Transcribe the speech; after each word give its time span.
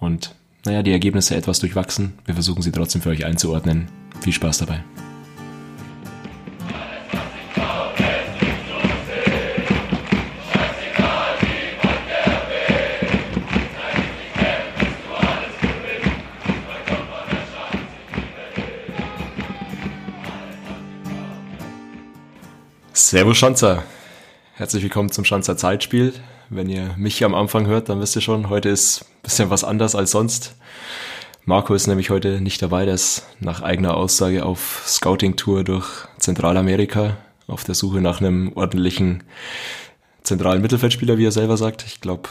und 0.00 0.34
naja, 0.64 0.82
die 0.82 0.92
Ergebnisse 0.92 1.36
etwas 1.36 1.60
durchwachsen. 1.60 2.18
Wir 2.24 2.34
versuchen 2.34 2.62
sie 2.62 2.72
trotzdem 2.72 3.00
für 3.00 3.10
euch 3.10 3.24
einzuordnen. 3.24 3.88
Viel 4.20 4.32
Spaß 4.32 4.58
dabei. 4.58 4.82
Servus 22.92 23.38
Schanzer. 23.38 23.84
Herzlich 24.52 24.82
willkommen 24.82 25.10
zum 25.10 25.24
Schanzer 25.24 25.56
Zeitspiel. 25.56 26.12
Wenn 26.50 26.70
ihr 26.70 26.94
mich 26.96 27.22
am 27.24 27.34
Anfang 27.34 27.66
hört, 27.66 27.90
dann 27.90 28.00
wisst 28.00 28.16
ihr 28.16 28.22
schon, 28.22 28.48
heute 28.48 28.70
ist 28.70 29.02
ein 29.02 29.22
bisschen 29.22 29.50
was 29.50 29.64
anders 29.64 29.94
als 29.94 30.12
sonst. 30.12 30.54
Marco 31.44 31.74
ist 31.74 31.86
nämlich 31.86 32.08
heute 32.08 32.40
nicht 32.40 32.62
dabei, 32.62 32.86
der 32.86 32.94
ist 32.94 33.26
nach 33.40 33.60
eigener 33.60 33.96
Aussage 33.96 34.46
auf 34.46 34.82
Scouting-Tour 34.86 35.64
durch 35.64 35.86
Zentralamerika 36.18 37.18
auf 37.46 37.64
der 37.64 37.74
Suche 37.74 38.00
nach 38.00 38.20
einem 38.20 38.52
ordentlichen 38.54 39.24
zentralen 40.22 40.62
Mittelfeldspieler, 40.62 41.18
wie 41.18 41.26
er 41.26 41.32
selber 41.32 41.58
sagt. 41.58 41.84
Ich 41.86 42.00
glaube 42.00 42.30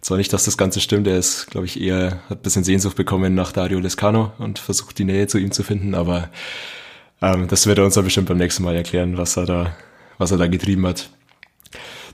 zwar 0.00 0.16
nicht, 0.16 0.32
dass 0.32 0.44
das 0.44 0.56
Ganze 0.56 0.80
stimmt, 0.80 1.06
er 1.06 1.18
ist, 1.18 1.50
glaube 1.50 1.66
ich, 1.66 1.78
eher, 1.78 2.22
hat 2.30 2.38
ein 2.38 2.42
bisschen 2.42 2.64
Sehnsucht 2.64 2.96
bekommen 2.96 3.34
nach 3.34 3.52
Dario 3.52 3.80
Lescano 3.80 4.32
und 4.38 4.58
versucht 4.58 4.98
die 4.98 5.04
Nähe 5.04 5.26
zu 5.26 5.36
ihm 5.36 5.52
zu 5.52 5.62
finden, 5.62 5.94
aber 5.94 6.30
ähm, 7.20 7.48
das 7.48 7.66
wird 7.66 7.78
er 7.78 7.84
uns 7.84 7.94
dann 7.94 8.04
bestimmt 8.04 8.28
beim 8.28 8.38
nächsten 8.38 8.62
Mal 8.62 8.76
erklären, 8.76 9.18
was 9.18 9.36
er 9.36 9.44
da, 9.44 9.76
was 10.16 10.30
er 10.30 10.38
da 10.38 10.46
getrieben 10.46 10.86
hat. 10.86 11.10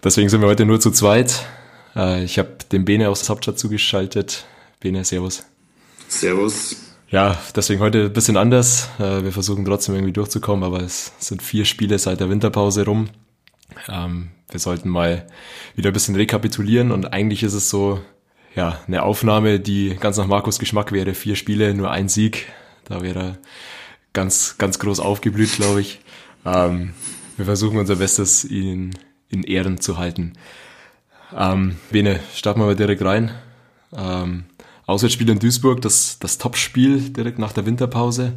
Deswegen 0.05 0.28
sind 0.28 0.41
wir 0.41 0.48
heute 0.48 0.64
nur 0.64 0.80
zu 0.80 0.91
zweit. 0.91 1.47
Äh, 1.94 2.25
ich 2.25 2.39
habe 2.39 2.56
den 2.70 2.84
Bene 2.84 3.08
aus 3.08 3.28
Hauptstadt 3.28 3.58
zugeschaltet. 3.58 4.44
Bene, 4.80 5.05
Servus. 5.05 5.44
Servus. 6.08 6.77
Ja, 7.08 7.38
deswegen 7.55 7.80
heute 7.80 8.06
ein 8.06 8.12
bisschen 8.12 8.36
anders. 8.36 8.88
Äh, 8.98 9.22
wir 9.22 9.33
versuchen 9.33 9.64
trotzdem 9.64 9.94
irgendwie 9.94 10.12
durchzukommen, 10.12 10.64
aber 10.64 10.80
es 10.80 11.12
sind 11.19 11.42
vier 11.42 11.64
Spiele 11.64 11.98
seit 11.98 12.20
der 12.20 12.30
Winterpause 12.30 12.84
rum. 12.84 13.08
Ähm, 13.88 14.30
wir 14.50 14.61
sollten 14.61 14.88
mal 14.88 15.27
wieder 15.75 15.91
ein 15.91 15.92
bisschen 15.92 16.16
rekapitulieren 16.16 16.92
und 16.92 17.12
eigentlich 17.12 17.42
ist 17.42 17.55
es 17.55 17.70
so, 17.70 18.00
ja, 18.55 18.81
eine 18.86 19.03
Aufnahme, 19.03 19.60
die 19.60 19.97
ganz 20.00 20.16
nach 20.16 20.27
Markus 20.27 20.58
Geschmack 20.58 20.92
wäre. 20.92 21.14
Vier 21.14 21.36
Spiele, 21.36 21.75
nur 21.75 21.91
ein 21.91 22.08
Sieg. 22.08 22.47
Da 22.84 23.03
wäre 23.03 23.19
er 23.19 23.38
ganz, 24.12 24.56
ganz 24.58 24.78
groß 24.78 25.00
aufgeblüht, 25.00 25.53
glaube 25.53 25.81
ich. 25.81 26.00
Ähm, 26.44 26.94
wir 27.36 27.44
versuchen 27.44 27.78
unser 27.78 27.97
Bestes, 27.97 28.44
ihn 28.44 28.97
in 29.28 29.42
Ehren 29.42 29.80
zu 29.80 29.98
halten. 29.98 30.34
Ähm, 31.34 31.77
Bene, 31.91 32.20
starten 32.34 32.60
wir 32.60 32.66
mal 32.66 32.77
direkt 32.77 33.02
rein. 33.02 33.32
Ähm, 33.92 34.44
Auswärtsspiel 34.86 35.28
in 35.30 35.38
Duisburg, 35.38 35.82
das, 35.82 36.19
das 36.20 36.38
Topspiel 36.38 37.10
direkt 37.10 37.38
nach 37.38 37.52
der 37.52 37.66
Winterpause. 37.66 38.34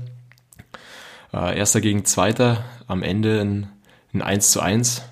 Äh, 1.32 1.58
erster 1.58 1.82
gegen 1.82 2.06
Zweiter, 2.06 2.66
am 2.88 3.04
Ende 3.04 3.42
ein, 3.42 3.70
ein 4.14 4.22
1 4.22 4.52
zu 4.52 4.62
1. 4.62 5.04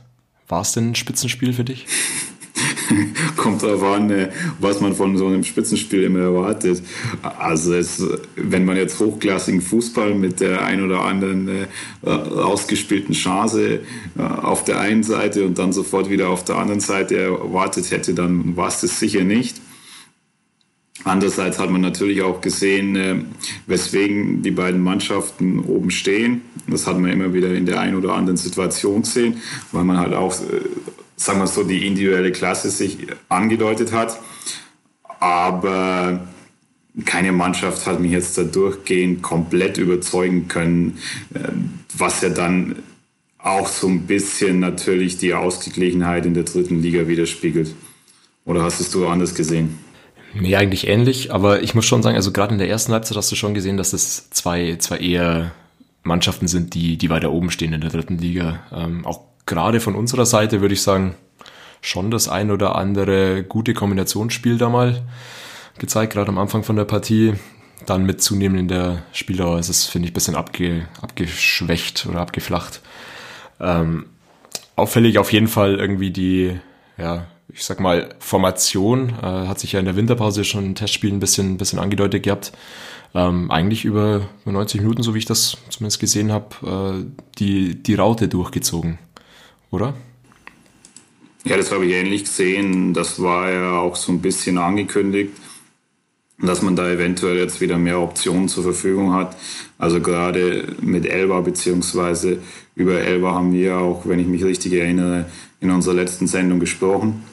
War 0.47 0.61
es 0.61 0.71
denn 0.71 0.91
ein 0.91 0.95
Spitzenspiel 0.95 1.53
für 1.53 1.63
dich? 1.63 1.85
kommt 3.35 3.63
darauf 3.63 3.83
an, 3.83 4.09
äh, 4.09 4.29
was 4.59 4.81
man 4.81 4.93
von 4.93 5.17
so 5.17 5.27
einem 5.27 5.43
Spitzenspiel 5.43 6.03
immer 6.03 6.19
erwartet. 6.19 6.81
Also 7.21 7.73
es, 7.73 8.03
wenn 8.35 8.65
man 8.65 8.77
jetzt 8.77 8.99
hochklassigen 8.99 9.61
Fußball 9.61 10.15
mit 10.15 10.39
der 10.39 10.63
ein 10.63 10.83
oder 10.83 11.01
anderen 11.01 11.47
äh, 11.47 12.09
ausgespielten 12.09 13.13
Chance 13.13 13.81
äh, 14.17 14.21
auf 14.21 14.63
der 14.63 14.79
einen 14.79 15.03
Seite 15.03 15.45
und 15.45 15.57
dann 15.57 15.73
sofort 15.73 16.09
wieder 16.09 16.29
auf 16.29 16.43
der 16.43 16.57
anderen 16.57 16.79
Seite 16.79 17.17
erwartet 17.17 17.91
hätte, 17.91 18.13
dann 18.13 18.55
war 18.55 18.67
es 18.67 18.81
das 18.81 18.99
sicher 18.99 19.23
nicht. 19.23 19.61
Andererseits 21.03 21.59
hat 21.59 21.69
man 21.69 21.81
natürlich 21.81 22.21
auch 22.21 22.41
gesehen, 22.41 22.95
äh, 22.95 23.15
weswegen 23.67 24.41
die 24.41 24.51
beiden 24.51 24.81
Mannschaften 24.81 25.59
oben 25.59 25.91
stehen. 25.91 26.41
Das 26.67 26.87
hat 26.87 26.99
man 26.99 27.11
immer 27.11 27.33
wieder 27.33 27.53
in 27.53 27.65
der 27.65 27.79
einen 27.79 27.95
oder 27.95 28.13
anderen 28.13 28.37
Situation 28.37 29.03
gesehen, 29.03 29.37
weil 29.71 29.83
man 29.83 29.97
halt 29.97 30.13
auch 30.13 30.33
äh, 30.41 30.59
sagen 31.17 31.39
wir 31.39 31.47
so, 31.47 31.63
die 31.63 31.85
individuelle 31.85 32.31
Klasse 32.31 32.69
sich 32.69 32.97
angedeutet 33.27 33.91
hat. 33.91 34.17
Aber 35.19 36.27
keine 37.05 37.31
Mannschaft 37.31 37.85
hat 37.85 37.99
mich 37.99 38.11
jetzt 38.11 38.37
da 38.37 38.43
durchgehend 38.43 39.21
komplett 39.21 39.77
überzeugen 39.77 40.47
können, 40.47 40.99
äh, 41.33 41.49
was 41.97 42.21
ja 42.21 42.29
dann 42.29 42.77
auch 43.39 43.67
so 43.67 43.87
ein 43.87 44.07
bisschen 44.07 44.59
natürlich 44.59 45.17
die 45.17 45.33
Ausgeglichenheit 45.33 46.25
in 46.25 46.33
der 46.33 46.43
dritten 46.43 46.81
Liga 46.81 47.07
widerspiegelt. 47.07 47.73
Oder 48.45 48.63
hast 48.63 48.79
es 48.79 48.91
du 48.91 49.07
anders 49.07 49.35
gesehen? 49.35 49.77
Mir 50.33 50.59
eigentlich 50.59 50.87
ähnlich, 50.87 51.33
aber 51.33 51.63
ich 51.63 51.73
muss 51.73 51.85
schon 51.85 52.03
sagen, 52.03 52.15
also 52.15 52.31
gerade 52.31 52.53
in 52.53 52.59
der 52.59 52.69
ersten 52.69 52.91
Halbzeit 52.93 53.17
hast 53.17 53.31
du 53.31 53.35
schon 53.35 53.53
gesehen, 53.53 53.77
dass 53.77 53.93
es 53.93 54.29
zwei, 54.29 54.75
zwei 54.77 54.97
eher 54.97 55.51
Mannschaften 56.03 56.47
sind, 56.47 56.73
die, 56.73 56.97
die 56.97 57.09
weiter 57.09 57.31
oben 57.31 57.49
stehen 57.49 57.73
in 57.73 57.81
der 57.81 57.89
dritten 57.89 58.17
Liga. 58.17 58.63
Ähm, 58.71 59.05
auch 59.05 59.21
gerade 59.47 59.79
von 59.79 59.95
unserer 59.95 60.27
Seite 60.27 60.61
würde 60.61 60.75
ich 60.75 60.83
sagen, 60.83 61.15
schon 61.81 62.11
das 62.11 62.27
ein 62.27 62.51
oder 62.51 62.75
andere 62.75 63.43
gute 63.43 63.73
Kombinationsspiel 63.73 64.57
da 64.57 64.69
mal 64.69 65.01
gezeigt, 65.79 66.13
gerade 66.13 66.29
am 66.29 66.37
Anfang 66.37 66.63
von 66.63 66.75
der 66.75 66.85
Partie. 66.85 67.33
Dann 67.85 68.05
mit 68.05 68.21
zunehmender 68.21 69.03
Spieldauer 69.13 69.59
ist 69.59 69.69
es, 69.69 69.85
finde 69.85 70.07
ich, 70.07 70.11
ein 70.11 70.13
bisschen 70.13 70.35
abge, 70.35 70.87
abgeschwächt 71.01 72.05
oder 72.09 72.19
abgeflacht. 72.19 72.81
Ähm, 73.59 74.07
auffällig 74.75 75.17
auf 75.19 75.31
jeden 75.31 75.47
Fall 75.47 75.75
irgendwie 75.75 76.11
die, 76.11 76.59
ja, 76.97 77.27
ich 77.53 77.63
sag 77.63 77.79
mal, 77.79 78.09
Formation, 78.19 79.09
äh, 79.21 79.47
hat 79.47 79.59
sich 79.59 79.71
ja 79.73 79.79
in 79.79 79.85
der 79.85 79.95
Winterpause 79.95 80.43
schon 80.43 80.65
ein 80.65 80.75
Testspiel 80.75 81.13
ein 81.13 81.19
bisschen, 81.19 81.53
ein 81.53 81.57
bisschen 81.57 81.79
angedeutet 81.79 82.23
gehabt. 82.23 82.51
Ähm, 83.13 83.49
eigentlich 83.51 83.85
über 83.85 84.27
90 84.45 84.81
Minuten, 84.81 85.03
so 85.03 85.13
wie 85.13 85.19
ich 85.19 85.25
das 85.25 85.57
zumindest 85.69 85.99
gesehen 85.99 86.31
habe, 86.31 87.05
äh, 87.05 87.05
die, 87.37 87.81
die 87.81 87.95
Raute 87.95 88.27
durchgezogen 88.27 88.99
oder? 89.71 89.93
Ja, 91.43 91.55
das 91.55 91.71
habe 91.71 91.85
ich 91.85 91.93
ähnlich 91.93 92.25
gesehen. 92.25 92.93
Das 92.93 93.21
war 93.21 93.51
ja 93.51 93.79
auch 93.79 93.95
so 93.95 94.11
ein 94.11 94.21
bisschen 94.21 94.57
angekündigt, 94.57 95.31
dass 96.39 96.61
man 96.61 96.75
da 96.75 96.89
eventuell 96.89 97.37
jetzt 97.37 97.61
wieder 97.61 97.77
mehr 97.77 97.99
Optionen 97.99 98.49
zur 98.49 98.63
Verfügung 98.63 99.13
hat. 99.13 99.35
Also 99.77 100.01
gerade 100.01 100.75
mit 100.81 101.05
Elba 101.05 101.41
beziehungsweise 101.41 102.39
über 102.75 102.99
Elba 102.99 103.33
haben 103.33 103.53
wir 103.53 103.77
auch, 103.77 104.05
wenn 104.05 104.19
ich 104.19 104.27
mich 104.27 104.43
richtig 104.43 104.73
erinnere, 104.73 105.25
in 105.59 105.71
unserer 105.71 105.95
letzten 105.95 106.27
Sendung 106.27 106.59
gesprochen. 106.59 107.23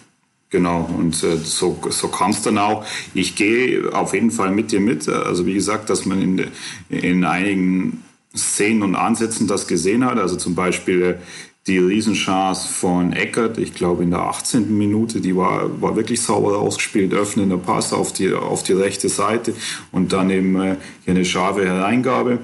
Genau, 0.50 0.88
und 0.96 1.20
äh, 1.24 1.36
so, 1.36 1.76
so 1.90 2.08
kam 2.08 2.30
es 2.30 2.42
dann 2.42 2.58
auch. 2.58 2.86
Ich 3.12 3.34
gehe 3.34 3.92
auf 3.92 4.14
jeden 4.14 4.30
Fall 4.30 4.52
mit 4.52 4.70
dir 4.70 4.78
mit. 4.78 5.08
Also 5.08 5.46
wie 5.46 5.54
gesagt, 5.54 5.90
dass 5.90 6.06
man 6.06 6.22
in, 6.22 6.46
in 6.88 7.24
einigen 7.24 8.04
Szenen 8.36 8.82
und 8.82 8.94
Ansätzen 8.94 9.48
das 9.48 9.66
gesehen 9.66 10.04
hat. 10.04 10.18
Also 10.18 10.36
zum 10.36 10.54
Beispiel 10.54 11.18
die 11.66 11.78
Riesenchance 11.78 12.68
von 12.68 13.14
Eckert, 13.14 13.56
ich 13.56 13.72
glaube 13.72 14.02
in 14.02 14.10
der 14.10 14.20
18. 14.20 14.76
Minute, 14.76 15.20
die 15.20 15.34
war, 15.34 15.80
war 15.80 15.96
wirklich 15.96 16.20
sauber 16.20 16.58
ausgespielt, 16.58 17.14
öffnender 17.14 17.56
Pass 17.56 17.92
auf 17.92 18.12
die, 18.12 18.32
auf 18.34 18.62
die 18.62 18.74
rechte 18.74 19.08
Seite 19.08 19.54
und 19.90 20.12
dann 20.12 20.28
eben 20.28 20.60
äh, 20.60 20.76
hier 21.04 21.14
eine 21.14 21.24
scharfe 21.24 21.64
Hereingabe. 21.64 22.40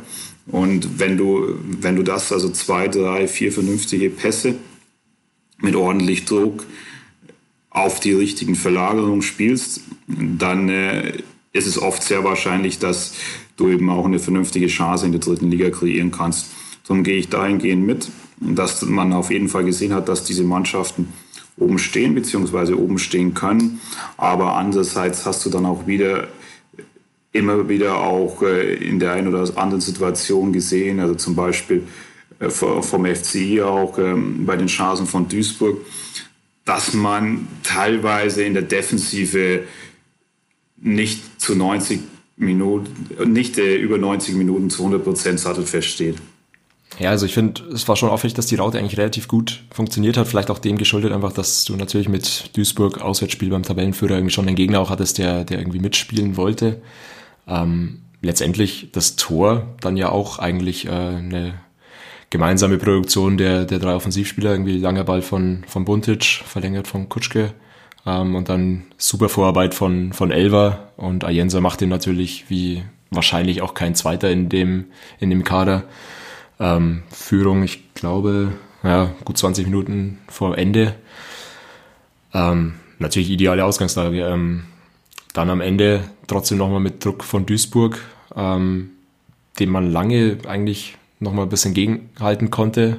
Und 0.47 0.99
wenn 0.99 1.19
du, 1.19 1.55
wenn 1.63 1.97
du 1.97 2.03
das, 2.03 2.33
also 2.33 2.49
zwei, 2.51 2.89
drei, 2.89 3.29
vier 3.29 3.53
vernünftige 3.53 4.09
Pässe 4.09 4.55
mit 5.59 5.77
ordentlich 5.77 6.25
Druck 6.25 6.65
auf 7.69 8.01
die 8.01 8.13
richtigen 8.13 8.55
Verlagerungen 8.55 9.23
spielst, 9.23 9.83
dann 10.09 10.71
äh, 10.71 11.13
ist 11.53 11.67
es 11.67 11.81
oft 11.81 12.03
sehr 12.03 12.25
wahrscheinlich, 12.25 12.79
dass 12.79 13.15
du 13.57 13.69
eben 13.69 13.91
auch 13.91 14.07
eine 14.07 14.19
vernünftige 14.19 14.69
Chance 14.69 15.05
in 15.05 15.13
der 15.13 15.21
dritten 15.21 15.51
Liga 15.51 15.69
kreieren 15.69 16.11
kannst. 16.11 16.47
Darum 16.87 17.05
gehe 17.05 17.19
ich 17.19 17.29
dahingehend 17.29 17.87
mit 17.87 18.09
dass 18.41 18.83
man 18.83 19.13
auf 19.13 19.31
jeden 19.31 19.49
Fall 19.49 19.65
gesehen 19.65 19.93
hat, 19.93 20.09
dass 20.09 20.25
diese 20.25 20.45
Mannschaften 20.45 21.13
oben 21.59 21.79
stehen 21.79 22.15
bzw. 22.15 22.73
oben 22.73 22.99
stehen 22.99 23.35
können. 23.35 23.81
Aber 24.17 24.57
andererseits 24.57 25.27
hast 25.27 25.45
du 25.45 25.51
dann 25.51 25.67
auch 25.67 25.87
wieder 25.87 26.29
immer 27.33 27.69
wieder 27.69 27.99
auch 28.01 28.43
äh, 28.43 28.75
in 28.75 28.99
der 28.99 29.13
einen 29.13 29.29
oder 29.29 29.57
anderen 29.57 29.81
Situation 29.81 30.53
gesehen, 30.53 30.99
also 31.01 31.15
zum 31.15 31.37
Beispiel 31.37 31.85
äh, 32.41 32.51
vom 32.51 33.07
FCI 33.07 33.63
auch 33.63 33.99
ähm, 33.99 34.47
bei 34.47 34.57
den 34.57 34.67
Chancen 34.67 35.07
von 35.07 35.29
Duisburg, 35.29 35.79
dass 36.65 36.93
man 36.93 37.47
teilweise 37.63 38.43
in 38.43 38.55
der 38.55 38.65
Defensive 38.65 39.65
nicht 40.77 41.41
zu 41.41 41.55
90 41.55 42.01
Minuten, 42.37 43.33
nicht 43.33 43.59
äh, 43.59 43.77
über 43.77 43.99
90 43.99 44.35
Minuten 44.35 44.71
zu 44.71 44.83
100 44.83 45.05
Prozent 45.05 45.39
sattelfest 45.39 45.89
steht. 45.89 46.17
Ja, 46.99 47.11
also 47.11 47.25
ich 47.25 47.33
finde, 47.33 47.63
es 47.73 47.89
war 47.89 47.97
schon 47.97 48.11
auffällig, 48.11 48.35
dass 48.35 48.47
die 48.47 48.57
Raute 48.57 48.79
eigentlich 48.79 48.99
relativ 48.99 49.29
gut 49.29 49.63
funktioniert 49.71 50.17
hat. 50.17 50.29
Vielleicht 50.29 50.51
auch 50.51 50.59
dem 50.59 50.77
geschuldet 50.77 51.13
einfach, 51.13 51.33
dass 51.33 51.65
du 51.65 51.77
natürlich 51.77 52.09
mit 52.09 52.57
Duisburg 52.57 53.01
Auswärtsspiel 53.01 53.49
beim 53.51 53.63
Tabellenführer 53.63 54.15
irgendwie 54.15 54.33
schon 54.33 54.47
einen 54.47 54.57
Gegner 54.57 54.81
auch 54.81 54.91
hattest, 54.91 55.19
der, 55.19 55.45
der 55.45 55.59
irgendwie 55.59 55.79
mitspielen 55.79 56.37
wollte. 56.37 56.83
Ähm, 57.47 58.01
letztendlich 58.23 58.91
das 58.93 59.17
Tor 59.17 59.69
dann 59.81 59.97
ja 59.97 60.11
auch 60.11 60.39
eigentlich 60.39 60.87
äh, 60.87 60.91
eine 60.91 61.55
gemeinsame 62.29 62.79
Produktion 62.79 63.37
der, 63.37 63.65
der 63.65 63.79
drei 63.79 63.95
Offensivspieler, 63.95 64.53
irgendwie 64.53 64.79
langer 64.79 65.05
Ball 65.05 65.23
von, 65.23 65.65
von 65.67 65.85
Buntic, 65.85 66.43
verlängert 66.47 66.87
von 66.87 67.09
Kutschke 67.09 67.53
ähm, 68.07 68.35
und 68.35 68.49
dann 68.49 68.85
super 68.99 69.29
Vorarbeit 69.29 69.75
von, 69.75 70.13
von 70.13 70.31
Elva 70.31 70.91
und 70.97 71.25
Ayensa 71.25 71.61
macht 71.61 71.81
den 71.81 71.89
natürlich 71.89 72.45
wie 72.49 72.83
wahrscheinlich 73.11 73.63
auch 73.63 73.75
kein 73.75 73.95
Zweiter 73.95 74.31
in 74.31 74.49
dem, 74.49 74.87
in 75.19 75.31
dem 75.31 75.43
Kader. 75.43 75.85
Ähm, 76.61 77.03
Führung, 77.11 77.63
ich 77.63 77.95
glaube, 77.95 78.53
ja, 78.83 79.11
gut 79.25 79.39
20 79.39 79.67
Minuten 79.67 80.19
vor 80.29 80.57
Ende. 80.57 80.95
Ähm, 82.33 82.75
natürlich 82.99 83.31
ideale 83.31 83.65
Ausgangslage. 83.65 84.23
Ähm, 84.23 84.65
dann 85.33 85.51
am 85.51 85.61
Ende 85.61 86.05
trotzdem 86.27 86.59
nochmal 86.59 86.81
mit 86.81 87.05
Druck 87.05 87.25
von 87.25 87.47
Duisburg, 87.47 87.99
ähm, 88.37 88.91
dem 89.59 89.71
man 89.71 89.91
lange 89.91 90.39
eigentlich 90.47 90.97
nochmal 91.19 91.47
ein 91.47 91.51
bisschen 91.51 91.75
gegenhalten 91.75 92.51
konnte. 92.51 92.99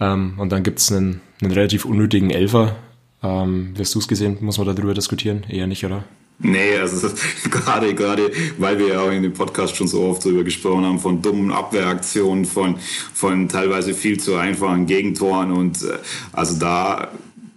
Ähm, 0.00 0.34
und 0.38 0.50
dann 0.50 0.62
gibt's 0.62 0.92
einen, 0.92 1.20
einen 1.42 1.52
relativ 1.52 1.84
unnötigen 1.84 2.30
Elfer. 2.30 2.76
Ähm, 3.22 3.76
wirst 3.76 3.94
du 3.94 3.98
es 3.98 4.08
gesehen? 4.08 4.38
Muss 4.40 4.58
man 4.58 4.66
darüber 4.66 4.94
diskutieren? 4.94 5.44
Eher 5.48 5.66
nicht, 5.66 5.84
oder? 5.84 6.04
Nee, 6.40 6.76
also 6.76 7.08
gerade, 7.50 7.94
gerade, 7.94 8.30
weil 8.58 8.78
wir 8.78 8.88
ja 8.88 9.00
auch 9.00 9.10
in 9.10 9.24
dem 9.24 9.34
Podcast 9.34 9.76
schon 9.76 9.88
so 9.88 10.02
oft 10.02 10.24
darüber 10.24 10.44
gesprochen 10.44 10.84
haben, 10.84 11.00
von 11.00 11.20
dummen 11.20 11.50
Abwehraktionen, 11.50 12.44
von, 12.44 12.76
von 13.12 13.48
teilweise 13.48 13.92
viel 13.92 14.20
zu 14.20 14.36
einfachen 14.36 14.86
Gegentoren 14.86 15.50
und 15.50 15.82
äh, 15.82 15.98
also 16.32 16.58
da 16.58 17.10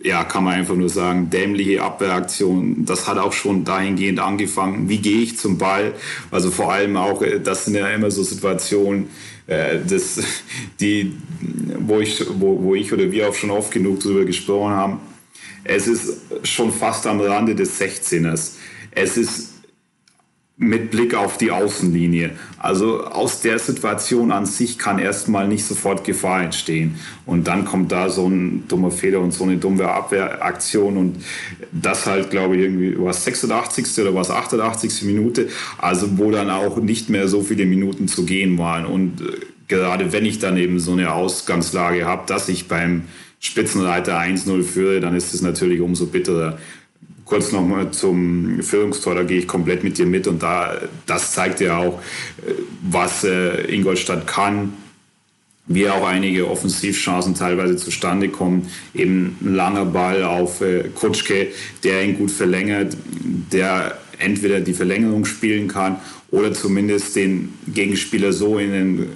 ja, 0.03 0.23
kann 0.23 0.43
man 0.43 0.55
einfach 0.55 0.75
nur 0.75 0.89
sagen, 0.89 1.29
dämliche 1.29 1.83
Abwehraktion. 1.83 2.85
Das 2.85 3.07
hat 3.07 3.17
auch 3.17 3.33
schon 3.33 3.63
dahingehend 3.63 4.19
angefangen. 4.19 4.89
Wie 4.89 4.97
gehe 4.97 5.21
ich 5.21 5.37
zum 5.37 5.59
Ball? 5.59 5.93
Also 6.31 6.49
vor 6.49 6.73
allem 6.73 6.97
auch, 6.97 7.21
äh, 7.21 7.39
das 7.39 7.65
sind 7.65 7.75
ja 7.75 7.87
immer 7.89 8.09
so 8.09 8.23
Situationen, 8.23 9.09
äh, 9.47 9.77
das, 9.87 10.19
die, 10.79 11.13
wo 11.79 11.99
ich, 11.99 12.25
wo, 12.39 12.63
wo 12.63 12.75
ich 12.75 12.91
oder 12.91 13.11
wir 13.11 13.29
auch 13.29 13.35
schon 13.35 13.51
oft 13.51 13.71
genug 13.71 13.99
darüber 13.99 14.25
gesprochen 14.25 14.73
haben. 14.73 14.99
Es 15.63 15.87
ist 15.87 16.17
schon 16.43 16.71
fast 16.71 17.05
am 17.05 17.21
Rande 17.21 17.53
des 17.53 17.79
16ers. 17.79 18.53
Es 18.91 19.17
ist 19.17 19.51
mit 20.61 20.91
Blick 20.91 21.15
auf 21.15 21.37
die 21.37 21.49
Außenlinie. 21.49 22.31
Also 22.59 23.03
aus 23.05 23.41
der 23.41 23.57
Situation 23.57 24.31
an 24.31 24.45
sich 24.45 24.77
kann 24.77 24.99
erstmal 24.99 25.47
nicht 25.47 25.65
sofort 25.65 26.03
Gefahr 26.03 26.43
entstehen. 26.43 26.99
Und 27.25 27.47
dann 27.47 27.65
kommt 27.65 27.91
da 27.91 28.09
so 28.09 28.27
ein 28.27 28.67
dummer 28.67 28.91
Fehler 28.91 29.21
und 29.21 29.31
so 29.33 29.43
eine 29.43 29.57
dumme 29.57 29.87
Abwehraktion 29.87 30.97
und 30.97 31.23
das 31.71 32.05
halt, 32.05 32.29
glaube 32.29 32.57
ich, 32.57 32.61
irgendwie 32.61 32.95
was 32.99 33.23
86. 33.25 34.03
oder 34.03 34.13
was 34.13 34.29
88. 34.29 35.01
Minute, 35.01 35.49
also 35.79 36.19
wo 36.19 36.29
dann 36.29 36.51
auch 36.51 36.77
nicht 36.77 37.09
mehr 37.09 37.27
so 37.27 37.41
viele 37.41 37.65
Minuten 37.65 38.07
zu 38.07 38.23
gehen 38.23 38.59
waren. 38.59 38.85
Und 38.85 39.21
äh, 39.21 39.39
gerade 39.67 40.13
wenn 40.13 40.25
ich 40.25 40.37
dann 40.37 40.57
eben 40.57 40.79
so 40.79 40.91
eine 40.91 41.13
Ausgangslage 41.13 42.05
habe, 42.05 42.27
dass 42.27 42.49
ich 42.49 42.67
beim 42.67 43.05
Spitzenreiter 43.39 44.19
1-0 44.19 44.61
führe, 44.61 44.99
dann 44.99 45.15
ist 45.15 45.33
es 45.33 45.41
natürlich 45.41 45.81
umso 45.81 46.05
bitterer 46.05 46.59
kurz 47.31 47.53
nochmal 47.53 47.91
zum 47.91 48.61
Führungstor, 48.61 49.15
da 49.15 49.23
gehe 49.23 49.39
ich 49.39 49.47
komplett 49.47 49.85
mit 49.85 49.97
dir 49.97 50.05
mit 50.05 50.27
und 50.27 50.43
da, 50.43 50.81
das 51.05 51.31
zeigt 51.31 51.61
ja 51.61 51.77
auch, 51.77 52.01
äh, 52.45 52.51
was 52.81 53.23
äh, 53.23 53.73
Ingolstadt 53.73 54.27
kann, 54.27 54.73
wie 55.65 55.87
auch 55.87 56.05
einige 56.05 56.49
Offensivchancen 56.49 57.33
teilweise 57.33 57.77
zustande 57.77 58.27
kommen. 58.27 58.67
Eben 58.93 59.37
ein 59.39 59.55
langer 59.55 59.85
Ball 59.85 60.25
auf 60.25 60.59
äh, 60.59 60.89
Kutschke, 60.93 61.47
der 61.85 62.03
ihn 62.03 62.17
gut 62.17 62.31
verlängert, 62.31 62.97
der 63.53 63.97
entweder 64.17 64.59
die 64.59 64.73
Verlängerung 64.73 65.23
spielen 65.23 65.69
kann 65.69 66.01
oder 66.31 66.51
zumindest 66.51 67.15
den 67.15 67.53
Gegenspieler 67.65 68.33
so 68.33 68.59
in 68.59 68.71
den 68.73 69.09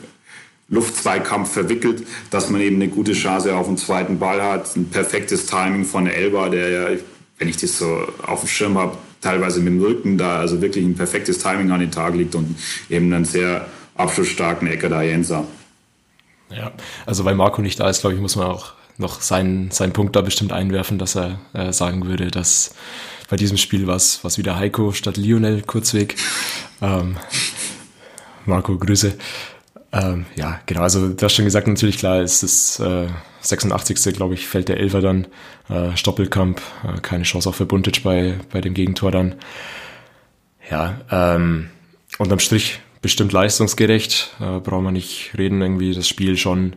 Luftzweikampf 0.70 1.52
verwickelt, 1.52 2.04
dass 2.32 2.50
man 2.50 2.62
eben 2.62 2.78
eine 2.78 2.88
gute 2.88 3.12
Chance 3.12 3.54
auf 3.58 3.68
den 3.68 3.76
zweiten 3.76 4.20
Ball 4.20 4.42
hat. 4.42 4.74
Ein 4.78 4.86
perfektes 4.86 5.48
Timing 5.48 5.84
von 5.84 6.08
Elba, 6.08 6.48
der 6.48 6.70
ja, 6.70 6.98
wenn 7.38 7.48
ich 7.48 7.58
das 7.58 7.78
so 7.78 8.08
auf 8.26 8.42
dem 8.42 8.50
Schirm 8.50 8.78
habe, 8.78 8.98
teilweise 9.22 9.60
mit 9.60 9.74
dem 9.74 9.82
Rücken 9.82 10.18
da 10.18 10.40
also 10.40 10.62
wirklich 10.62 10.86
ein 10.86 10.96
perfektes 10.96 11.40
Timing 11.40 11.72
an 11.72 11.80
den 11.80 11.92
Tag 11.92 12.16
liegt 12.16 12.36
und 12.36 12.56
eben 12.90 13.12
einen 13.14 13.26
sehr 13.26 13.68
abschlussstarken 13.96 14.68
Ecker 14.68 14.90
da 14.90 15.02
Jenser. 15.02 15.46
Ja, 16.50 16.72
also 17.06 17.26
weil 17.26 17.36
Marco 17.36 17.62
nicht 17.62 17.80
da 17.80 17.90
ist, 17.90 18.02
glaube 18.02 18.16
ich, 18.16 18.22
muss 18.22 18.36
man 18.36 18.48
auch 18.48 18.74
noch 18.98 19.22
seinen, 19.22 19.72
seinen 19.72 19.94
Punkt 19.94 20.16
da 20.16 20.22
bestimmt 20.22 20.54
einwerfen, 20.54 20.98
dass 21.00 21.16
er 21.16 21.40
äh, 21.54 21.74
sagen 21.74 22.06
würde, 22.06 22.32
dass 22.32 22.76
bei 23.30 23.36
diesem 23.36 23.58
Spiel 23.58 23.88
was 23.88 24.24
was 24.24 24.38
wieder 24.38 24.58
Heiko 24.58 24.92
statt 24.92 25.18
Lionel 25.18 25.64
Kurzweg. 25.64 26.16
Ähm, 26.82 27.18
Marco, 28.46 28.78
Grüße. 28.78 29.18
Ähm, 29.96 30.26
ja, 30.36 30.60
genau, 30.66 30.82
also 30.82 31.08
du 31.08 31.24
hast 31.24 31.34
schon 31.34 31.46
gesagt, 31.46 31.68
natürlich 31.68 31.98
klar 31.98 32.22
ist 32.22 32.44
es 32.44 32.80
äh, 32.82 33.08
86. 33.40 34.14
glaube 34.14 34.34
ich, 34.34 34.46
fällt 34.46 34.68
der 34.68 34.78
Elfer 34.78 35.00
dann. 35.00 35.28
Äh, 35.70 35.96
Stoppelkamp, 35.96 36.62
äh, 36.84 37.00
keine 37.00 37.24
Chance 37.24 37.50
auch 37.50 37.56
für 37.56 37.66
Buntic 37.66 38.04
bei, 38.04 38.36
bei 38.52 38.60
dem 38.60 38.74
Gegentor 38.74 39.12
dann. 39.12 39.36
Ja, 40.70 41.00
ähm, 41.10 41.70
unterm 42.18 42.40
Strich 42.40 42.82
bestimmt 43.02 43.32
leistungsgerecht, 43.32 44.36
äh, 44.42 44.60
brauchen 44.60 44.84
wir 44.84 44.92
nicht 44.92 45.32
reden, 45.38 45.62
irgendwie 45.62 45.94
das 45.94 46.08
Spiel 46.08 46.36
schon 46.36 46.76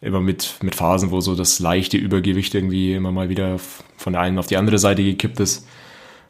immer 0.00 0.20
mit, 0.20 0.56
mit 0.62 0.74
Phasen, 0.74 1.10
wo 1.10 1.20
so 1.20 1.36
das 1.36 1.60
leichte 1.60 1.98
Übergewicht 1.98 2.54
irgendwie 2.54 2.94
immer 2.94 3.12
mal 3.12 3.28
wieder 3.28 3.58
von 3.96 4.12
der 4.12 4.22
einen 4.22 4.38
auf 4.38 4.46
die 4.46 4.56
andere 4.56 4.78
Seite 4.78 5.04
gekippt 5.04 5.38
ist. 5.38 5.66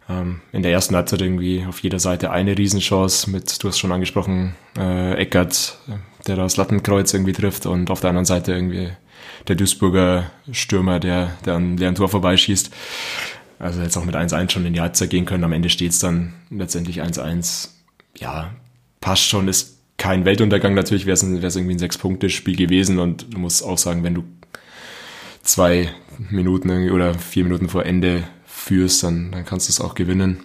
Ähm, 0.09 0.41
in 0.53 0.63
der 0.63 0.73
ersten 0.73 0.95
Halbzeit 0.95 1.21
irgendwie 1.21 1.65
auf 1.67 1.81
jeder 1.81 1.99
Seite 1.99 2.31
eine 2.31 2.59
Riesenchance 2.59 3.31
mit, 3.31 3.63
du 3.63 3.69
hast 3.69 3.79
schon 3.79 3.93
angesprochen, 3.93 4.55
äh, 4.77 5.15
Eckert, 5.15 5.79
der 6.27 6.37
das 6.37 6.57
Lattenkreuz 6.57 7.13
irgendwie 7.13 7.33
trifft 7.33 7.67
und 7.67 7.91
auf 7.91 8.01
der 8.01 8.11
anderen 8.11 8.25
Seite 8.25 8.53
irgendwie 8.53 8.91
der 9.49 9.57
Duisburger 9.57 10.31
Stürmer, 10.51 11.01
der, 11.01 11.37
der 11.45 11.55
an 11.55 11.77
leeren 11.77 11.95
Tor 11.95 12.09
vorbeischießt. 12.09 12.71
Also 13.59 13.81
jetzt 13.81 13.97
auch 13.97 14.05
mit 14.05 14.15
1-1 14.15 14.51
schon 14.51 14.67
in 14.67 14.75
die 14.75 14.81
Halbzeit 14.81 15.11
gehen 15.11 15.25
können. 15.25 15.45
Am 15.45 15.53
Ende 15.53 15.71
steht 15.71 15.93
es 15.93 15.99
dann 15.99 16.35
letztendlich 16.51 17.03
1-1. 17.03 17.69
Ja, 18.19 18.51
passt 19.01 19.25
schon, 19.25 19.49
ist 19.49 19.79
kein 19.97 20.25
Weltuntergang. 20.25 20.75
Natürlich 20.75 21.07
wäre 21.07 21.15
es 21.15 21.23
irgendwie 21.23 21.75
ein 21.75 21.79
Sechs-Punkte-Spiel 21.79 22.57
gewesen 22.57 22.99
und 22.99 23.33
du 23.33 23.39
musst 23.39 23.65
auch 23.65 23.79
sagen, 23.79 24.05
wenn 24.05 24.15
du 24.15 24.25
zwei 25.43 25.91
Minuten 26.19 26.91
oder 26.91 27.15
vier 27.15 27.45
Minuten 27.45 27.69
vor 27.69 27.87
Ende 27.87 28.25
führst, 28.45 29.03
dann, 29.03 29.33
dann 29.33 29.45
kannst 29.45 29.69
du 29.69 29.71
es 29.71 29.81
auch 29.81 29.95
gewinnen. 29.95 30.41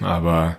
Aber 0.00 0.56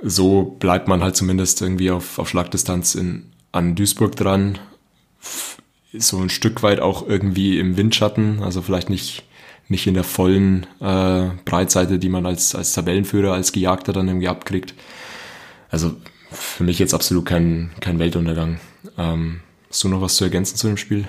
so 0.00 0.42
bleibt 0.42 0.88
man 0.88 1.02
halt 1.02 1.16
zumindest 1.16 1.60
irgendwie 1.60 1.90
auf, 1.90 2.18
auf 2.18 2.28
Schlagdistanz 2.28 2.94
in, 2.94 3.31
an 3.52 3.74
Duisburg 3.74 4.16
dran. 4.16 4.58
So 5.92 6.18
ein 6.18 6.30
Stück 6.30 6.62
weit 6.62 6.80
auch 6.80 7.06
irgendwie 7.06 7.58
im 7.58 7.76
Windschatten, 7.76 8.42
also 8.42 8.62
vielleicht 8.62 8.88
nicht, 8.88 9.24
nicht 9.68 9.86
in 9.86 9.94
der 9.94 10.04
vollen 10.04 10.66
äh, 10.80 11.28
Breitseite, 11.44 11.98
die 11.98 12.08
man 12.08 12.26
als, 12.26 12.54
als 12.54 12.72
Tabellenführer, 12.72 13.34
als 13.34 13.52
Gejagter 13.52 13.92
dann 13.92 14.08
irgendwie 14.08 14.28
abkriegt. 14.28 14.74
Also 15.70 15.94
für 16.30 16.64
mich 16.64 16.78
jetzt 16.78 16.94
absolut 16.94 17.26
kein, 17.26 17.70
kein 17.80 17.98
Weltuntergang. 17.98 18.58
Ähm, 18.96 19.40
hast 19.68 19.84
du 19.84 19.88
noch 19.88 20.00
was 20.00 20.16
zu 20.16 20.24
ergänzen 20.24 20.56
zu 20.56 20.66
dem 20.66 20.78
Spiel? 20.78 21.06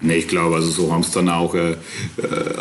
Nee, 0.00 0.16
ich 0.16 0.28
glaube, 0.28 0.56
also 0.56 0.68
so 0.70 0.92
haben 0.92 1.00
es 1.00 1.10
dann 1.10 1.28
auch, 1.28 1.54
äh, 1.54 1.72
äh 1.72 1.76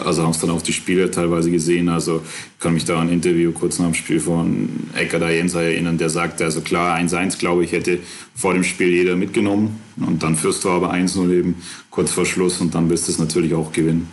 also 0.06 0.24
haben 0.24 0.32
es 0.32 0.40
dann 0.40 0.52
auch 0.52 0.62
die 0.62 0.72
Spieler 0.72 1.12
teilweise 1.12 1.52
gesehen. 1.52 1.90
Also 1.90 2.22
ich 2.24 2.60
kann 2.60 2.74
mich 2.74 2.86
da 2.86 2.96
an 3.00 3.08
ein 3.08 3.14
Interview 3.14 3.52
kurz 3.52 3.78
nach 3.78 3.88
dem 3.88 3.94
Spiel 3.94 4.20
von 4.22 4.70
Ecker 4.96 5.30
Jenser 5.30 5.64
erinnern, 5.64 5.98
der 5.98 6.10
sagte, 6.10 6.46
also 6.46 6.62
klar, 6.62 6.98
1-1, 6.98 7.38
glaube 7.38 7.66
ich, 7.66 7.74
hätte 7.74 8.00
vor 8.36 8.54
dem 8.54 8.64
Spiel 8.64 8.90
jeder 8.90 9.16
mitgenommen. 9.18 9.82
Und 9.98 10.24
dann 10.24 10.36
führst 10.36 10.64
du 10.64 10.70
aber 10.70 10.94
1-0 10.94 11.30
eben 11.32 11.56
kurz 11.90 12.12
vor 12.12 12.26
Schluss 12.26 12.62
und 12.62 12.74
dann 12.74 12.90
wirst 12.90 13.08
du 13.08 13.12
es 13.12 13.20
natürlich 13.20 13.54
auch 13.54 13.72
gewinnen. 13.72 14.10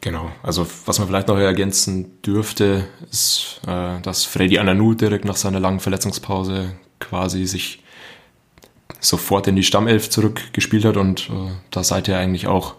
Genau, 0.00 0.30
also 0.42 0.66
was 0.84 0.98
man 0.98 1.08
vielleicht 1.08 1.28
noch 1.28 1.38
ergänzen 1.38 2.22
dürfte, 2.22 2.86
ist, 3.10 3.60
äh, 3.66 4.00
dass 4.02 4.24
Freddy 4.24 4.58
Ananu 4.58 4.94
direkt 4.94 5.24
nach 5.24 5.36
seiner 5.36 5.58
langen 5.60 5.80
Verletzungspause 5.80 6.74
quasi 7.00 7.46
sich 7.46 7.82
sofort 9.00 9.46
in 9.48 9.56
die 9.56 9.62
Stammelf 9.62 10.10
zurückgespielt 10.10 10.84
hat 10.84 10.96
und 10.96 11.30
äh, 11.30 11.52
da 11.70 11.84
seither 11.84 12.18
eigentlich 12.18 12.46
auch 12.46 12.74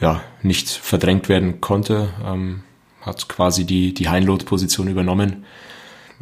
ja, 0.00 0.22
nicht 0.42 0.68
verdrängt 0.68 1.28
werden 1.28 1.60
konnte. 1.60 2.10
Ähm, 2.24 2.62
hat 3.02 3.28
quasi 3.28 3.64
die, 3.64 3.94
die 3.94 4.08
Heinloth-Position 4.08 4.88
übernommen. 4.88 5.44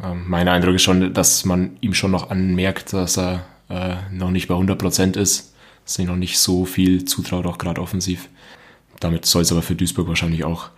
Ähm, 0.03 0.23
mein 0.27 0.47
Eindruck 0.47 0.75
ist 0.75 0.83
schon, 0.83 1.13
dass 1.13 1.45
man 1.45 1.77
ihm 1.81 1.93
schon 1.93 2.11
noch 2.11 2.29
anmerkt, 2.29 2.93
dass 2.93 3.17
er 3.17 3.45
äh, 3.69 3.95
noch 4.11 4.31
nicht 4.31 4.47
bei 4.47 4.55
100% 4.55 5.17
ist, 5.17 5.53
dass 5.85 5.99
er 5.99 6.05
noch 6.05 6.15
nicht 6.15 6.39
so 6.39 6.65
viel 6.65 7.05
zutraut, 7.05 7.45
auch 7.45 7.57
gerade 7.57 7.81
offensiv. 7.81 8.29
Damit 8.99 9.25
soll 9.25 9.43
es 9.43 9.51
aber 9.51 9.61
für 9.61 9.75
Duisburg 9.75 10.07
wahrscheinlich 10.07 10.43
auch 10.43 10.69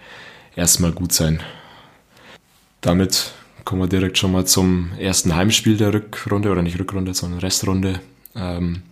erstmal 0.55 0.91
gut 0.91 1.12
sein. 1.12 1.41
Damit 2.81 3.31
kommen 3.63 3.81
wir 3.81 3.88
direkt 3.88 4.17
schon 4.17 4.31
mal 4.31 4.46
zum 4.46 4.91
ersten 4.98 5.36
Heimspiel 5.36 5.77
der 5.77 5.93
Rückrunde, 5.93 6.50
oder 6.50 6.62
nicht 6.62 6.79
Rückrunde, 6.79 7.13
sondern 7.13 7.39
Restrunde. 7.39 8.00
Ähm, 8.36 8.84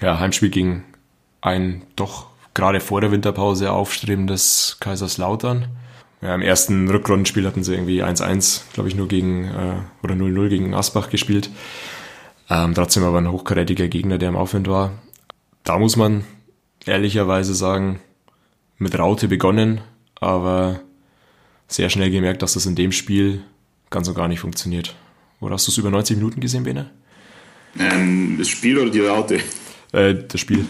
ja, 0.00 0.18
Heimspiel 0.18 0.50
gegen 0.50 0.84
ein 1.40 1.82
doch 1.96 2.26
gerade 2.54 2.80
vor 2.80 3.00
der 3.00 3.12
Winterpause 3.12 3.72
aufstrebendes 3.72 4.78
Kaiserslautern. 4.80 5.68
Ja, 6.22 6.34
Im 6.34 6.42
ersten 6.42 6.88
Rückrundenspiel 6.90 7.46
hatten 7.46 7.64
sie 7.64 7.74
irgendwie 7.74 8.02
1-1, 8.02 8.62
glaube 8.74 8.88
ich, 8.88 8.94
nur 8.94 9.08
gegen, 9.08 9.44
äh, 9.44 9.76
oder 10.02 10.14
0-0 10.14 10.48
gegen 10.48 10.74
Asbach 10.74 11.08
gespielt. 11.08 11.50
Ähm, 12.50 12.74
trotzdem 12.74 13.04
aber 13.04 13.18
ein 13.18 13.30
hochkarätiger 13.30 13.88
Gegner, 13.88 14.18
der 14.18 14.28
im 14.28 14.36
Aufwind 14.36 14.68
war. 14.68 14.92
Da 15.64 15.78
muss 15.78 15.96
man 15.96 16.24
ehrlicherweise 16.84 17.54
sagen, 17.54 18.00
mit 18.76 18.98
Raute 18.98 19.28
begonnen, 19.28 19.80
aber 20.16 20.80
sehr 21.68 21.88
schnell 21.90 22.10
gemerkt, 22.10 22.42
dass 22.42 22.54
das 22.54 22.66
in 22.66 22.74
dem 22.74 22.92
Spiel 22.92 23.42
ganz 23.88 24.08
und 24.08 24.14
gar 24.14 24.28
nicht 24.28 24.40
funktioniert. 24.40 24.96
Oder 25.40 25.54
hast 25.54 25.66
du 25.66 25.70
es 25.70 25.78
über 25.78 25.90
90 25.90 26.16
Minuten 26.16 26.40
gesehen, 26.40 26.64
Bene? 26.64 26.90
Ähm, 27.78 28.36
das 28.38 28.48
Spiel 28.48 28.78
oder 28.78 28.90
die 28.90 29.00
Raute? 29.00 29.40
Äh, 29.92 30.14
das 30.26 30.40
Spiel. 30.40 30.64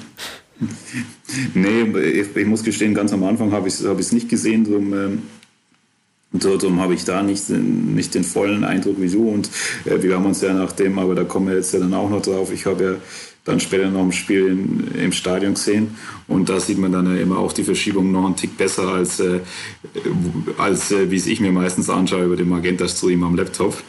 nee, 1.54 1.82
ich, 1.82 2.36
ich, 2.36 2.46
muss 2.46 2.62
gestehen, 2.62 2.94
ganz 2.94 3.12
am 3.12 3.24
Anfang 3.24 3.52
habe 3.52 3.68
ich 3.68 3.74
es 3.74 3.86
hab 3.86 3.98
nicht 4.12 4.28
gesehen, 4.28 4.64
darum, 4.64 4.92
ähm, 4.92 5.22
darum 6.32 6.80
habe 6.80 6.94
ich 6.94 7.04
da 7.04 7.22
nicht, 7.22 7.48
nicht 7.48 8.14
den 8.14 8.24
vollen 8.24 8.64
Eindruck 8.64 9.00
wie 9.00 9.08
du. 9.08 9.28
Und 9.28 9.50
äh, 9.86 10.02
wir 10.02 10.14
haben 10.14 10.26
uns 10.26 10.40
ja 10.42 10.52
nach 10.52 10.72
dem, 10.72 10.98
aber 10.98 11.14
da 11.14 11.24
kommen 11.24 11.48
wir 11.48 11.56
jetzt 11.56 11.72
ja 11.72 11.80
dann 11.80 11.94
auch 11.94 12.10
noch 12.10 12.22
drauf, 12.22 12.52
ich 12.52 12.66
habe 12.66 12.84
ja 12.84 12.94
dann 13.44 13.58
später 13.58 13.90
noch 13.90 14.02
ein 14.02 14.12
Spiel 14.12 14.46
in, 14.48 15.00
im 15.00 15.12
Stadion 15.12 15.54
gesehen 15.54 15.96
und 16.28 16.48
da 16.48 16.60
sieht 16.60 16.78
man 16.78 16.92
dann 16.92 17.06
ja 17.06 17.22
immer 17.22 17.38
auch 17.38 17.52
die 17.52 17.64
Verschiebung 17.64 18.12
noch 18.12 18.26
einen 18.26 18.36
Tick 18.36 18.56
besser 18.56 18.88
als, 18.88 19.18
äh, 19.20 19.40
als 20.58 20.92
äh, 20.92 21.10
wie 21.10 21.16
es 21.16 21.26
ich 21.26 21.40
mir 21.40 21.52
meistens 21.52 21.88
anschaue 21.88 22.24
über 22.24 22.36
den 22.36 22.48
Magenta-Stream 22.48 23.22
am 23.22 23.36
Laptop. 23.36 23.82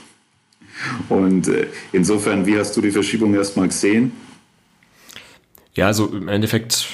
Und 1.10 1.48
äh, 1.48 1.68
insofern, 1.92 2.46
wie 2.46 2.58
hast 2.58 2.76
du 2.76 2.82
die 2.82 2.92
Verschiebung 2.92 3.34
erstmal 3.34 3.68
gesehen? 3.68 4.12
Ja, 5.74 5.88
also 5.88 6.08
im 6.08 6.28
Endeffekt 6.28 6.88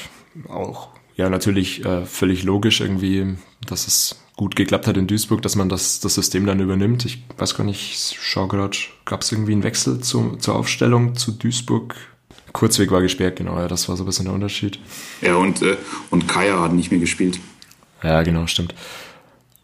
auch, 0.49 0.89
ja, 1.15 1.29
natürlich 1.29 1.83
äh, 1.83 2.05
völlig 2.05 2.43
logisch 2.43 2.81
irgendwie, 2.81 3.35
dass 3.65 3.87
es 3.87 4.23
gut 4.35 4.55
geklappt 4.55 4.85
hat 4.85 4.97
in 4.97 5.07
Duisburg, 5.07 5.41
dass 5.41 5.55
man 5.55 5.67
das, 5.67 5.99
das 5.99 6.13
System 6.13 6.45
dann 6.45 6.59
übernimmt. 6.59 7.05
Ich 7.05 7.23
weiß 7.37 7.55
gar 7.55 7.63
nicht, 7.63 7.91
ich 7.91 8.19
schaue 8.21 8.47
gerade, 8.47 8.77
gab 9.03 9.21
es 9.21 9.31
irgendwie 9.31 9.53
einen 9.53 9.63
Wechsel 9.63 9.99
zu, 9.99 10.37
zur 10.37 10.55
Aufstellung 10.55 11.15
zu 11.15 11.31
Duisburg? 11.31 11.95
Kurzweg 12.53 12.91
war 12.91 13.01
gesperrt, 13.01 13.35
genau, 13.35 13.59
ja, 13.59 13.67
das 13.67 13.89
war 13.89 13.97
so 13.97 14.03
ein 14.03 14.05
bisschen 14.05 14.25
der 14.25 14.33
Unterschied. 14.33 14.79
Ja, 15.21 15.35
und, 15.35 15.61
äh, 15.63 15.75
und 16.11 16.27
Kaya 16.27 16.61
hat 16.61 16.73
nicht 16.73 16.91
mehr 16.91 16.99
gespielt. 16.99 17.39
Ja, 18.03 18.21
genau, 18.21 18.47
stimmt. 18.47 18.75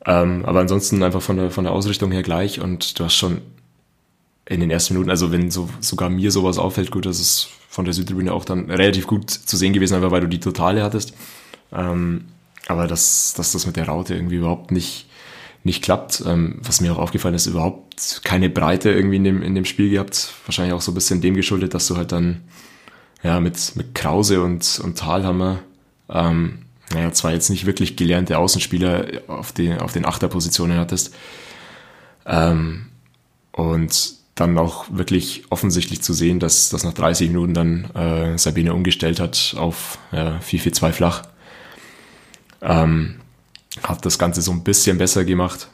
Ähm, 0.05 0.43
aber 0.45 0.59
ansonsten 0.59 1.01
einfach 1.01 1.21
von 1.21 1.37
der, 1.37 1.51
von 1.51 1.63
der 1.63 1.73
Ausrichtung 1.73 2.11
her 2.11 2.23
gleich 2.23 2.59
und 2.59 2.99
du 2.99 3.05
hast 3.05 3.15
schon 3.15 3.41
in 4.45 4.59
den 4.59 4.69
ersten 4.69 4.93
Minuten, 4.93 5.09
also 5.09 5.31
wenn 5.31 5.51
so, 5.51 5.69
sogar 5.79 6.09
mir 6.09 6.31
sowas 6.31 6.57
auffällt, 6.57 6.91
gut, 6.91 7.05
das 7.05 7.19
ist 7.19 7.49
von 7.69 7.85
der 7.85 7.93
Südtribüne 7.93 8.33
auch 8.33 8.45
dann 8.45 8.69
relativ 8.69 9.07
gut 9.07 9.29
zu 9.31 9.57
sehen 9.57 9.73
gewesen, 9.73 9.95
einfach 9.95 10.11
weil 10.11 10.21
du 10.21 10.27
die 10.27 10.39
Totale 10.39 10.83
hattest. 10.83 11.13
Ähm, 11.71 12.25
aber 12.67 12.87
dass, 12.87 13.33
dass 13.35 13.51
das 13.51 13.65
mit 13.65 13.75
der 13.77 13.87
Raute 13.87 14.15
irgendwie 14.15 14.35
überhaupt 14.35 14.71
nicht, 14.71 15.07
nicht 15.63 15.83
klappt, 15.83 16.23
ähm, 16.25 16.59
was 16.61 16.81
mir 16.81 16.93
auch 16.93 16.99
aufgefallen 16.99 17.35
ist, 17.35 17.47
überhaupt 17.47 18.21
keine 18.23 18.49
Breite 18.49 18.91
irgendwie 18.91 19.15
in 19.15 19.23
dem, 19.23 19.41
in 19.41 19.55
dem 19.55 19.65
Spiel 19.65 19.89
gehabt. 19.89 20.33
Wahrscheinlich 20.45 20.73
auch 20.73 20.81
so 20.81 20.91
ein 20.91 20.95
bisschen 20.95 21.21
dem 21.21 21.35
geschuldet, 21.35 21.73
dass 21.73 21.87
du 21.87 21.97
halt 21.97 22.11
dann 22.11 22.41
ja 23.23 23.39
mit, 23.39 23.75
mit 23.75 23.95
Krause 23.95 24.41
und, 24.43 24.81
und 24.83 24.97
Talhammer, 24.97 25.59
ähm, 26.09 26.59
naja, 26.93 27.11
zwar 27.11 27.31
jetzt 27.31 27.49
nicht 27.49 27.65
wirklich 27.65 27.95
gelernte 27.95 28.37
Außenspieler 28.37 29.23
auf, 29.27 29.51
die, 29.51 29.73
auf 29.73 29.93
den 29.93 30.05
Achterpositionen 30.05 30.77
hattest. 30.77 31.15
Ähm, 32.25 32.87
und 33.51 34.22
dann 34.35 34.57
auch 34.57 34.85
wirklich 34.89 35.43
offensichtlich 35.49 36.01
zu 36.01 36.13
sehen, 36.13 36.39
dass, 36.39 36.69
dass 36.69 36.83
nach 36.83 36.93
30 36.93 37.29
Minuten 37.29 37.53
dann 37.53 37.85
äh, 37.95 38.37
Sabine 38.37 38.73
umgestellt 38.73 39.19
hat 39.19 39.55
auf 39.57 39.99
ja, 40.11 40.39
4-4-2 40.39 40.91
flach. 40.91 41.23
Ähm, 42.61 43.19
hat 43.83 44.05
das 44.05 44.17
Ganze 44.17 44.41
so 44.41 44.51
ein 44.51 44.63
bisschen 44.63 44.97
besser 44.97 45.25
gemacht. 45.25 45.67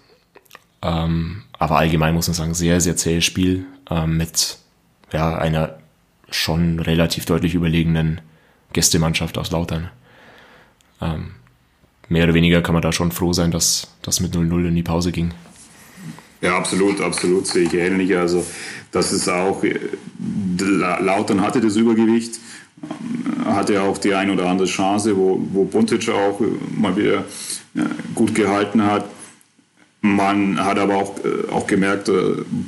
Ähm, 0.81 1.43
aber 1.57 1.77
allgemein 1.77 2.13
muss 2.13 2.27
man 2.27 2.33
sagen, 2.33 2.53
sehr, 2.53 2.81
sehr 2.81 2.95
zähes 2.95 3.25
Spiel 3.25 3.65
ähm, 3.89 4.17
mit 4.17 4.57
ja, 5.11 5.37
einer 5.37 5.77
schon 6.29 6.79
relativ 6.79 7.25
deutlich 7.25 7.55
überlegenen 7.55 8.21
Gästemannschaft 8.73 9.37
aus 9.37 9.51
Lautern. 9.51 9.89
Ähm, 11.01 11.31
mehr 12.07 12.25
oder 12.25 12.33
weniger 12.33 12.61
kann 12.61 12.73
man 12.73 12.81
da 12.81 12.91
schon 12.91 13.11
froh 13.11 13.33
sein, 13.33 13.51
dass 13.51 13.95
das 14.01 14.19
mit 14.19 14.33
0-0 14.33 14.67
in 14.67 14.75
die 14.75 14.83
Pause 14.83 15.11
ging. 15.11 15.33
Ja, 16.41 16.57
absolut, 16.57 17.01
absolut 17.01 17.47
sehe 17.47 17.63
ich 17.63 17.73
ähnlich. 17.73 18.15
Also 18.15 18.45
das 18.91 19.11
ist 19.11 19.27
auch, 19.27 19.63
äh, 19.63 19.77
Lautern 20.57 21.41
hatte 21.41 21.59
das 21.59 21.75
Übergewicht, 21.75 22.39
ähm, 22.81 23.45
hatte 23.45 23.81
auch 23.81 23.97
die 23.97 24.13
ein 24.13 24.29
oder 24.29 24.45
andere 24.47 24.67
Chance, 24.67 25.17
wo, 25.17 25.39
wo 25.51 25.65
Buntic 25.65 26.07
auch 26.09 26.39
äh, 26.39 26.45
mal 26.79 26.95
wieder 26.95 27.25
äh, 27.75 27.81
gut 28.15 28.33
gehalten 28.33 28.83
hat. 28.83 29.05
Man 30.01 30.63
hat 30.63 30.79
aber 30.79 30.95
auch, 30.95 31.15
auch 31.51 31.67
gemerkt, 31.67 32.09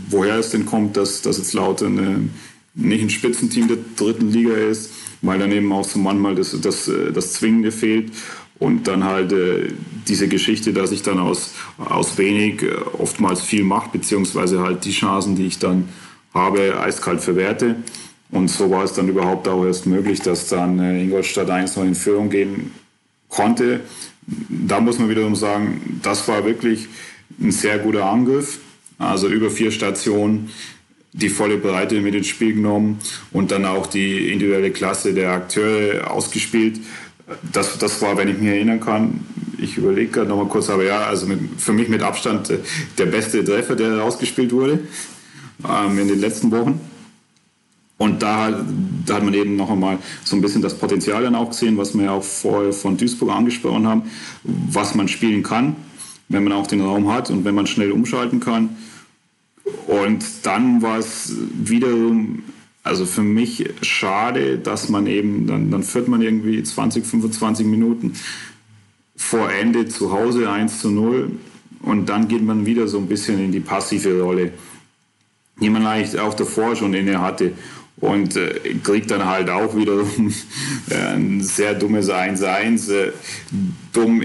woher 0.09 0.35
es 0.35 0.49
denn 0.49 0.65
kommt, 0.65 0.97
dass, 0.97 1.21
dass 1.21 1.37
jetzt 1.37 1.53
Lautern 1.53 2.29
nicht 2.73 3.01
ein 3.01 3.09
Spitzenteam 3.09 3.69
der 3.69 3.77
dritten 3.95 4.31
Liga 4.31 4.53
ist, 4.53 4.91
weil 5.21 5.39
dann 5.39 5.53
eben 5.53 5.71
auch 5.71 5.85
so 5.85 5.97
manchmal 5.97 6.35
das, 6.35 6.59
das, 6.59 6.91
das 7.13 7.31
Zwingende 7.31 7.71
fehlt. 7.71 8.11
Und 8.61 8.87
dann 8.87 9.03
halt 9.03 9.31
äh, 9.33 9.69
diese 10.07 10.27
Geschichte, 10.27 10.71
dass 10.71 10.91
ich 10.91 11.01
dann 11.01 11.17
aus, 11.17 11.55
aus 11.79 12.19
wenig 12.19 12.61
äh, 12.61 12.75
oftmals 12.99 13.41
viel 13.41 13.63
mache, 13.63 13.89
beziehungsweise 13.91 14.61
halt 14.61 14.85
die 14.85 14.91
Chancen, 14.91 15.35
die 15.35 15.47
ich 15.47 15.57
dann 15.57 15.89
habe, 16.31 16.79
eiskalt 16.79 17.21
verwerte. 17.21 17.77
Und 18.29 18.49
so 18.49 18.69
war 18.69 18.83
es 18.83 18.93
dann 18.93 19.09
überhaupt 19.09 19.47
auch 19.47 19.65
erst 19.65 19.87
möglich, 19.87 20.21
dass 20.21 20.47
dann 20.47 20.77
äh, 20.77 21.01
Ingolstadt 21.01 21.49
1 21.49 21.75
noch 21.75 21.85
in 21.85 21.95
Führung 21.95 22.29
gehen 22.29 22.69
konnte. 23.29 23.79
Da 24.27 24.79
muss 24.79 24.99
man 24.99 25.09
wiederum 25.09 25.35
sagen, 25.35 25.99
das 26.03 26.27
war 26.27 26.45
wirklich 26.45 26.87
ein 27.41 27.51
sehr 27.51 27.79
guter 27.79 28.05
Angriff. 28.05 28.59
Also 28.99 29.27
über 29.27 29.49
vier 29.49 29.71
Stationen 29.71 30.51
die 31.13 31.29
volle 31.29 31.57
Breite 31.57 31.99
mit 31.99 32.15
ins 32.15 32.27
Spiel 32.27 32.53
genommen 32.53 32.99
und 33.33 33.51
dann 33.51 33.65
auch 33.65 33.87
die 33.87 34.31
individuelle 34.31 34.71
Klasse 34.71 35.13
der 35.13 35.31
Akteure 35.31 36.09
ausgespielt 36.09 36.79
das, 37.51 37.77
das 37.77 38.01
war, 38.01 38.17
wenn 38.17 38.27
ich 38.27 38.37
mich 38.37 38.49
erinnern 38.49 38.79
kann, 38.79 39.25
ich 39.57 39.77
überlege 39.77 40.11
gerade 40.11 40.29
nochmal 40.29 40.47
kurz, 40.47 40.69
aber 40.69 40.83
ja, 40.83 41.01
also 41.01 41.27
mit, 41.27 41.39
für 41.57 41.73
mich 41.73 41.87
mit 41.87 42.01
Abstand 42.01 42.49
äh, 42.49 42.59
der 42.97 43.05
beste 43.05 43.43
Treffer, 43.43 43.75
der 43.75 43.99
rausgespielt 43.99 44.51
wurde 44.51 44.79
ähm, 45.67 45.99
in 45.99 46.07
den 46.07 46.19
letzten 46.19 46.51
Wochen. 46.51 46.79
Und 47.97 48.23
da, 48.23 48.65
da 49.05 49.15
hat 49.15 49.23
man 49.23 49.35
eben 49.35 49.55
noch 49.55 49.69
einmal 49.69 49.99
so 50.23 50.35
ein 50.35 50.41
bisschen 50.41 50.63
das 50.63 50.75
Potenzial 50.75 51.21
dann 51.21 51.35
auch 51.35 51.51
gesehen, 51.51 51.77
was 51.77 51.95
wir 51.95 52.05
ja 52.05 52.11
auch 52.13 52.23
vorher 52.23 52.73
von 52.73 52.97
Duisburg 52.97 53.29
angesprochen 53.29 53.87
haben, 53.87 54.03
was 54.43 54.95
man 54.95 55.07
spielen 55.07 55.43
kann, 55.43 55.75
wenn 56.27 56.43
man 56.43 56.53
auch 56.53 56.65
den 56.65 56.81
Raum 56.81 57.13
hat 57.13 57.29
und 57.29 57.45
wenn 57.45 57.53
man 57.53 57.67
schnell 57.67 57.91
umschalten 57.91 58.39
kann. 58.39 58.75
Und 59.85 60.25
dann 60.41 60.81
war 60.81 60.97
es 60.97 61.35
wiederum 61.53 62.41
also 62.83 63.05
für 63.05 63.21
mich 63.21 63.69
schade, 63.81 64.57
dass 64.57 64.89
man 64.89 65.05
eben, 65.07 65.45
dann, 65.45 65.69
dann 65.69 65.83
führt 65.83 66.07
man 66.07 66.21
irgendwie 66.21 66.61
20, 66.63 67.05
25 67.05 67.65
Minuten 67.65 68.13
vor 69.15 69.51
Ende 69.51 69.87
zu 69.87 70.11
Hause 70.11 70.49
1 70.49 70.79
zu 70.79 70.89
0 70.89 71.31
und 71.81 72.09
dann 72.09 72.27
geht 72.27 72.43
man 72.43 72.65
wieder 72.65 72.87
so 72.87 72.97
ein 72.97 73.07
bisschen 73.07 73.39
in 73.39 73.51
die 73.51 73.59
passive 73.59 74.19
Rolle, 74.21 74.51
die 75.59 75.69
man 75.69 75.85
eigentlich 75.85 76.19
auch 76.19 76.33
davor 76.33 76.75
schon 76.75 76.95
inne 76.95 77.21
hatte 77.21 77.53
und 77.97 78.35
äh, 78.35 78.75
kriegt 78.83 79.11
dann 79.11 79.25
halt 79.25 79.49
auch 79.51 79.75
wieder 79.75 80.03
ein 80.89 81.41
sehr 81.41 81.75
dummes 81.75 82.09
1-1. 82.09 82.91
Äh, 82.91 83.11
dumm 83.93 84.23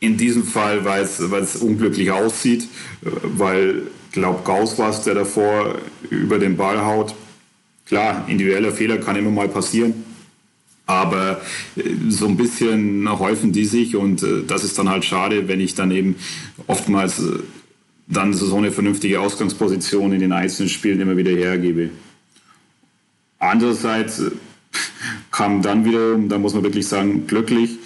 in 0.00 0.16
diesem 0.16 0.44
Fall, 0.44 0.84
weil 0.84 1.02
es 1.02 1.56
unglücklich 1.56 2.10
aussieht, 2.10 2.64
äh, 3.04 3.10
weil, 3.22 3.82
ich 4.08 4.12
glaube, 4.12 4.42
Gauss 4.44 4.78
war 4.78 4.90
es, 4.90 5.00
der 5.02 5.14
davor 5.14 5.76
über 6.10 6.38
den 6.38 6.56
Ball 6.56 6.84
haut 6.84 7.14
Klar, 7.88 8.26
individueller 8.28 8.72
Fehler 8.72 8.98
kann 8.98 9.16
immer 9.16 9.30
mal 9.30 9.48
passieren. 9.48 10.04
Aber 10.86 11.40
äh, 11.76 11.82
so 12.08 12.26
ein 12.26 12.36
bisschen 12.36 13.08
häufen 13.18 13.52
die 13.52 13.64
sich 13.64 13.96
und 13.96 14.22
äh, 14.22 14.44
das 14.46 14.64
ist 14.64 14.78
dann 14.78 14.88
halt 14.88 15.04
schade, 15.04 15.48
wenn 15.48 15.60
ich 15.60 15.74
dann 15.74 15.90
eben 15.90 16.16
oftmals 16.66 17.18
äh, 17.18 17.40
dann 18.06 18.32
so 18.32 18.56
eine 18.56 18.70
vernünftige 18.70 19.20
Ausgangsposition 19.20 20.12
in 20.12 20.20
den 20.20 20.32
einzelnen 20.32 20.70
Spielen 20.70 21.00
immer 21.00 21.16
wieder 21.16 21.30
hergebe. 21.30 21.90
Andererseits 23.38 24.22
kam 25.30 25.60
dann 25.60 25.84
wieder, 25.84 26.16
da 26.16 26.38
muss 26.38 26.54
man 26.54 26.62
wirklich 26.62 26.88
sagen, 26.88 27.26
glücklich, 27.26 27.78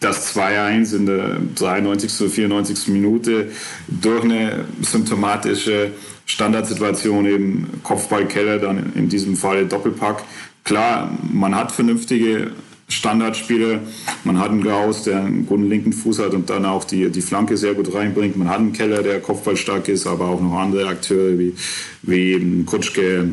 das 0.00 0.34
2-1 0.36 0.96
in 0.96 1.06
der 1.06 1.40
93. 1.54 2.20
oder 2.20 2.30
94. 2.30 2.88
Minute 2.88 3.50
durch 3.88 4.24
eine 4.24 4.64
symptomatische 4.82 5.92
Standardsituation 6.26 7.26
eben 7.26 7.80
Kopfballkeller, 7.82 8.58
dann 8.58 8.92
in 8.94 9.08
diesem 9.08 9.36
Fall 9.36 9.66
Doppelpack. 9.66 10.24
Klar, 10.64 11.10
man 11.30 11.54
hat 11.54 11.72
vernünftige 11.72 12.52
Standardspieler. 12.88 13.80
Man 14.24 14.38
hat 14.38 14.50
einen 14.50 14.62
Gauss, 14.62 15.04
der 15.04 15.20
einen 15.20 15.46
guten 15.46 15.68
linken 15.68 15.92
Fuß 15.92 16.18
hat 16.20 16.34
und 16.34 16.50
dann 16.50 16.64
auch 16.64 16.84
die, 16.84 17.10
die 17.10 17.22
Flanke 17.22 17.56
sehr 17.56 17.74
gut 17.74 17.94
reinbringt. 17.94 18.36
Man 18.36 18.48
hat 18.48 18.58
einen 18.58 18.72
Keller, 18.72 19.02
der 19.02 19.20
kopfballstark 19.20 19.88
ist, 19.88 20.06
aber 20.06 20.28
auch 20.28 20.40
noch 20.40 20.54
andere 20.58 20.88
Akteure 20.88 21.38
wie, 21.38 21.54
wie 22.02 22.32
eben 22.32 22.66
Kutschke, 22.66 23.28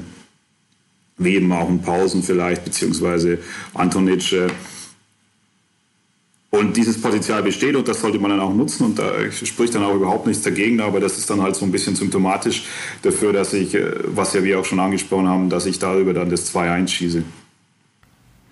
wie 1.17 1.35
eben 1.35 1.51
auch 1.51 1.69
ein 1.69 1.81
Pausen 1.81 2.23
vielleicht, 2.23 2.65
beziehungsweise 2.65 3.39
Antonic. 3.73 4.33
Und 6.51 6.75
dieses 6.75 7.01
Potenzial 7.01 7.41
besteht 7.43 7.77
und 7.77 7.87
das 7.87 8.01
sollte 8.01 8.19
man 8.19 8.29
dann 8.29 8.41
auch 8.41 8.53
nutzen 8.53 8.85
und 8.85 8.99
da 8.99 9.09
spricht 9.31 9.73
dann 9.73 9.85
auch 9.85 9.95
überhaupt 9.95 10.27
nichts 10.27 10.43
dagegen, 10.43 10.81
aber 10.81 10.99
das 10.99 11.17
ist 11.17 11.29
dann 11.29 11.41
halt 11.41 11.55
so 11.55 11.63
ein 11.63 11.71
bisschen 11.71 11.95
symptomatisch 11.95 12.63
dafür, 13.03 13.31
dass 13.31 13.53
ich, 13.53 13.73
äh, 13.73 13.93
was 14.07 14.33
ja 14.33 14.43
wir 14.43 14.59
auch 14.59 14.65
schon 14.65 14.81
angesprochen 14.81 15.29
haben, 15.29 15.49
dass 15.49 15.65
ich 15.65 15.79
darüber 15.79 16.13
dann 16.13 16.29
das 16.29 16.53
2-1 16.53 16.89
schieße. 16.89 17.23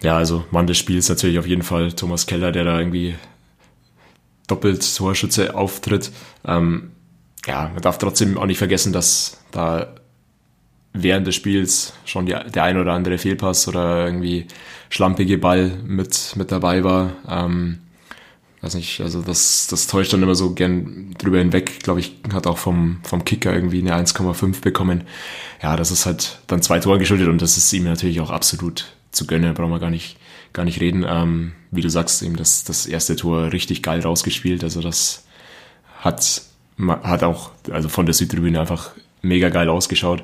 Ja, 0.01 0.15
also 0.15 0.45
Mann 0.49 0.65
des 0.65 0.77
Spiels 0.77 1.09
natürlich 1.09 1.39
auf 1.39 1.45
jeden 1.45 1.61
Fall 1.61 1.91
Thomas 1.91 2.25
Keller, 2.25 2.53
der 2.53 2.63
da 2.63 2.79
irgendwie 2.79 3.15
doppelt 4.47 4.95
Torschütze 4.95 5.53
auftritt. 5.53 6.11
Ähm, 6.45 6.91
ja, 7.45 7.69
man 7.73 7.81
darf 7.81 7.97
trotzdem 7.97 8.37
auch 8.37 8.45
nicht 8.45 8.59
vergessen, 8.59 8.93
dass 8.93 9.41
da 9.51 9.93
während 10.93 11.27
des 11.27 11.35
Spiels 11.35 11.93
schon 12.05 12.25
die, 12.25 12.35
der 12.53 12.63
ein 12.63 12.77
oder 12.77 12.93
andere 12.93 13.17
Fehlpass 13.17 13.67
oder 13.67 14.05
irgendwie 14.05 14.47
schlampige 14.89 15.37
Ball 15.37 15.77
mit, 15.85 16.33
mit 16.37 16.49
dabei 16.51 16.83
war. 16.85 17.11
Ähm, 17.27 17.79
weiß 18.61 18.75
nicht, 18.75 18.99
also 19.01 19.21
das, 19.21 19.67
das 19.67 19.87
täuscht 19.87 20.11
dann 20.11 20.23
immer 20.23 20.35
so 20.35 20.53
gern 20.53 21.15
drüber 21.17 21.37
hinweg. 21.37 21.79
Glaube 21.81 22.01
ich, 22.01 22.15
hat 22.33 22.47
auch 22.47 22.57
vom, 22.57 22.99
vom 23.03 23.23
Kicker 23.23 23.53
irgendwie 23.53 23.79
eine 23.79 23.95
1,5 23.95 24.61
bekommen. 24.61 25.03
Ja, 25.61 25.75
das 25.75 25.91
ist 25.91 26.05
halt 26.05 26.39
dann 26.47 26.61
zwei 26.61 26.79
Tore 26.79 26.99
geschuldet 26.99 27.27
und 27.27 27.41
das 27.41 27.57
ist 27.57 27.71
ihm 27.73 27.85
natürlich 27.85 28.19
auch 28.21 28.31
absolut 28.31 28.93
zu 29.11 29.25
gönnen, 29.25 29.53
brauchen 29.53 29.71
wir 29.71 29.79
gar 29.79 29.89
nicht, 29.89 30.17
gar 30.53 30.65
nicht 30.65 30.81
reden. 30.81 31.05
Ähm, 31.07 31.53
wie 31.71 31.81
du 31.81 31.89
sagst, 31.89 32.21
eben 32.21 32.35
das, 32.35 32.63
das 32.63 32.85
erste 32.85 33.15
Tor 33.15 33.51
richtig 33.53 33.81
geil 33.81 34.01
rausgespielt. 34.01 34.63
Also 34.63 34.81
das 34.81 35.25
hat, 35.99 36.41
hat 36.87 37.23
auch, 37.23 37.51
also 37.71 37.89
von 37.89 38.05
der 38.05 38.13
Südtribüne 38.13 38.59
einfach 38.59 38.91
mega 39.21 39.49
geil 39.49 39.69
ausgeschaut. 39.69 40.23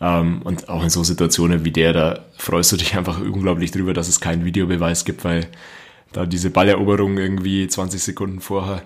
Ähm, 0.00 0.42
und 0.42 0.68
auch 0.68 0.82
in 0.82 0.90
so 0.90 1.02
Situationen 1.04 1.64
wie 1.64 1.70
der, 1.70 1.92
da 1.92 2.24
freust 2.36 2.72
du 2.72 2.76
dich 2.76 2.94
einfach 2.96 3.20
unglaublich 3.20 3.70
drüber, 3.70 3.92
dass 3.92 4.08
es 4.08 4.20
keinen 4.20 4.44
Videobeweis 4.44 5.04
gibt, 5.04 5.24
weil 5.24 5.48
da 6.12 6.26
diese 6.26 6.50
Balleroberung 6.50 7.18
irgendwie 7.18 7.66
20 7.66 8.02
Sekunden 8.02 8.40
vorher 8.40 8.82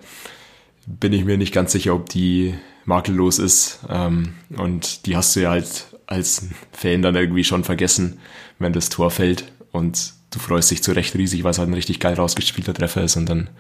bin 0.87 1.12
ich 1.12 1.25
mir 1.25 1.37
nicht 1.37 1.52
ganz 1.52 1.73
sicher, 1.73 1.95
ob 1.95 2.09
die 2.09 2.54
makellos 2.85 3.38
ist. 3.38 3.80
Ähm, 3.88 4.35
und 4.56 5.06
die 5.06 5.16
hast 5.16 5.35
du 5.35 5.40
ja 5.40 5.50
halt 5.50 5.87
als 6.06 6.49
Fan 6.73 7.02
dann 7.02 7.16
irgendwie 7.16 7.45
schon 7.45 7.64
vergessen, 7.64 8.21
wenn 8.59 8.73
das 8.73 8.88
Tor 8.88 9.11
fällt. 9.11 9.52
Und 9.73 10.14
du 10.30 10.38
freust 10.38 10.71
dich 10.71 10.83
zu 10.83 10.92
Recht 10.92 11.14
riesig, 11.16 11.42
weil 11.45 11.50
es 11.50 11.59
halt 11.59 11.68
ein 11.68 11.75
richtig 11.75 12.00
geil 12.00 12.14
rausgespielter 12.14 12.73
Treffer 12.73 13.02
ist. 13.02 13.16
Und 13.16 13.28
dann, 13.28 13.50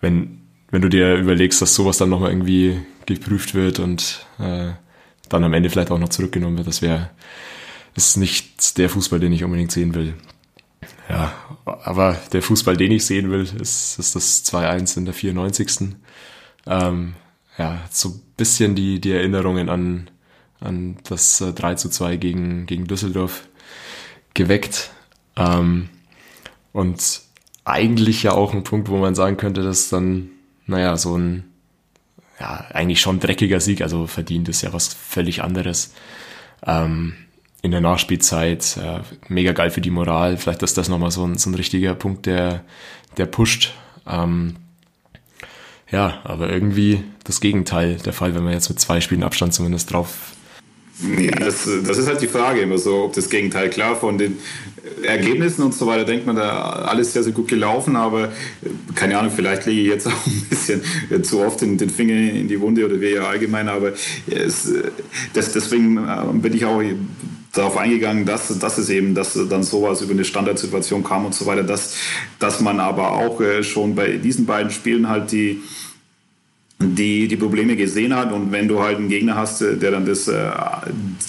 wenn, 0.00 0.42
wenn 0.70 0.82
du 0.82 0.88
dir 0.88 1.16
überlegst, 1.16 1.60
dass 1.60 1.74
sowas 1.74 1.98
dann 1.98 2.10
nochmal 2.10 2.30
irgendwie 2.30 2.80
geprüft 3.06 3.54
wird 3.54 3.80
und 3.80 4.24
äh, 4.38 4.70
dann 5.28 5.44
am 5.44 5.52
Ende 5.52 5.70
vielleicht 5.70 5.90
auch 5.90 5.98
noch 5.98 6.08
zurückgenommen 6.10 6.56
wird, 6.56 6.68
das 6.68 6.80
wäre 6.80 7.10
ist 7.96 8.16
nicht 8.16 8.76
der 8.78 8.88
Fußball, 8.88 9.20
den 9.20 9.32
ich 9.32 9.44
unbedingt 9.44 9.70
sehen 9.70 9.94
will. 9.94 10.14
Ja, 11.08 11.34
aber 11.64 12.18
der 12.32 12.42
Fußball, 12.42 12.76
den 12.76 12.92
ich 12.92 13.04
sehen 13.04 13.30
will, 13.30 13.42
ist, 13.42 13.98
ist 13.98 14.14
das 14.14 14.44
2-1 14.46 14.98
in 14.98 15.04
der 15.04 15.14
94. 15.14 15.96
Ähm, 16.66 17.14
ja, 17.58 17.80
so 17.90 18.08
ein 18.08 18.22
bisschen 18.36 18.74
die, 18.74 19.00
die 19.00 19.12
Erinnerungen 19.12 19.68
an, 19.68 20.10
an 20.60 20.96
das 21.04 21.38
3 21.38 21.72
äh, 21.72 21.76
zu 21.76 21.90
2 21.90 22.16
gegen, 22.16 22.66
gegen 22.66 22.86
Düsseldorf 22.86 23.48
geweckt. 24.32 24.90
Ähm, 25.36 25.90
und 26.72 27.20
eigentlich 27.64 28.22
ja 28.22 28.32
auch 28.32 28.54
ein 28.54 28.64
Punkt, 28.64 28.88
wo 28.88 28.96
man 28.96 29.14
sagen 29.14 29.36
könnte, 29.36 29.62
dass 29.62 29.90
dann, 29.90 30.30
naja, 30.66 30.96
so 30.96 31.16
ein, 31.16 31.44
ja, 32.40 32.66
eigentlich 32.72 33.00
schon 33.00 33.20
dreckiger 33.20 33.60
Sieg, 33.60 33.82
also 33.82 34.06
verdient 34.06 34.48
ist 34.48 34.62
ja 34.62 34.72
was 34.72 34.88
völlig 34.88 35.42
anderes. 35.42 35.92
Ähm, 36.66 37.14
in 37.64 37.70
der 37.70 37.80
Nachspielzeit, 37.80 38.76
äh, 38.76 39.00
mega 39.28 39.52
geil 39.52 39.70
für 39.70 39.80
die 39.80 39.90
Moral. 39.90 40.36
Vielleicht 40.36 40.62
ist 40.62 40.76
das 40.76 40.90
nochmal 40.90 41.10
so 41.10 41.26
ein, 41.26 41.38
so 41.38 41.48
ein 41.48 41.54
richtiger 41.54 41.94
Punkt, 41.94 42.26
der, 42.26 42.62
der 43.16 43.24
pusht. 43.24 43.72
Ähm, 44.06 44.56
ja, 45.90 46.20
aber 46.24 46.50
irgendwie 46.50 47.02
das 47.24 47.40
Gegenteil 47.40 47.96
der 48.04 48.12
Fall, 48.12 48.34
wenn 48.34 48.44
man 48.44 48.52
jetzt 48.52 48.68
mit 48.68 48.78
zwei 48.80 49.00
Spielen 49.00 49.22
Abstand 49.22 49.54
zumindest 49.54 49.90
drauf. 49.90 50.34
Ja, 51.18 51.30
das, 51.36 51.66
das 51.86 51.96
ist 51.96 52.06
halt 52.06 52.20
die 52.20 52.26
Frage 52.26 52.60
immer 52.60 52.76
so, 52.76 53.04
ob 53.04 53.14
das 53.14 53.30
Gegenteil 53.30 53.70
klar 53.70 53.96
von 53.96 54.18
den 54.18 54.36
Ergebnissen 55.02 55.62
und 55.62 55.74
so 55.74 55.86
weiter 55.86 56.04
denkt 56.04 56.26
man 56.26 56.36
da 56.36 56.60
alles 56.60 57.14
sehr, 57.14 57.22
sehr 57.22 57.32
gut 57.32 57.48
gelaufen, 57.48 57.96
aber 57.96 58.30
keine 58.94 59.18
Ahnung, 59.18 59.32
vielleicht 59.34 59.64
lege 59.64 59.80
ich 59.80 59.88
jetzt 59.88 60.06
auch 60.06 60.26
ein 60.26 60.46
bisschen 60.50 60.82
zu 61.24 61.40
oft 61.40 61.62
den, 61.62 61.78
den 61.78 61.88
Finger 61.88 62.14
in 62.14 62.46
die 62.46 62.60
Wunde 62.60 62.84
oder 62.84 63.00
wir 63.00 63.10
ja 63.10 63.22
allgemein, 63.22 63.68
aber 63.70 63.92
es, 64.30 64.70
das, 65.32 65.52
deswegen 65.52 65.96
äh, 65.96 66.24
bin 66.34 66.52
ich 66.52 66.66
auch 66.66 66.82
darauf 67.54 67.76
eingegangen, 67.76 68.26
dass, 68.26 68.58
dass 68.58 68.78
es 68.78 68.90
eben, 68.90 69.14
dass 69.14 69.38
dann 69.48 69.62
sowas 69.62 70.02
über 70.02 70.12
eine 70.12 70.24
Standardsituation 70.24 71.04
kam 71.04 71.24
und 71.24 71.34
so 71.34 71.46
weiter, 71.46 71.62
dass, 71.62 71.96
dass 72.38 72.60
man 72.60 72.80
aber 72.80 73.12
auch 73.12 73.40
äh, 73.40 73.62
schon 73.62 73.94
bei 73.94 74.16
diesen 74.16 74.44
beiden 74.44 74.70
Spielen 74.70 75.08
halt 75.08 75.32
die, 75.32 75.62
die 76.80 77.28
die 77.28 77.36
Probleme 77.36 77.76
gesehen 77.76 78.14
hat 78.14 78.32
und 78.32 78.50
wenn 78.52 78.68
du 78.68 78.80
halt 78.80 78.98
einen 78.98 79.08
Gegner 79.08 79.36
hast, 79.36 79.62
äh, 79.62 79.76
der 79.76 79.92
dann 79.92 80.04
das, 80.04 80.28
äh, 80.28 80.50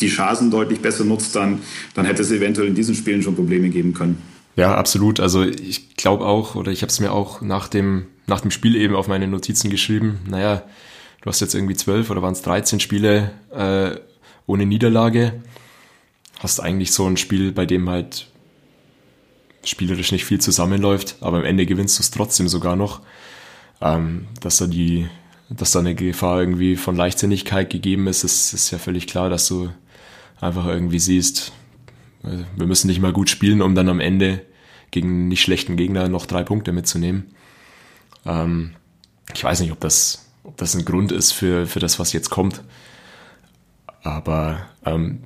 die 0.02 0.08
Chancen 0.08 0.50
deutlich 0.50 0.80
besser 0.80 1.06
nutzt, 1.06 1.36
dann, 1.36 1.60
dann 1.94 2.06
hätte 2.06 2.24
es 2.24 2.32
eventuell 2.32 2.68
in 2.68 2.76
diesen 2.76 2.96
Spielen 2.96 3.22
schon 3.22 3.36
Probleme 3.36 3.70
geben 3.70 3.94
können. 3.94 4.18
Ja, 4.56 4.76
absolut. 4.76 5.20
Also 5.20 5.44
ich 5.44 5.96
glaube 5.96 6.26
auch, 6.26 6.56
oder 6.56 6.72
ich 6.72 6.82
habe 6.82 6.90
es 6.90 7.00
mir 7.00 7.12
auch 7.12 7.42
nach 7.42 7.68
dem, 7.68 8.08
nach 8.26 8.42
dem 8.42 8.52
Spiel 8.52 8.76
eben 8.76 8.96
auf 8.96 9.08
meine 9.08 9.28
Notizen 9.28 9.70
geschrieben, 9.70 10.20
naja, 10.28 10.64
du 11.22 11.30
hast 11.30 11.42
jetzt 11.42 11.54
irgendwie 11.54 11.76
zwölf 11.76 12.10
oder 12.10 12.22
waren 12.22 12.34
es 12.34 12.42
13 12.42 12.80
Spiele 12.80 13.32
äh, 13.54 14.00
ohne 14.48 14.66
Niederlage 14.66 15.34
hast 16.40 16.60
eigentlich 16.60 16.92
so 16.92 17.06
ein 17.08 17.18
Spiel, 17.18 17.52
bei 17.52 17.66
dem 17.66 17.90
halt 17.90 18.28
spielerisch 19.64 20.12
nicht 20.12 20.26
viel 20.26 20.40
zusammenläuft, 20.40 21.18
aber 21.22 21.38
am 21.38 21.46
Ende 21.46 21.66
gewinnst 21.66 21.98
du 21.98 22.04
es 22.04 22.12
trotzdem 22.12 22.48
sogar 22.48 22.76
noch. 22.76 23.02
Ähm, 23.82 24.28
dass 24.40 24.58
da 24.58 24.68
die, 24.68 25.08
dass 25.50 25.72
da 25.72 25.80
eine 25.80 25.96
Gefahr 25.96 26.40
irgendwie 26.40 26.76
von 26.76 26.96
Leichtsinnigkeit 26.96 27.70
gegeben 27.70 28.08
ist, 28.08 28.24
ist, 28.24 28.54
ist 28.54 28.72
ja 28.72 28.78
völlig 28.78 29.08
klar, 29.08 29.30
dass 29.30 29.48
du 29.48 29.70
einfach 30.40 30.66
irgendwie 30.66 31.00
siehst, 31.00 31.52
äh, 32.24 32.44
wir 32.56 32.68
müssen 32.68 32.88
nicht 32.88 33.02
mal 33.02 33.14
gut 33.14 33.30
spielen, 33.30 33.62
um 33.62 33.76
dann 33.76 33.90
am 33.90 34.00
Ende 34.00 34.46
gegen 34.92 35.28
nicht 35.28 35.42
schlechten 35.42 35.76
Gegner 35.76 36.08
noch 36.08 36.26
drei 36.26 36.44
Punkte 36.44 36.72
mitzunehmen. 36.72 37.36
Ähm, 38.26 38.76
ich 39.34 39.44
weiß 39.44 39.60
nicht, 39.60 39.72
ob 39.72 39.80
das, 39.80 40.26
ob 40.44 40.58
das 40.58 40.76
ein 40.76 40.86
Grund 40.86 41.12
ist 41.12 41.32
für, 41.32 41.68
für 41.68 41.80
das, 41.80 42.00
was 42.00 42.14
jetzt 42.14 42.30
kommt. 42.30 42.64
Aber 44.04 44.68
ähm, 44.86 45.24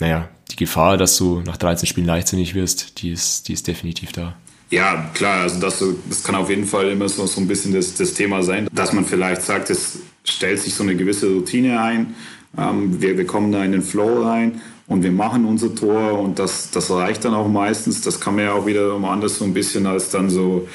naja, 0.00 0.28
die 0.50 0.56
Gefahr, 0.56 0.96
dass 0.96 1.16
du 1.16 1.42
nach 1.44 1.56
13 1.56 1.86
Spielen 1.86 2.06
leichtsinnig 2.06 2.54
wirst, 2.54 3.02
die 3.02 3.10
ist, 3.10 3.48
die 3.48 3.52
ist 3.52 3.66
definitiv 3.66 4.12
da. 4.12 4.36
Ja, 4.70 5.10
klar, 5.14 5.42
also 5.42 5.60
das, 5.60 5.84
das 6.08 6.24
kann 6.24 6.34
auf 6.34 6.50
jeden 6.50 6.66
Fall 6.66 6.90
immer 6.90 7.08
so, 7.08 7.26
so 7.26 7.40
ein 7.40 7.46
bisschen 7.46 7.72
das, 7.72 7.94
das 7.94 8.14
Thema 8.14 8.42
sein, 8.42 8.68
dass 8.72 8.92
man 8.92 9.04
vielleicht 9.04 9.42
sagt, 9.42 9.70
es 9.70 9.98
stellt 10.24 10.58
sich 10.58 10.74
so 10.74 10.82
eine 10.82 10.96
gewisse 10.96 11.28
Routine 11.28 11.80
ein, 11.80 12.14
ähm, 12.58 13.00
wir, 13.00 13.16
wir 13.16 13.26
kommen 13.26 13.52
da 13.52 13.64
in 13.64 13.72
den 13.72 13.82
Flow 13.82 14.22
rein 14.22 14.60
und 14.86 15.02
wir 15.02 15.12
machen 15.12 15.44
unser 15.44 15.74
Tor 15.74 16.18
und 16.18 16.38
das, 16.38 16.70
das 16.70 16.90
reicht 16.90 17.24
dann 17.24 17.34
auch 17.34 17.48
meistens. 17.48 18.00
Das 18.02 18.20
kann 18.20 18.36
man 18.36 18.44
ja 18.44 18.52
auch 18.52 18.66
wieder 18.66 18.92
anders 19.04 19.38
so 19.38 19.44
ein 19.44 19.54
bisschen 19.54 19.86
als 19.86 20.10
dann 20.10 20.30
so 20.30 20.68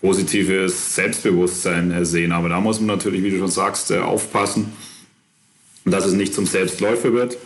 positives 0.00 0.94
Selbstbewusstsein 0.94 2.04
sehen. 2.04 2.32
Aber 2.32 2.48
da 2.48 2.60
muss 2.60 2.80
man 2.80 2.88
natürlich, 2.88 3.22
wie 3.22 3.30
du 3.30 3.38
schon 3.38 3.50
sagst, 3.50 3.90
äh, 3.90 3.98
aufpassen, 3.98 4.72
dass 5.84 6.04
es 6.04 6.14
nicht 6.14 6.34
zum 6.34 6.46
Selbstläufer 6.46 7.12
wird. 7.12 7.38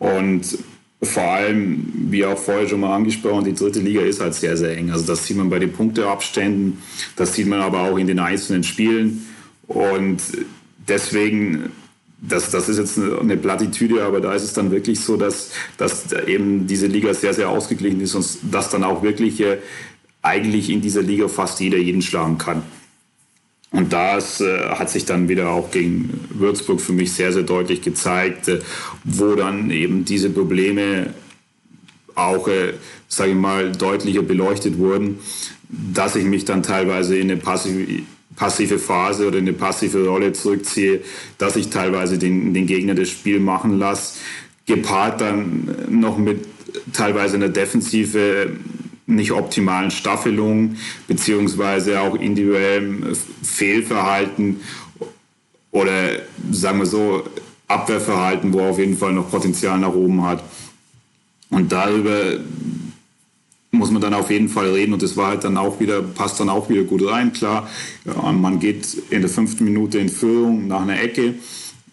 Und 0.00 0.58
vor 1.02 1.22
allem, 1.22 1.92
wie 2.10 2.24
auch 2.24 2.36
vorher 2.36 2.68
schon 2.68 2.80
mal 2.80 2.94
angesprochen, 2.94 3.44
die 3.44 3.54
dritte 3.54 3.80
Liga 3.80 4.00
ist 4.00 4.20
halt 4.20 4.34
sehr, 4.34 4.56
sehr 4.56 4.76
eng. 4.76 4.90
Also 4.90 5.06
das 5.06 5.26
sieht 5.26 5.36
man 5.36 5.48
bei 5.48 5.58
den 5.58 5.72
Punkteabständen, 5.72 6.78
das 7.16 7.34
sieht 7.34 7.46
man 7.46 7.60
aber 7.60 7.82
auch 7.82 7.96
in 7.96 8.06
den 8.06 8.18
einzelnen 8.18 8.64
Spielen. 8.64 9.26
Und 9.66 10.20
deswegen, 10.88 11.70
das, 12.20 12.50
das 12.50 12.68
ist 12.68 12.78
jetzt 12.78 12.98
eine 12.98 13.36
Plattitüde, 13.36 14.02
aber 14.04 14.20
da 14.20 14.34
ist 14.34 14.42
es 14.42 14.52
dann 14.54 14.70
wirklich 14.70 15.00
so, 15.00 15.16
dass, 15.16 15.52
dass 15.76 16.12
eben 16.26 16.66
diese 16.66 16.86
Liga 16.86 17.14
sehr, 17.14 17.34
sehr 17.34 17.50
ausgeglichen 17.50 18.00
ist 18.00 18.14
und 18.14 18.26
dass 18.50 18.70
dann 18.70 18.82
auch 18.82 19.02
wirklich 19.02 19.40
äh, 19.40 19.58
eigentlich 20.22 20.70
in 20.70 20.80
dieser 20.80 21.02
Liga 21.02 21.28
fast 21.28 21.60
jeder 21.60 21.78
jeden 21.78 22.02
schlagen 22.02 22.38
kann. 22.38 22.62
Und 23.72 23.92
das 23.92 24.40
äh, 24.40 24.70
hat 24.70 24.90
sich 24.90 25.04
dann 25.04 25.28
wieder 25.28 25.50
auch 25.50 25.70
gegen 25.70 26.10
Würzburg 26.30 26.80
für 26.80 26.92
mich 26.92 27.12
sehr, 27.12 27.32
sehr 27.32 27.44
deutlich 27.44 27.82
gezeigt, 27.82 28.48
äh, 28.48 28.60
wo 29.04 29.34
dann 29.36 29.70
eben 29.70 30.04
diese 30.04 30.30
Probleme 30.30 31.14
auch, 32.16 32.48
äh, 32.48 32.74
sage 33.08 33.30
ich 33.30 33.36
mal, 33.36 33.70
deutlicher 33.70 34.22
beleuchtet 34.22 34.78
wurden, 34.78 35.20
dass 35.68 36.16
ich 36.16 36.24
mich 36.24 36.44
dann 36.44 36.64
teilweise 36.64 37.16
in 37.16 37.30
eine 37.30 37.40
passive, 37.40 38.02
passive 38.34 38.78
Phase 38.78 39.28
oder 39.28 39.38
in 39.38 39.46
eine 39.46 39.56
passive 39.56 40.04
Rolle 40.04 40.32
zurückziehe, 40.32 41.00
dass 41.38 41.54
ich 41.54 41.70
teilweise 41.70 42.18
den, 42.18 42.52
den 42.52 42.66
Gegner 42.66 42.94
das 42.94 43.08
Spiel 43.08 43.38
machen 43.38 43.78
lasse, 43.78 44.18
gepaart 44.66 45.20
dann 45.20 45.76
noch 45.88 46.18
mit 46.18 46.44
teilweise 46.92 47.36
einer 47.36 47.48
Defensive, 47.48 48.50
nicht 49.16 49.32
optimalen 49.32 49.90
Staffelungen 49.90 50.78
beziehungsweise 51.06 52.00
auch 52.00 52.14
individuellem 52.14 53.14
Fehlverhalten 53.42 54.60
oder 55.70 55.92
sagen 56.50 56.78
wir 56.78 56.86
so 56.86 57.24
Abwehrverhalten, 57.68 58.52
wo 58.52 58.60
er 58.60 58.70
auf 58.70 58.78
jeden 58.78 58.96
Fall 58.96 59.12
noch 59.12 59.30
Potenzial 59.30 59.78
nach 59.78 59.94
oben 59.94 60.24
hat. 60.24 60.42
Und 61.50 61.70
darüber 61.70 62.38
muss 63.70 63.90
man 63.90 64.02
dann 64.02 64.14
auf 64.14 64.30
jeden 64.30 64.48
Fall 64.48 64.70
reden 64.70 64.92
und 64.92 65.02
das 65.02 65.16
war 65.16 65.28
halt 65.28 65.44
dann 65.44 65.56
auch 65.56 65.78
wieder, 65.78 66.02
passt 66.02 66.40
dann 66.40 66.48
auch 66.48 66.68
wieder 66.68 66.82
gut 66.82 67.06
rein, 67.06 67.32
klar. 67.32 67.68
Ja, 68.04 68.32
man 68.32 68.58
geht 68.58 68.94
in 69.10 69.20
der 69.20 69.30
fünften 69.30 69.64
Minute 69.64 69.98
in 69.98 70.08
Führung 70.08 70.66
nach 70.66 70.82
einer 70.82 71.00
Ecke, 71.00 71.34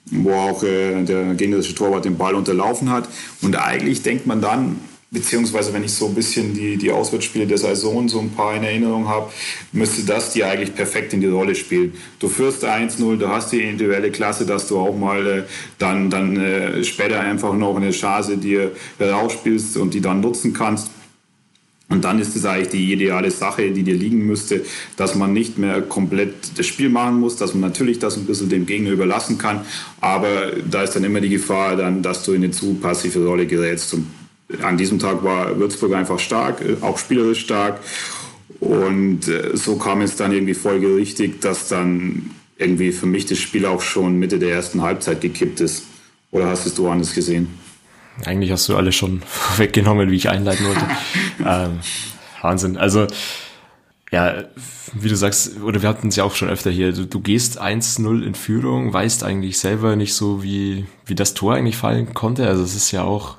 wo 0.05 0.33
auch 0.33 0.63
äh, 0.63 1.03
der 1.03 1.35
gegnerische 1.35 1.75
Torwart 1.75 2.05
den 2.05 2.17
Ball 2.17 2.33
unterlaufen 2.33 2.89
hat. 2.89 3.07
Und 3.41 3.55
eigentlich 3.55 4.01
denkt 4.01 4.25
man 4.25 4.41
dann, 4.41 4.79
beziehungsweise 5.09 5.73
wenn 5.73 5.83
ich 5.83 5.93
so 5.93 6.07
ein 6.07 6.15
bisschen 6.15 6.53
die, 6.53 6.75
die 6.77 6.91
Auswärtsspiele 6.91 7.47
der 7.47 7.57
Saison 7.57 8.09
so 8.09 8.19
ein 8.19 8.31
paar 8.31 8.55
in 8.55 8.63
Erinnerung 8.63 9.07
habe, 9.07 9.31
müsste 9.71 10.03
das 10.03 10.33
dir 10.33 10.47
eigentlich 10.47 10.75
perfekt 10.75 11.13
in 11.13 11.21
die 11.21 11.27
Rolle 11.27 11.55
spielen. 11.55 11.93
Du 12.19 12.27
führst 12.27 12.65
1-0, 12.65 13.17
du 13.17 13.29
hast 13.29 13.51
die 13.51 13.61
individuelle 13.61 14.11
Klasse, 14.11 14.45
dass 14.45 14.67
du 14.67 14.77
auch 14.79 14.95
mal 14.95 15.25
äh, 15.25 15.43
dann, 15.77 16.09
dann 16.09 16.35
äh, 16.35 16.83
später 16.83 17.21
einfach 17.21 17.53
noch 17.53 17.77
eine 17.77 17.91
Chance 17.91 18.37
dir 18.37 18.71
rausspielst 18.99 19.77
und 19.77 19.93
die 19.93 20.01
dann 20.01 20.19
nutzen 20.19 20.53
kannst. 20.53 20.91
Und 21.89 22.03
dann 22.03 22.19
ist 22.19 22.35
es 22.35 22.43
eigentlich 22.43 22.67
die 22.67 22.91
ideale 22.91 23.31
Sache, 23.31 23.71
die 23.71 23.83
dir 23.83 23.95
liegen 23.95 24.25
müsste, 24.25 24.65
dass 24.97 25.15
man 25.15 25.31
nicht 25.31 25.57
mehr 25.57 25.81
komplett 25.81 26.57
das 26.57 26.65
Spiel 26.65 26.89
machen 26.89 27.21
muss, 27.21 27.37
dass 27.37 27.53
man 27.53 27.61
natürlich 27.61 27.97
das 27.97 28.17
ein 28.17 28.25
bisschen 28.25 28.49
dem 28.49 28.65
Gegner 28.65 28.91
überlassen 28.91 29.37
kann. 29.37 29.61
Aber 30.01 30.51
da 30.69 30.83
ist 30.83 30.97
dann 30.97 31.05
immer 31.05 31.21
die 31.21 31.29
Gefahr, 31.29 31.77
dann, 31.77 32.03
dass 32.03 32.25
du 32.25 32.33
in 32.33 32.43
eine 32.43 32.51
zu 32.51 32.73
passive 32.73 33.25
Rolle 33.25 33.47
gerätst. 33.47 33.93
Und 33.93 34.05
an 34.61 34.77
diesem 34.77 34.99
Tag 34.99 35.23
war 35.23 35.57
Würzburg 35.59 35.93
einfach 35.93 36.19
stark, 36.19 36.61
auch 36.81 36.97
spielerisch 36.97 37.41
stark. 37.41 37.79
Und 38.59 39.27
äh, 39.27 39.55
so 39.55 39.77
kam 39.77 40.01
es 40.01 40.15
dann 40.15 40.31
irgendwie 40.31 40.53
folgerichtig, 40.53 41.41
dass 41.41 41.67
dann 41.67 42.31
irgendwie 42.57 42.91
für 42.91 43.05
mich 43.05 43.25
das 43.25 43.37
Spiel 43.37 43.65
auch 43.65 43.81
schon 43.81 44.17
Mitte 44.17 44.39
der 44.39 44.51
ersten 44.51 44.81
Halbzeit 44.81 45.21
gekippt 45.21 45.61
ist. 45.61 45.83
Oder 46.31 46.47
hast 46.47 46.77
du 46.77 46.89
anders 46.89 47.13
gesehen? 47.13 47.49
Eigentlich 48.25 48.51
hast 48.51 48.67
du 48.67 48.75
alles 48.75 48.95
schon 48.95 49.21
weggenommen, 49.57 50.09
wie 50.09 50.15
ich 50.15 50.29
einleiten 50.29 50.65
wollte. 50.65 50.87
ähm, 51.45 51.79
Wahnsinn. 52.41 52.77
Also, 52.77 53.07
ja, 54.11 54.45
wie 54.93 55.09
du 55.09 55.15
sagst, 55.15 55.61
oder 55.61 55.81
wir 55.81 55.89
hatten 55.89 56.07
es 56.07 56.15
ja 56.15 56.23
auch 56.23 56.35
schon 56.35 56.49
öfter 56.49 56.71
hier, 56.71 56.93
du, 56.93 57.05
du 57.05 57.19
gehst 57.19 57.61
1-0 57.61 58.23
in 58.23 58.35
Führung, 58.35 58.93
weißt 58.93 59.23
eigentlich 59.23 59.59
selber 59.59 59.95
nicht 59.95 60.13
so, 60.13 60.41
wie, 60.43 60.85
wie 61.05 61.15
das 61.15 61.33
Tor 61.33 61.55
eigentlich 61.55 61.77
fallen 61.77 62.13
konnte. 62.13 62.47
Also 62.47 62.63
es 62.63 62.75
ist 62.75 62.91
ja 62.91 63.03
auch 63.03 63.37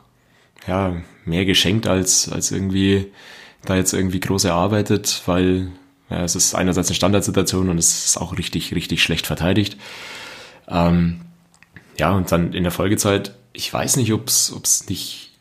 ja, 0.69 0.97
mehr 1.25 1.45
geschenkt 1.45 1.87
als, 1.87 2.29
als 2.31 2.53
irgendwie 2.53 3.07
da 3.65 3.77
jetzt 3.77 3.93
irgendwie 3.93 4.21
groß 4.21 4.45
erarbeitet, 4.45 5.23
weil 5.27 5.73
ja, 6.11 6.23
es 6.23 6.37
ist 6.37 6.55
einerseits 6.55 6.89
eine 6.89 6.95
Standardsituation 6.95 7.69
und 7.69 7.79
es 7.79 8.07
ist 8.07 8.17
auch 8.19 8.39
richtig, 8.39 8.75
richtig 8.75 9.03
schlecht 9.03 9.27
verteidigt. 9.27 9.77
Ähm, 10.69 11.23
ja, 11.99 12.13
und 12.13 12.31
dann 12.31 12.53
in 12.53 12.63
der 12.63 12.73
Folgezeit 12.73 13.35
ich 13.59 13.73
weiß 13.73 13.97
nicht, 13.97 14.13
ob 14.13 14.29
es 14.29 14.89
nicht, 14.89 15.33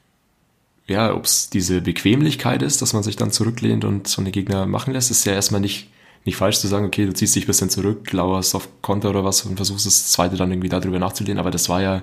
ja, 0.88 1.14
ob 1.14 1.26
es 1.26 1.52
diese 1.52 1.82
Bequemlichkeit 1.82 2.64
ist, 2.64 2.82
dass 2.82 2.94
man 2.94 3.04
sich 3.04 3.16
dann 3.16 3.32
zurücklehnt 3.32 3.86
und 3.86 4.08
so 4.08 4.22
eine 4.22 4.32
Gegner 4.32 4.66
machen 4.66 4.94
lässt. 4.94 5.12
Ist 5.12 5.26
ja 5.26 5.34
erstmal 5.34 5.62
nicht, 5.62 5.92
nicht 6.26 6.36
falsch 6.36 6.58
zu 6.58 6.68
sagen, 6.68 6.88
okay, 6.88 7.06
du 7.06 7.14
ziehst 7.14 7.36
dich 7.36 7.44
ein 7.44 7.48
bisschen 7.48 7.70
zurück, 7.70 8.12
lauerst 8.12 8.56
auf 8.56 8.70
Konter 8.82 9.12
oder 9.12 9.24
was 9.24 9.44
und 9.44 9.56
versuchst 9.56 9.86
das 9.86 10.12
zweite 10.12 10.36
dann 10.36 10.52
irgendwie 10.52 10.70
darüber 10.70 10.98
nachzulehnen, 10.98 11.40
aber 11.40 11.52
das 11.52 11.70
war 11.70 11.82
ja, 11.82 12.02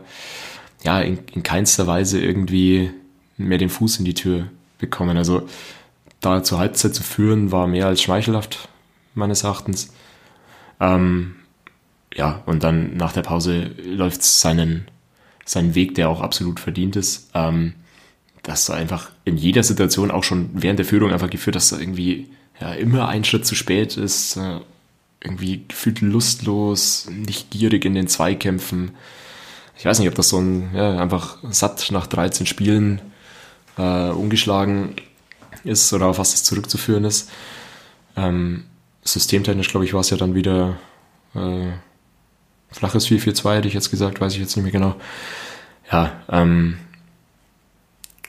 ja, 0.85 1.01
in, 1.01 1.19
in 1.33 1.43
keinster 1.43 1.89
Weise 1.89 2.21
irgendwie 2.21 2.91
mehr 3.37 3.59
den 3.59 3.71
Fuß 3.71 3.99
in 3.99 4.05
die 4.05 4.15
Tür 4.15 4.49
bekommen. 4.79 5.17
Also 5.17 5.49
da 6.21 6.43
zur 6.43 6.59
Halbzeit 6.59 6.95
zu 6.95 7.03
führen, 7.03 7.53
war 7.53 7.67
mehr 7.67 7.87
als 7.87 8.03
schmeichelhaft, 8.03 8.69
meines 9.15 9.45
Erachtens. 9.45 9.93
Ähm, 10.81 11.37
ja, 12.15 12.43
und 12.47 12.63
dann 12.63 12.97
nach 12.97 13.13
der 13.13 13.23
Pause 13.23 13.71
läuft 13.85 14.21
es 14.21 14.41
seinen 14.41 14.89
seinen 15.45 15.75
Weg, 15.75 15.95
der 15.95 16.09
auch 16.09 16.21
absolut 16.21 16.61
verdient 16.61 16.97
ist. 16.97 17.31
Ähm, 17.35 17.75
dass 18.43 18.67
du 18.67 18.73
einfach 18.75 19.11
in 19.25 19.37
jeder 19.37 19.63
Situation 19.63 20.11
auch 20.11 20.25
schon 20.25 20.51
während 20.53 20.79
der 20.79 20.87
Führung 20.87 21.11
einfach 21.13 21.31
geführt, 21.31 21.57
dass 21.57 21.73
er 21.73 21.81
irgendwie 21.81 22.29
ja, 22.61 22.75
immer 22.75 23.09
einen 23.09 23.25
Schritt 23.25 23.47
zu 23.47 23.55
spät 23.55 23.97
ist, 23.97 24.37
äh, 24.37 24.61
irgendwie 25.23 25.65
gefühlt 25.67 26.03
lustlos, 26.03 27.09
nicht 27.11 27.51
gierig 27.51 27.87
in 27.87 27.95
den 27.95 28.07
Zweikämpfen. 28.07 28.91
Ich 29.79 29.87
weiß 29.87 29.99
nicht, 29.99 30.09
ob 30.09 30.15
das 30.15 30.29
so 30.29 30.39
ein, 30.39 30.75
ja, 30.75 30.99
einfach 30.99 31.39
satt 31.51 31.91
nach 31.91 32.07
13 32.07 32.45
Spielen 32.45 33.01
äh, 33.79 34.11
ungeschlagen 34.11 34.97
ist 35.65 35.93
oder 35.93 36.07
auf 36.07 36.19
was 36.19 36.33
das 36.33 36.45
zurückzuführen 36.45 37.05
ist. 37.05 37.31
Ähm, 38.17 38.65
systemtechnisch, 39.03 39.69
glaube 39.69 39.87
ich, 39.87 39.95
war 39.95 40.01
es 40.01 40.11
ja 40.11 40.17
dann 40.17 40.35
wieder 40.35 40.77
äh, 41.35 41.73
flaches 42.71 43.09
4-4-2 43.09 43.57
hätte 43.57 43.69
ich 43.69 43.75
jetzt 43.75 43.91
gesagt, 43.91 44.21
weiß 44.21 44.35
ich 44.35 44.41
jetzt 44.41 44.57
nicht 44.57 44.65
mehr 44.65 44.73
genau. 44.73 44.97
Ja, 45.91 46.23
ähm, 46.29 46.79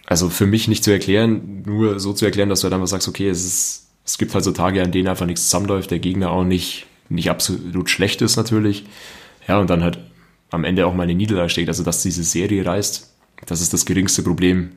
also 0.06 0.30
für 0.30 0.46
mich 0.46 0.68
nicht 0.68 0.84
zu 0.84 0.92
erklären, 0.92 1.64
nur 1.66 2.00
so 2.00 2.14
zu 2.14 2.26
erklären, 2.26 2.50
dass 2.50 2.60
du 2.60 2.66
halt 2.66 2.74
einfach 2.74 2.88
sagst, 2.88 3.08
okay, 3.08 3.28
es 3.28 3.44
ist, 3.44 3.88
es 4.06 4.18
gibt 4.18 4.34
halt 4.36 4.44
so 4.44 4.52
Tage, 4.52 4.84
an 4.84 4.92
denen 4.92 5.08
einfach 5.08 5.26
nichts 5.26 5.46
zusammenläuft, 5.46 5.90
der 5.90 6.00
Gegner 6.00 6.30
auch 6.32 6.44
nicht, 6.44 6.86
nicht 7.10 7.30
absolut 7.30 7.90
schlecht 7.90 8.22
ist 8.22 8.36
natürlich. 8.36 8.86
Ja, 9.48 9.60
und 9.60 9.70
dann 9.70 9.84
halt 9.84 10.00
am 10.52 10.64
Ende 10.64 10.86
auch 10.86 10.94
mal 10.94 11.04
eine 11.04 11.16
Niederlage 11.16 11.50
steht. 11.50 11.68
Also, 11.68 11.84
dass 11.84 12.04
diese 12.04 12.24
Serie 12.24 12.66
reißt, 12.66 13.12
das 13.48 13.62
ist 13.62 13.74
das 13.74 13.86
geringste 13.86 14.22
Problem. 14.22 14.72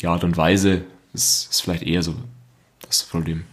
Die 0.00 0.06
Art 0.06 0.24
und 0.24 0.36
Weise 0.36 0.84
ist, 1.12 1.50
ist 1.50 1.60
vielleicht 1.62 1.82
eher 1.82 2.02
so 2.02 2.14
das 2.86 3.04
Problem. 3.04 3.44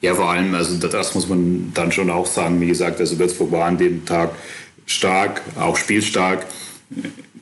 Ja, 0.00 0.14
vor 0.14 0.30
allem, 0.30 0.54
also 0.54 0.76
das 0.78 1.14
muss 1.14 1.28
man 1.28 1.72
dann 1.74 1.92
schon 1.92 2.10
auch 2.10 2.26
sagen. 2.26 2.60
Wie 2.60 2.66
gesagt, 2.66 3.00
also 3.00 3.18
Würzburg 3.18 3.52
war 3.52 3.66
an 3.66 3.76
dem 3.76 4.04
Tag 4.06 4.30
stark, 4.86 5.42
auch 5.58 5.76
spielstark. 5.76 6.46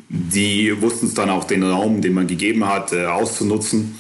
Die 0.09 0.81
wussten 0.83 1.07
es 1.07 1.15
dann 1.15 1.31
auch, 1.31 1.45
den 1.45 1.63
Raum, 1.63 2.01
den 2.01 2.15
man 2.15 2.27
gegeben 2.27 2.67
hat, 2.67 2.93
äh, 2.93 3.07
auszunutzen. 3.07 3.97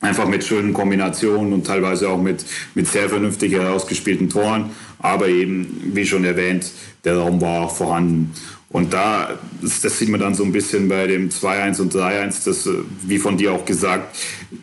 Einfach 0.00 0.26
mit 0.26 0.42
schönen 0.42 0.72
Kombinationen 0.72 1.52
und 1.52 1.66
teilweise 1.66 2.08
auch 2.08 2.20
mit, 2.20 2.44
mit 2.74 2.88
sehr 2.88 3.08
vernünftig 3.08 3.52
herausgespielten 3.52 4.30
Toren. 4.30 4.70
Aber 4.98 5.28
eben, 5.28 5.92
wie 5.94 6.06
schon 6.06 6.24
erwähnt, 6.24 6.70
der 7.04 7.18
Raum 7.18 7.40
war 7.40 7.68
vorhanden. 7.68 8.34
Und 8.70 8.92
da, 8.92 9.38
das, 9.60 9.80
das, 9.80 9.98
sieht 9.98 10.08
man 10.10 10.20
dann 10.20 10.34
so 10.34 10.44
ein 10.44 10.52
bisschen 10.52 10.88
bei 10.88 11.08
dem 11.08 11.28
2-1 11.28 11.80
und 11.80 11.92
3-1, 11.92 12.44
das, 12.44 12.66
äh, 12.66 12.74
wie 13.02 13.18
von 13.18 13.36
dir 13.36 13.52
auch 13.52 13.64
gesagt, 13.64 14.16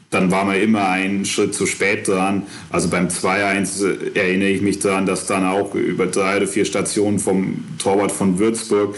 dann 0.10 0.32
war 0.32 0.46
man 0.46 0.56
immer 0.56 0.88
einen 0.88 1.26
Schritt 1.26 1.54
zu 1.54 1.66
spät 1.66 2.08
dran. 2.08 2.44
Also 2.70 2.88
beim 2.88 3.10
2-1 3.10 3.86
äh, 3.86 4.18
erinnere 4.18 4.50
ich 4.50 4.62
mich 4.62 4.80
daran, 4.80 5.06
dass 5.06 5.28
dann 5.28 5.46
auch 5.46 5.76
über 5.76 6.08
drei 6.08 6.38
oder 6.38 6.48
vier 6.48 6.64
Stationen 6.64 7.20
vom 7.20 7.66
Torwart 7.80 8.14
von 8.14 8.40
Würzburg 8.40 8.96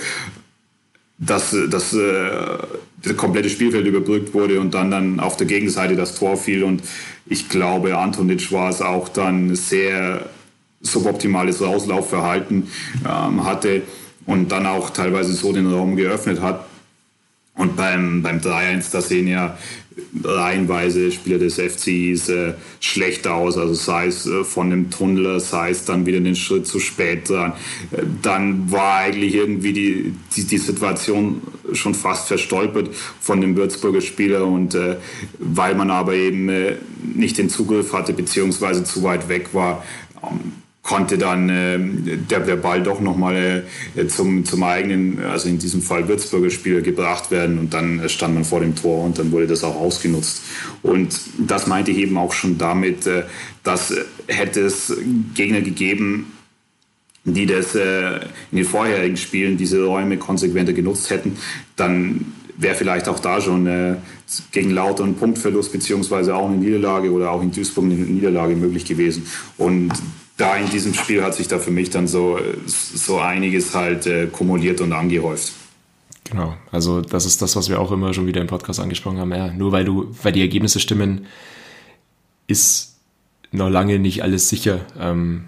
dass, 1.19 1.53
äh, 1.53 1.67
das 1.67 1.95
komplette 3.17 3.49
Spielfeld 3.49 3.85
überbrückt 3.85 4.33
wurde 4.33 4.59
und 4.59 4.73
dann, 4.73 4.91
dann 4.91 5.19
auf 5.19 5.37
der 5.37 5.47
Gegenseite 5.47 5.95
das 5.95 6.15
Tor 6.15 6.37
fiel. 6.37 6.63
Und 6.63 6.81
ich 7.25 7.49
glaube, 7.49 7.97
Antonic 7.97 8.51
war 8.51 8.69
es 8.69 8.81
auch 8.81 9.09
dann 9.09 9.55
sehr 9.55 10.29
suboptimales 10.81 11.61
Rauslaufverhalten 11.61 12.67
ähm, 13.05 13.43
hatte 13.43 13.81
und 14.29 14.51
dann 14.51 14.67
auch 14.67 14.91
teilweise 14.91 15.33
so 15.33 15.51
den 15.51 15.71
Raum 15.73 15.95
geöffnet 15.95 16.39
hat. 16.39 16.63
Und 17.55 17.75
beim, 17.75 18.21
beim 18.21 18.37
3-1, 18.37 18.91
da 18.91 19.01
sehen 19.01 19.27
ja 19.27 19.57
reihenweise 20.23 21.11
Spieler 21.11 21.39
des 21.39 21.55
FCIs 21.55 22.29
äh, 22.29 22.53
schlecht 22.79 23.27
aus, 23.27 23.57
also 23.57 23.73
sei 23.73 24.05
es 24.05 24.27
äh, 24.27 24.43
von 24.43 24.69
dem 24.69 24.91
Tunnel, 24.91 25.39
sei 25.39 25.71
es 25.71 25.83
dann 25.83 26.05
wieder 26.05 26.19
den 26.19 26.35
Schritt 26.35 26.67
zu 26.67 26.79
spät 26.79 27.27
dran. 27.27 27.53
Äh, 27.91 28.03
dann 28.21 28.71
war 28.71 28.97
eigentlich 28.99 29.33
irgendwie 29.33 29.73
die, 29.73 30.13
die, 30.35 30.45
die, 30.45 30.57
Situation 30.59 31.41
schon 31.73 31.95
fast 31.95 32.27
verstolpert 32.27 32.91
von 33.19 33.41
dem 33.41 33.57
Würzburger 33.57 33.99
Spieler 33.99 34.45
und 34.45 34.75
äh, 34.75 34.97
weil 35.39 35.73
man 35.73 35.89
aber 35.89 36.13
eben 36.13 36.47
äh, 36.49 36.75
nicht 37.03 37.39
den 37.39 37.49
Zugriff 37.49 37.93
hatte, 37.93 38.13
beziehungsweise 38.13 38.83
zu 38.83 39.01
weit 39.03 39.27
weg 39.27 39.49
war, 39.53 39.83
ähm, 40.23 40.53
konnte 40.89 41.19
dann 41.19 41.49
äh, 41.49 41.77
der, 42.31 42.39
der 42.39 42.55
Ball 42.55 42.81
doch 42.81 42.99
nochmal 42.99 43.63
äh, 43.95 44.07
zum, 44.07 44.43
zum 44.43 44.63
eigenen, 44.63 45.23
also 45.23 45.47
in 45.47 45.59
diesem 45.59 45.83
Fall 45.83 46.07
Würzburger 46.07 46.49
Spieler 46.49 46.81
gebracht 46.81 47.29
werden 47.29 47.59
und 47.59 47.75
dann 47.75 47.99
äh, 47.99 48.09
stand 48.09 48.33
man 48.33 48.43
vor 48.43 48.59
dem 48.61 48.75
Tor 48.75 49.03
und 49.03 49.19
dann 49.19 49.31
wurde 49.31 49.45
das 49.45 49.63
auch 49.63 49.75
ausgenutzt. 49.75 50.41
Und 50.81 51.15
das 51.37 51.67
meinte 51.67 51.91
ich 51.91 51.99
eben 51.99 52.17
auch 52.17 52.33
schon 52.33 52.57
damit, 52.57 53.05
äh, 53.05 53.21
dass 53.63 53.91
äh, 53.91 54.03
hätte 54.25 54.61
es 54.61 54.91
Gegner 55.35 55.61
gegeben, 55.61 56.33
die 57.23 57.45
das 57.45 57.75
äh, 57.75 58.15
in 58.49 58.57
den 58.57 58.65
vorherigen 58.65 59.17
Spielen 59.17 59.57
diese 59.57 59.83
Räume 59.83 60.17
konsequenter 60.17 60.73
genutzt 60.73 61.11
hätten, 61.11 61.37
dann 61.75 62.33
wäre 62.57 62.73
vielleicht 62.73 63.07
auch 63.07 63.19
da 63.19 63.39
schon 63.39 63.67
äh, 63.67 63.97
gegen 64.51 64.71
Lauter 64.71 65.03
ein 65.03 65.13
Punktverlust 65.13 65.71
beziehungsweise 65.71 66.35
auch 66.35 66.47
eine 66.49 66.57
Niederlage 66.57 67.11
oder 67.11 67.29
auch 67.29 67.43
in 67.43 67.51
Duisburg 67.51 67.85
eine 67.85 67.93
Niederlage 67.93 68.55
möglich 68.55 68.85
gewesen. 68.85 69.27
Und 69.55 69.91
da 70.39 70.55
in 70.55 70.69
diesem 70.69 70.93
Spiel 70.93 71.21
hat 71.21 71.35
sich 71.35 71.47
da 71.47 71.59
für 71.59 71.69
mich 71.69 71.89
dann 71.89 72.07
so, 72.07 72.39
so 72.65 73.19
einiges 73.19 73.75
halt 73.75 74.07
äh, 74.07 74.27
kumuliert 74.27 74.79
und 74.79 74.93
angehäuft. 74.93 75.51
Genau, 76.23 76.55
also 76.71 77.01
das 77.01 77.25
ist 77.25 77.41
das, 77.41 77.55
was 77.55 77.69
wir 77.69 77.81
auch 77.81 77.91
immer 77.91 78.13
schon 78.13 78.25
wieder 78.25 78.39
im 78.39 78.47
Podcast 78.47 78.79
angesprochen 78.79 79.17
haben. 79.17 79.33
Ja, 79.33 79.51
nur 79.51 79.71
weil 79.71 79.83
du, 79.83 80.15
weil 80.23 80.31
die 80.31 80.41
Ergebnisse 80.41 80.79
stimmen, 80.79 81.25
ist 82.47 82.95
noch 83.51 83.69
lange 83.69 83.99
nicht 83.99 84.23
alles 84.23 84.47
sicher. 84.47 84.79
Ähm, 84.97 85.45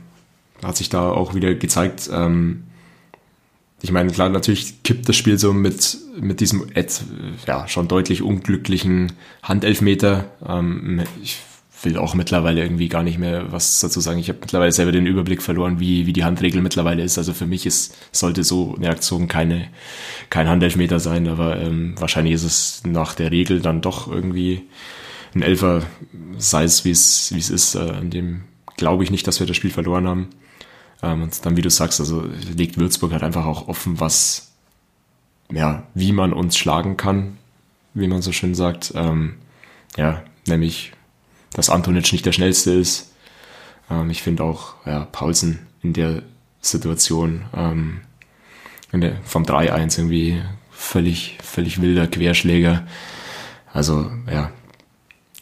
hat 0.62 0.76
sich 0.76 0.90
da 0.90 1.10
auch 1.10 1.34
wieder 1.34 1.56
gezeigt. 1.56 2.10
Ähm, 2.12 2.64
ich 3.82 3.92
meine, 3.92 4.12
klar, 4.12 4.30
natürlich 4.30 4.84
kippt 4.84 5.08
das 5.08 5.16
Spiel 5.16 5.40
so 5.40 5.54
mit, 5.54 5.98
mit 6.20 6.40
diesem 6.42 6.68
ja, 7.48 7.68
schon 7.68 7.88
deutlich 7.88 8.24
unglücklichen 8.24 9.14
Handelfmeter. 9.42 10.26
Ähm, 10.46 11.04
ich 11.24 11.40
will 11.84 11.98
auch 11.98 12.14
mittlerweile 12.14 12.62
irgendwie 12.62 12.88
gar 12.88 13.04
nicht 13.04 13.18
mehr 13.18 13.52
was 13.52 13.80
dazu 13.80 14.00
sagen. 14.00 14.20
Ich 14.20 14.30
habe 14.30 14.40
mittlerweile 14.42 14.72
selber 14.72 14.92
den 14.92 15.06
Überblick 15.06 15.42
verloren, 15.42 15.80
wie, 15.80 16.06
wie 16.06 16.14
die 16.14 16.24
Handregel 16.24 16.62
mittlerweile 16.62 17.04
ist. 17.04 17.18
Also 17.18 17.34
für 17.34 17.48
mich 17.48 17.66
ist, 17.66 17.96
sollte 18.12 18.44
so 18.44 18.76
eine 18.76 18.90
Aktion 18.90 19.28
keine, 19.28 19.68
kein 20.30 20.48
Handelfmeter 20.48 21.00
sein, 21.00 21.28
aber 21.28 21.60
ähm, 21.60 21.96
wahrscheinlich 22.00 22.36
ist 22.36 22.44
es 22.44 22.84
nach 22.86 23.14
der 23.14 23.32
Regel 23.32 23.62
dann 23.62 23.82
doch 23.82 24.12
irgendwie 24.12 24.64
ein 25.34 25.42
Elfer, 25.42 25.84
sei 26.38 26.64
es 26.64 26.86
wie 26.86 26.92
es, 26.92 27.32
wie 27.34 27.40
es 27.40 27.50
ist, 27.50 27.76
äh, 27.76 27.80
an 27.80 28.10
dem 28.10 28.42
glaube 28.78 29.04
ich 29.04 29.12
nicht, 29.12 29.28
dass 29.28 29.40
wir 29.40 29.48
das 29.48 29.56
Spiel 29.56 29.72
verloren 29.72 30.08
haben. 30.08 30.30
Ähm, 31.04 31.24
und 31.24 31.46
dann, 31.46 31.58
wie 31.58 31.62
du 31.62 31.70
sagst, 31.70 32.00
also 32.00 32.26
legt 32.56 32.78
Würzburg 32.78 33.12
halt 33.12 33.24
einfach 33.24 33.46
auch 33.46 33.68
offen, 33.68 34.00
was, 34.00 34.54
ja, 35.52 35.84
wie 35.94 36.12
man 36.12 36.34
uns 36.34 36.58
schlagen 36.58 36.98
kann, 36.98 37.38
wie 37.94 38.08
man 38.08 38.22
so 38.22 38.32
schön 38.32 38.56
sagt. 38.56 38.94
Ähm, 38.96 39.36
ja, 39.98 40.24
nämlich, 40.48 40.94
dass 41.54 41.70
Antonic 41.70 42.12
nicht 42.12 42.26
der 42.26 42.32
schnellste 42.32 42.72
ist. 42.72 43.14
Ähm, 43.90 44.10
ich 44.10 44.22
finde 44.22 44.44
auch, 44.44 44.76
ja, 44.86 45.06
Paulsen 45.06 45.68
in 45.82 45.94
der 45.94 46.24
Situation, 46.62 47.44
ähm, 47.56 48.02
in 48.92 49.02
der, 49.02 49.18
vom 49.24 49.44
3-1 49.44 49.98
irgendwie 49.98 50.42
völlig, 50.72 51.38
völlig 51.44 51.82
wilder 51.82 52.08
Querschläger. 52.08 52.86
Also, 53.74 54.12
ja. 54.30 54.52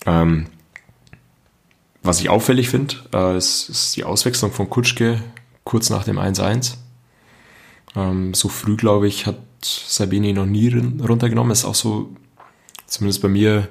Ähm, 0.05 0.47
was 2.01 2.21
ich 2.21 2.29
auffällig 2.29 2.69
finde, 2.69 2.95
äh, 3.13 3.37
ist, 3.37 3.69
ist 3.69 3.95
die 3.95 4.03
Auswechslung 4.03 4.51
von 4.51 4.69
Kutschke 4.69 5.21
kurz 5.63 5.89
nach 5.89 6.03
dem 6.03 6.17
1-1. 6.17 6.75
Ähm, 7.95 8.33
so 8.33 8.49
früh, 8.49 8.75
glaube 8.75 9.07
ich, 9.07 9.25
hat 9.25 9.39
Sabini 9.61 10.33
noch 10.33 10.45
nie 10.45 10.69
runtergenommen. 10.69 11.51
Ist 11.51 11.65
auch 11.65 11.75
so, 11.75 12.09
zumindest 12.85 13.21
bei 13.21 13.27
mir, 13.27 13.67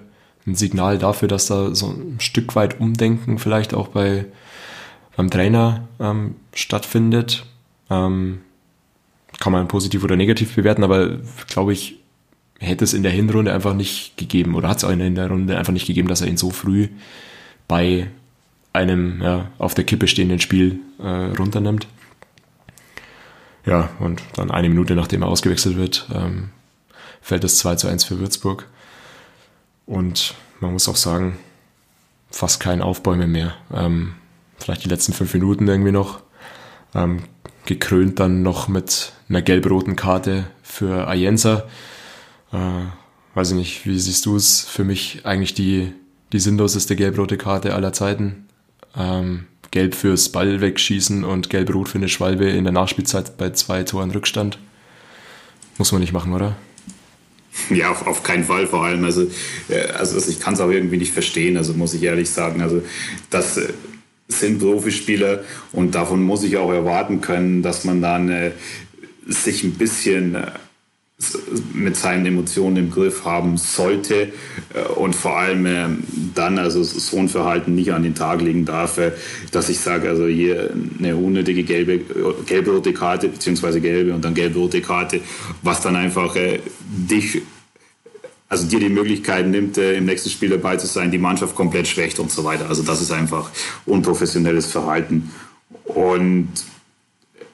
ein 0.49 0.55
Signal 0.55 0.99
dafür, 0.99 1.29
dass 1.29 1.47
da 1.47 1.75
so 1.75 1.89
ein 1.89 2.21
Stück 2.21 2.57
weit 2.57 2.81
Umdenken 2.81 3.39
vielleicht 3.39 3.75
auch 3.75 3.89
bei, 3.89 4.27
beim 5.17 5.31
Trainer 5.31 5.87
ähm, 6.01 6.37
stattfindet. 6.55 7.45
Ähm, 7.91 8.41
kann 9.39 9.53
man 9.53 9.69
positiv 9.69 10.03
oder 10.03 10.17
negativ 10.17 10.55
bewerten, 10.55 10.83
aber 10.83 11.19
glaube 11.49 11.73
ich, 11.73 11.99
hätte 12.59 12.85
es 12.85 12.95
in 12.95 13.03
der 13.03 13.13
Hinrunde 13.13 13.53
einfach 13.53 13.75
nicht 13.75 14.17
gegeben 14.17 14.55
oder 14.55 14.69
hat 14.69 14.79
es 14.79 14.85
auch 14.85 14.91
in 14.91 15.15
der 15.15 15.29
Runde 15.29 15.57
einfach 15.57 15.73
nicht 15.73 15.87
gegeben, 15.87 16.09
dass 16.09 16.21
er 16.21 16.29
ihn 16.29 16.37
so 16.37 16.51
früh 16.51 16.89
bei 17.69 18.09
einem 18.73 19.23
ja, 19.23 19.51
auf 19.59 19.75
der 19.75 19.85
Kippe 19.85 20.09
stehenden 20.09 20.41
Spiel 20.41 20.81
äh, 20.99 21.07
runternimmt. 21.07 21.87
Ja, 23.65 23.91
und 24.01 24.23
dann 24.35 24.51
eine 24.51 24.69
Minute 24.69 24.95
nachdem 24.95 25.23
er 25.23 25.29
ausgewechselt 25.29 25.77
wird, 25.77 26.09
ähm, 26.13 26.51
fällt 27.21 27.45
es 27.45 27.59
2 27.59 27.77
zu 27.77 27.89
1 27.89 28.05
für 28.05 28.19
Würzburg. 28.19 28.67
Und 29.89 30.35
man 30.61 30.73
muss 30.73 30.89
auch 30.89 30.97
sagen, 30.97 31.39
fast 32.31 32.61
kein 32.61 32.83
Aufbäume 32.83 33.27
mehr. 33.27 33.55
Ähm, 33.73 34.13
vielleicht 34.59 34.85
die 34.85 34.89
letzten 34.89 35.15
fünf 35.15 35.33
Minuten 35.33 35.67
irgendwie 35.67 35.93
noch. 35.93 36.21
Ähm, 36.95 37.23
gekrönt 37.65 38.21
dann 38.21 38.43
noch 38.43 38.69
mit 38.69 39.13
einer 39.29 39.43
gelb-roten 39.43 39.97
Karte 39.97 40.45
für 40.63 41.09
Ayensa. 41.09 41.65
Äh, 42.53 42.85
weiß 43.35 43.51
ich 43.51 43.57
nicht, 43.57 43.87
wie 43.87 43.99
siehst 43.99 44.27
du 44.27 44.37
es? 44.37 44.61
Für 44.61 44.85
mich 44.85 45.25
eigentlich 45.25 45.55
die, 45.55 45.93
die 46.33 46.41
sinnloseste 46.41 46.95
gelb-rote 46.95 47.39
Karte 47.39 47.75
aller 47.75 47.95
Zeiten. 47.95 48.47
Ähm, 48.95 49.47
gelb 49.71 49.95
fürs 49.95 50.31
Ball 50.31 50.61
wegschießen 50.61 51.25
und 51.25 51.49
gelb-rot 51.49 51.89
für 51.89 51.99
eine 51.99 52.09
Schwalbe 52.09 52.49
in 52.51 52.65
der 52.65 52.73
Nachspielzeit 52.75 53.39
bei 53.39 53.51
zwei 53.51 53.85
Toren 53.85 54.11
Rückstand. 54.11 54.59
Muss 55.79 55.93
man 55.93 56.03
nicht 56.03 56.13
machen, 56.13 56.35
oder? 56.35 56.57
Ja, 57.71 57.91
auf, 57.91 58.07
auf 58.07 58.23
keinen 58.23 58.45
Fall 58.45 58.67
vor 58.67 58.85
allem. 58.85 59.05
Also, 59.05 59.31
äh, 59.69 59.89
also 59.99 60.19
ich 60.29 60.41
kann 60.41 60.55
es 60.55 60.61
auch 60.61 60.71
irgendwie 60.71 60.97
nicht 60.97 61.13
verstehen, 61.13 61.57
also 61.57 61.75
muss 61.75 61.95
ich 61.95 62.03
ehrlich 62.03 62.31
sagen. 62.31 62.63
Also 62.63 62.83
das 63.31 63.57
äh, 63.57 63.69
sind 64.29 64.59
Profispieler 64.59 65.45
und 65.73 65.95
davon 65.95 66.23
muss 66.23 66.45
ich 66.45 66.57
auch 66.57 66.73
erwarten 66.73 67.21
können, 67.21 67.63
dass 67.63 67.85
man 67.85 68.01
dann 68.01 68.29
äh, 68.29 68.53
sich 69.27 69.65
ein 69.65 69.73
bisschen 69.73 70.35
äh, 70.35 70.51
mit 71.73 71.97
seinen 71.97 72.27
Emotionen 72.27 72.77
im 72.77 72.91
Griff 72.91 73.25
haben 73.25 73.57
sollte 73.57 74.33
äh, 74.73 74.83
und 74.95 75.17
vor 75.17 75.37
allem 75.37 75.67
ähm, 75.67 76.05
dann 76.35 76.59
also 76.59 76.85
so 76.85 77.17
ein 77.17 77.29
Verhalten 77.29 77.75
nicht 77.75 77.93
an 77.93 78.05
den 78.05 78.15
Tag 78.15 78.41
legen 78.41 78.65
darf, 78.65 78.99
äh, 78.99 79.13
dass 79.51 79.69
ich 79.69 79.81
sage, 79.81 80.09
also 80.09 80.27
hier 80.27 80.71
eine 80.99 81.17
unnötige 81.17 81.65
gelbe, 81.65 82.01
gelbe 82.47 82.71
rote 82.71 82.93
Karte 82.93 83.29
beziehungsweise 83.29 83.81
gelbe 83.81 84.15
und 84.15 84.25
dann 84.25 84.35
gelbe 84.35 84.61
rote 84.61 84.81
Karte, 84.81 85.21
was 85.63 85.81
dann 85.81 85.97
einfach 85.97 86.37
äh, 86.37 86.61
dich 86.87 87.43
also 88.49 88.67
dir 88.67 88.81
die 88.81 88.89
Möglichkeit 88.89 89.47
nimmt, 89.47 89.77
im 89.77 90.07
nächsten 90.07 90.31
Spiel 90.31 90.49
dabei 90.49 90.79
zu 90.79 90.87
sein, 90.87 91.11
die 91.11 91.19
Mannschaft 91.19 91.55
komplett 91.55 91.87
schwächt 91.87 92.19
und 92.19 92.31
so 92.31 92.45
weiter. 92.45 92.67
Also 92.71 92.83
das 92.83 93.03
ist 93.03 93.13
einfach 93.13 93.51
unprofessionelles 93.85 94.65
Verhalten. 94.65 95.31
Und 95.85 96.49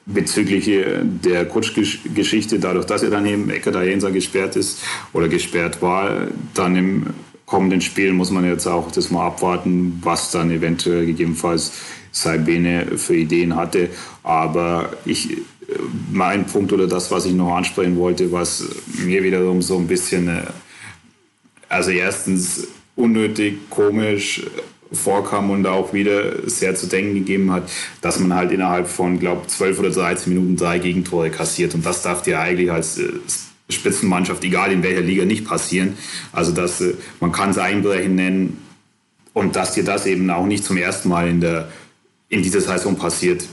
bezüglich 0.05 0.69
der 1.03 1.45
Kutschgeschichte, 1.45 2.59
dadurch, 2.59 2.85
dass 2.85 3.03
er 3.03 3.09
dann 3.09 3.25
eben 3.25 3.49
Eckert 3.49 3.75
Ayensa 3.75 4.09
gesperrt 4.09 4.55
ist 4.55 4.83
oder 5.13 5.27
gesperrt 5.27 5.81
war, 5.81 6.27
dann 6.53 6.75
im 6.75 7.07
kommenden 7.45 7.81
Spiel 7.81 8.13
muss 8.13 8.31
man 8.31 8.45
jetzt 8.45 8.67
auch 8.67 8.91
das 8.91 9.11
mal 9.11 9.27
abwarten, 9.27 9.99
was 10.03 10.31
dann 10.31 10.51
eventuell 10.51 11.05
gegebenenfalls 11.05 11.73
Saibene 12.11 12.97
für 12.97 13.15
Ideen 13.15 13.55
hatte. 13.55 13.89
Aber 14.23 14.93
ich, 15.05 15.37
mein 16.11 16.45
Punkt 16.45 16.71
oder 16.73 16.87
das, 16.87 17.11
was 17.11 17.25
ich 17.25 17.33
noch 17.33 17.55
ansprechen 17.55 17.97
wollte, 17.97 18.31
was 18.31 18.63
mir 19.03 19.23
wiederum 19.23 19.61
so 19.61 19.77
ein 19.77 19.87
bisschen, 19.87 20.27
äh, 20.27 20.41
also 21.69 21.91
erstens 21.91 22.67
unnötig, 22.95 23.69
komisch, 23.69 24.43
vorkam 24.91 25.49
und 25.49 25.65
auch 25.67 25.93
wieder 25.93 26.47
sehr 26.49 26.75
zu 26.75 26.87
denken 26.87 27.15
gegeben 27.15 27.51
hat, 27.51 27.69
dass 28.01 28.19
man 28.19 28.33
halt 28.33 28.51
innerhalb 28.51 28.87
von, 28.87 29.19
glaube 29.19 29.47
12 29.47 29.79
oder 29.79 29.89
13 29.89 30.33
Minuten 30.33 30.57
drei 30.57 30.79
Gegentore 30.79 31.29
kassiert. 31.29 31.73
Und 31.73 31.85
das 31.85 32.01
darf 32.01 32.21
dir 32.21 32.39
eigentlich 32.39 32.71
als 32.71 32.97
äh, 32.97 33.09
Spitzenmannschaft, 33.69 34.43
egal 34.43 34.71
in 34.71 34.83
welcher 34.83 35.01
Liga, 35.01 35.25
nicht 35.25 35.45
passieren. 35.45 35.97
Also 36.31 36.51
dass 36.51 36.81
äh, 36.81 36.93
man 37.19 37.31
kann 37.31 37.49
es 37.49 37.57
Einbrechen 37.57 38.15
nennen 38.15 38.57
und 39.33 39.55
dass 39.55 39.73
dir 39.73 39.83
das 39.83 40.05
eben 40.05 40.29
auch 40.29 40.45
nicht 40.45 40.63
zum 40.63 40.77
ersten 40.77 41.09
Mal 41.09 41.27
in, 41.29 41.41
der, 41.41 41.69
in 42.29 42.43
dieser 42.43 42.61
Saison 42.61 42.95
passiert. 42.95 43.47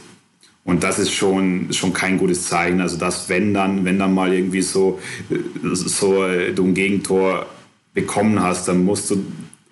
Und 0.65 0.85
das 0.85 1.01
ist 1.01 1.13
schon, 1.13 1.73
schon 1.73 1.93
kein 1.93 2.19
gutes 2.19 2.47
Zeichen. 2.47 2.81
Also 2.81 2.97
dass 2.97 3.29
wenn 3.29 3.53
dann, 3.53 3.85
wenn 3.85 3.99
dann 3.99 4.15
mal 4.15 4.33
irgendwie 4.33 4.63
so, 4.63 5.01
äh, 5.31 5.37
so 5.75 6.27
du 6.55 6.65
ein 6.65 6.75
Gegentor 6.75 7.47
bekommen 7.95 8.43
hast, 8.43 8.69
dann 8.69 8.85
musst 8.85 9.11
du 9.11 9.25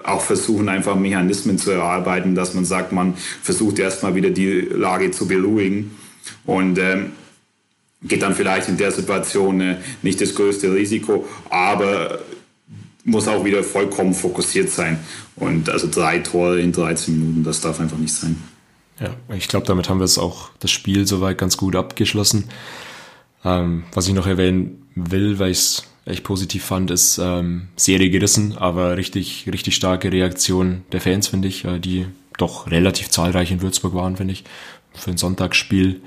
auch 0.05 0.21
versuchen, 0.21 0.69
einfach 0.69 0.97
Mechanismen 0.97 1.59
zu 1.59 1.71
erarbeiten, 1.71 2.35
dass 2.35 2.55
man 2.55 2.65
sagt, 2.65 2.93
man 2.93 3.15
versucht 3.15 3.79
erstmal 3.79 4.15
wieder 4.15 4.31
die 4.31 4.61
Lage 4.61 5.11
zu 5.11 5.27
beruhigen 5.27 5.97
und 6.47 6.79
ähm, 6.79 7.13
geht 8.03 8.23
dann 8.23 8.35
vielleicht 8.35 8.69
in 8.69 8.77
der 8.77 8.93
Situation 8.93 9.61
äh, 9.61 9.77
nicht 10.03 10.21
das 10.21 10.35
größte 10.35 10.73
Risiko, 10.73 11.27
aber 11.51 12.21
muss 13.05 13.29
auch 13.29 13.45
wieder 13.45 13.63
vollkommen 13.63 14.15
fokussiert 14.15 14.71
sein. 14.71 14.99
Und 15.37 15.71
also 15.71 15.89
drei 15.91 16.19
Tore 16.19 16.61
in 16.61 16.73
13 16.73 17.19
Minuten, 17.19 17.45
das 17.45 17.61
darf 17.61 17.81
einfach 17.81 17.99
nicht 17.99 18.15
sein. 18.15 18.37
Ja, 19.01 19.17
ich 19.35 19.49
glaube, 19.49 19.67
damit 19.67 19.89
haben 19.89 19.99
wir 19.99 20.05
es 20.05 20.19
auch 20.19 20.51
das 20.61 20.71
Spiel 20.71 21.07
soweit 21.07 21.39
ganz 21.39 21.57
gut 21.57 21.75
abgeschlossen. 21.75 22.45
Ähm, 23.43 23.85
was 23.95 24.07
ich 24.07 24.15
noch 24.15 24.27
erwähnen 24.27 24.87
will, 24.95 25.39
weil 25.39 25.51
ich 25.51 25.59
es 25.59 25.85
echt 26.05 26.25
positiv 26.25 26.65
fand, 26.65 26.91
ist 26.91 27.19
ähm, 27.19 27.69
Serie 27.77 28.11
gerissen, 28.11 28.57
aber 28.57 28.97
richtig, 28.97 29.47
richtig 29.53 29.75
starke 29.75 30.13
Reaktion 30.13 30.83
der 30.93 31.01
Fans, 31.01 31.29
finde 31.29 31.49
ich, 31.49 31.65
äh, 31.65 31.79
die 31.79 32.07
doch 32.39 32.71
relativ 32.71 33.11
zahlreich 33.11 33.51
in 33.51 33.63
Würzburg 33.63 33.95
waren, 33.95 34.17
finde 34.17 34.33
ich, 34.33 34.45
für 34.95 35.11
ein 35.11 35.19
Sonntagsspiel. 35.19 36.01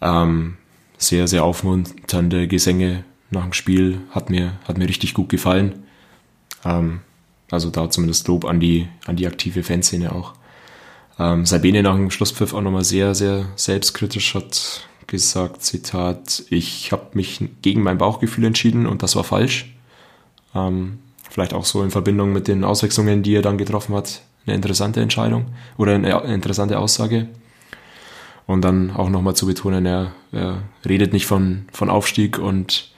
Ähm, 0.00 0.56
sehr, 0.98 1.28
sehr 1.28 1.44
aufmunternde 1.44 2.48
Gesänge 2.48 3.04
nach 3.30 3.42
dem 3.42 3.52
Spiel, 3.52 4.00
hat 4.10 4.30
mir, 4.30 4.58
hat 4.66 4.78
mir 4.78 4.88
richtig 4.88 5.14
gut 5.14 5.28
gefallen. 5.28 5.84
Ähm, 6.64 7.00
also 7.50 7.70
da 7.70 7.90
zumindest 7.90 8.28
Lob 8.28 8.44
an 8.44 8.60
die, 8.60 8.88
an 9.06 9.16
die 9.16 9.26
aktive 9.26 9.62
Fanszene 9.62 10.12
auch. 10.12 10.34
Ähm, 11.18 11.44
Sabine 11.46 11.82
nach 11.82 11.94
dem 11.94 12.10
Schlusspfiff 12.10 12.54
auch 12.54 12.60
nochmal 12.60 12.84
sehr, 12.84 13.14
sehr 13.14 13.46
selbstkritisch 13.56 14.34
hat 14.34 14.88
gesagt, 15.06 15.62
Zitat, 15.62 16.44
ich 16.50 16.92
habe 16.92 17.08
mich 17.14 17.40
gegen 17.62 17.82
mein 17.82 17.98
Bauchgefühl 17.98 18.44
entschieden 18.44 18.86
und 18.86 19.02
das 19.02 19.16
war 19.16 19.24
falsch. 19.24 19.74
Ähm, 20.54 20.98
vielleicht 21.30 21.54
auch 21.54 21.64
so 21.64 21.82
in 21.82 21.90
Verbindung 21.90 22.32
mit 22.32 22.48
den 22.48 22.64
Auswechslungen, 22.64 23.22
die 23.22 23.34
er 23.34 23.42
dann 23.42 23.58
getroffen 23.58 23.94
hat, 23.94 24.22
eine 24.46 24.54
interessante 24.54 25.00
Entscheidung 25.00 25.46
oder 25.76 25.94
eine 25.94 26.20
interessante 26.24 26.78
Aussage. 26.78 27.28
Und 28.46 28.62
dann 28.62 28.90
auch 28.90 29.08
nochmal 29.08 29.36
zu 29.36 29.46
betonen, 29.46 29.86
er, 29.86 30.12
er 30.32 30.62
redet 30.84 31.12
nicht 31.12 31.26
von, 31.26 31.66
von 31.72 31.88
Aufstieg 31.88 32.38
und 32.38 32.90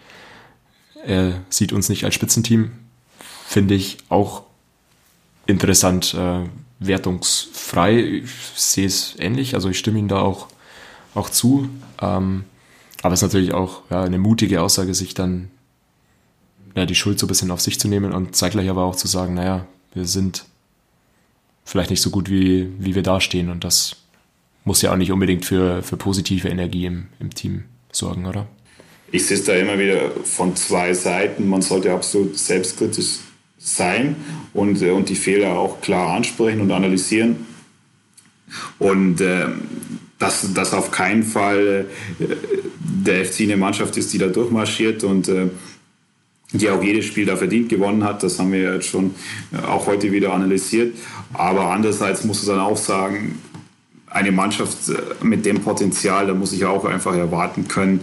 er 1.05 1.43
sieht 1.51 1.73
uns 1.73 1.89
nicht 1.89 2.05
als 2.05 2.15
Spitzenteam. 2.15 2.73
Finde 3.47 3.75
ich 3.75 3.99
auch 4.09 4.43
interessant, 5.47 6.15
äh, 6.15 6.41
wertungsfrei. 6.79 7.99
Ich 7.99 8.31
sehe 8.57 8.87
es 8.87 9.15
ähnlich, 9.19 9.55
also 9.55 9.69
ich 9.69 9.79
stimme 9.79 9.99
ihm 9.99 10.09
da 10.09 10.21
auch, 10.21 10.49
auch 11.15 11.31
zu. 11.31 11.69
Ähm, 12.01 12.45
aber 13.03 13.15
es 13.15 13.21
ist 13.21 13.29
natürlich 13.29 13.53
auch 13.53 13.83
ja, 13.91 14.03
eine 14.03 14.19
mutige 14.19 14.63
Aussage, 14.63 14.95
sich 14.95 15.15
dann 15.15 15.51
ja, 16.75 16.87
die 16.87 16.95
Schuld 16.95 17.19
so 17.19 17.27
ein 17.27 17.29
bisschen 17.29 17.51
auf 17.51 17.61
sich 17.61 17.79
zu 17.79 17.89
nehmen 17.89 18.13
und 18.13 18.35
zeitgleich 18.35 18.69
aber 18.69 18.85
auch 18.85 18.97
zu 18.97 19.07
sagen, 19.07 19.35
naja, 19.35 19.67
wir 19.93 20.07
sind 20.07 20.45
vielleicht 21.65 21.91
nicht 21.91 22.03
so 22.03 22.11
gut, 22.11 22.31
wie, 22.31 22.69
wie 22.79 22.95
wir 22.95 23.03
dastehen. 23.03 23.51
Und 23.51 23.65
das 23.65 23.97
muss 24.65 24.83
ja 24.83 24.93
auch 24.93 24.97
nicht 24.97 25.13
unbedingt 25.13 25.45
für, 25.45 25.83
für 25.83 25.97
positive 25.97 26.49
Energie 26.49 26.87
im, 26.87 27.09
im 27.21 27.31
Team 27.35 27.65
sorgen, 27.93 28.27
oder? 28.27 28.47
Ich 29.13 29.27
sehe 29.27 29.37
es 29.37 29.45
da 29.45 29.55
immer 29.55 29.79
wieder 29.79 30.11
von 30.25 30.57
zwei 30.57 30.93
Seiten. 30.95 31.49
Man 31.49 31.63
sollte 31.63 31.93
absolut 31.93 32.37
selbstkritisch 32.37 33.19
sein 33.59 34.17
und, 34.53 34.83
äh, 34.83 34.91
und 34.91 35.09
die 35.09 35.15
Fehler 35.15 35.59
auch 35.59 35.81
klar 35.81 36.15
ansprechen 36.15 36.61
und 36.61 36.73
analysieren. 36.73 37.47
Und 38.79 39.21
äh, 39.21 39.47
dass 40.19 40.53
das 40.55 40.73
auf 40.73 40.91
keinen 40.91 41.23
Fall 41.23 41.87
äh, 42.21 42.25
der 42.81 43.25
FC 43.25 43.43
eine 43.43 43.57
Mannschaft 43.57 43.97
ist, 43.97 44.13
die 44.13 44.19
da 44.19 44.29
durchmarschiert 44.29 45.05
und 45.05 45.29
äh, 45.29 45.49
die 46.53 46.71
auch 46.71 46.83
jedes 46.83 47.07
Spiel 47.07 47.27
da 47.27 47.37
verdient 47.37 47.69
gewonnen 47.69 48.05
hat. 48.05 48.23
Das 48.23 48.39
haben 48.39 48.53
wir 48.53 48.75
jetzt 48.75 48.87
schon 48.87 49.15
äh, 49.53 49.67
auch 49.67 49.87
heute 49.87 50.13
wieder 50.13 50.33
analysiert. 50.33 50.97
Aber 51.33 51.71
andererseits 51.71 52.25
muss 52.25 52.47
man 52.47 52.57
dann 52.57 52.67
auch 52.67 52.77
sagen, 52.77 53.39
eine 54.09 54.31
Mannschaft 54.31 54.79
mit 55.23 55.45
dem 55.45 55.61
Potenzial, 55.61 56.29
da 56.29 56.35
muss 56.35 56.53
ich 56.53 56.65
auch 56.65 56.85
einfach 56.85 57.17
erwarten 57.17 57.67
können, 57.67 58.01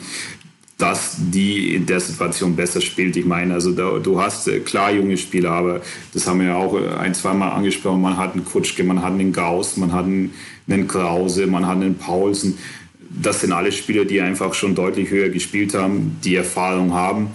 dass 0.82 1.18
die 1.20 1.76
in 1.76 1.86
der 1.86 2.00
Situation 2.00 2.56
besser 2.56 2.82
spielt. 2.82 3.16
Ich 3.16 3.26
meine, 3.26 3.54
also 3.54 3.72
da, 3.72 4.00
du 4.00 4.20
hast 4.20 4.48
äh, 4.48 4.60
klar 4.60 4.92
junge 4.92 5.16
Spieler, 5.16 5.52
aber 5.52 5.82
das 6.14 6.26
haben 6.26 6.40
wir 6.40 6.48
ja 6.48 6.56
auch 6.56 6.76
ein, 7.00 7.14
zweimal 7.14 7.52
angesprochen. 7.52 8.02
Man 8.02 8.18
hat 8.18 8.34
einen 8.34 8.46
Kutschke, 8.46 8.84
man 8.84 9.04
hat 9.04 9.14
einen 9.14 9.32
Gauss, 9.32 9.78
man 9.78 9.94
hat 9.94 10.06
einen, 10.06 10.34
einen 10.68 10.88
Krause, 10.88 11.46
man 11.46 11.68
hat 11.68 11.76
einen 11.76 11.96
Paulsen. 11.96 12.58
Das 13.00 13.42
sind 13.42 13.52
alle 13.52 13.72
Spieler, 13.72 14.06
die 14.06 14.22
einfach 14.22 14.56
schon 14.56 14.74
deutlich 14.74 15.12
höher 15.12 15.30
gespielt 15.30 15.76
haben, 15.76 16.18
die 16.24 16.36
Erfahrung 16.36 16.94
haben 16.94 17.28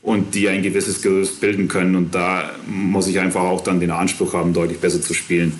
und 0.00 0.34
die 0.34 0.48
ein 0.48 0.62
gewisses 0.62 1.02
Gerüst 1.02 1.40
bilden 1.40 1.68
können. 1.68 1.96
Und 1.96 2.14
da 2.14 2.50
muss 2.66 3.08
ich 3.08 3.20
einfach 3.20 3.42
auch 3.42 3.60
dann 3.60 3.78
den 3.78 3.90
Anspruch 3.90 4.32
haben, 4.32 4.54
deutlich 4.54 4.78
besser 4.78 5.02
zu 5.02 5.12
spielen. 5.12 5.52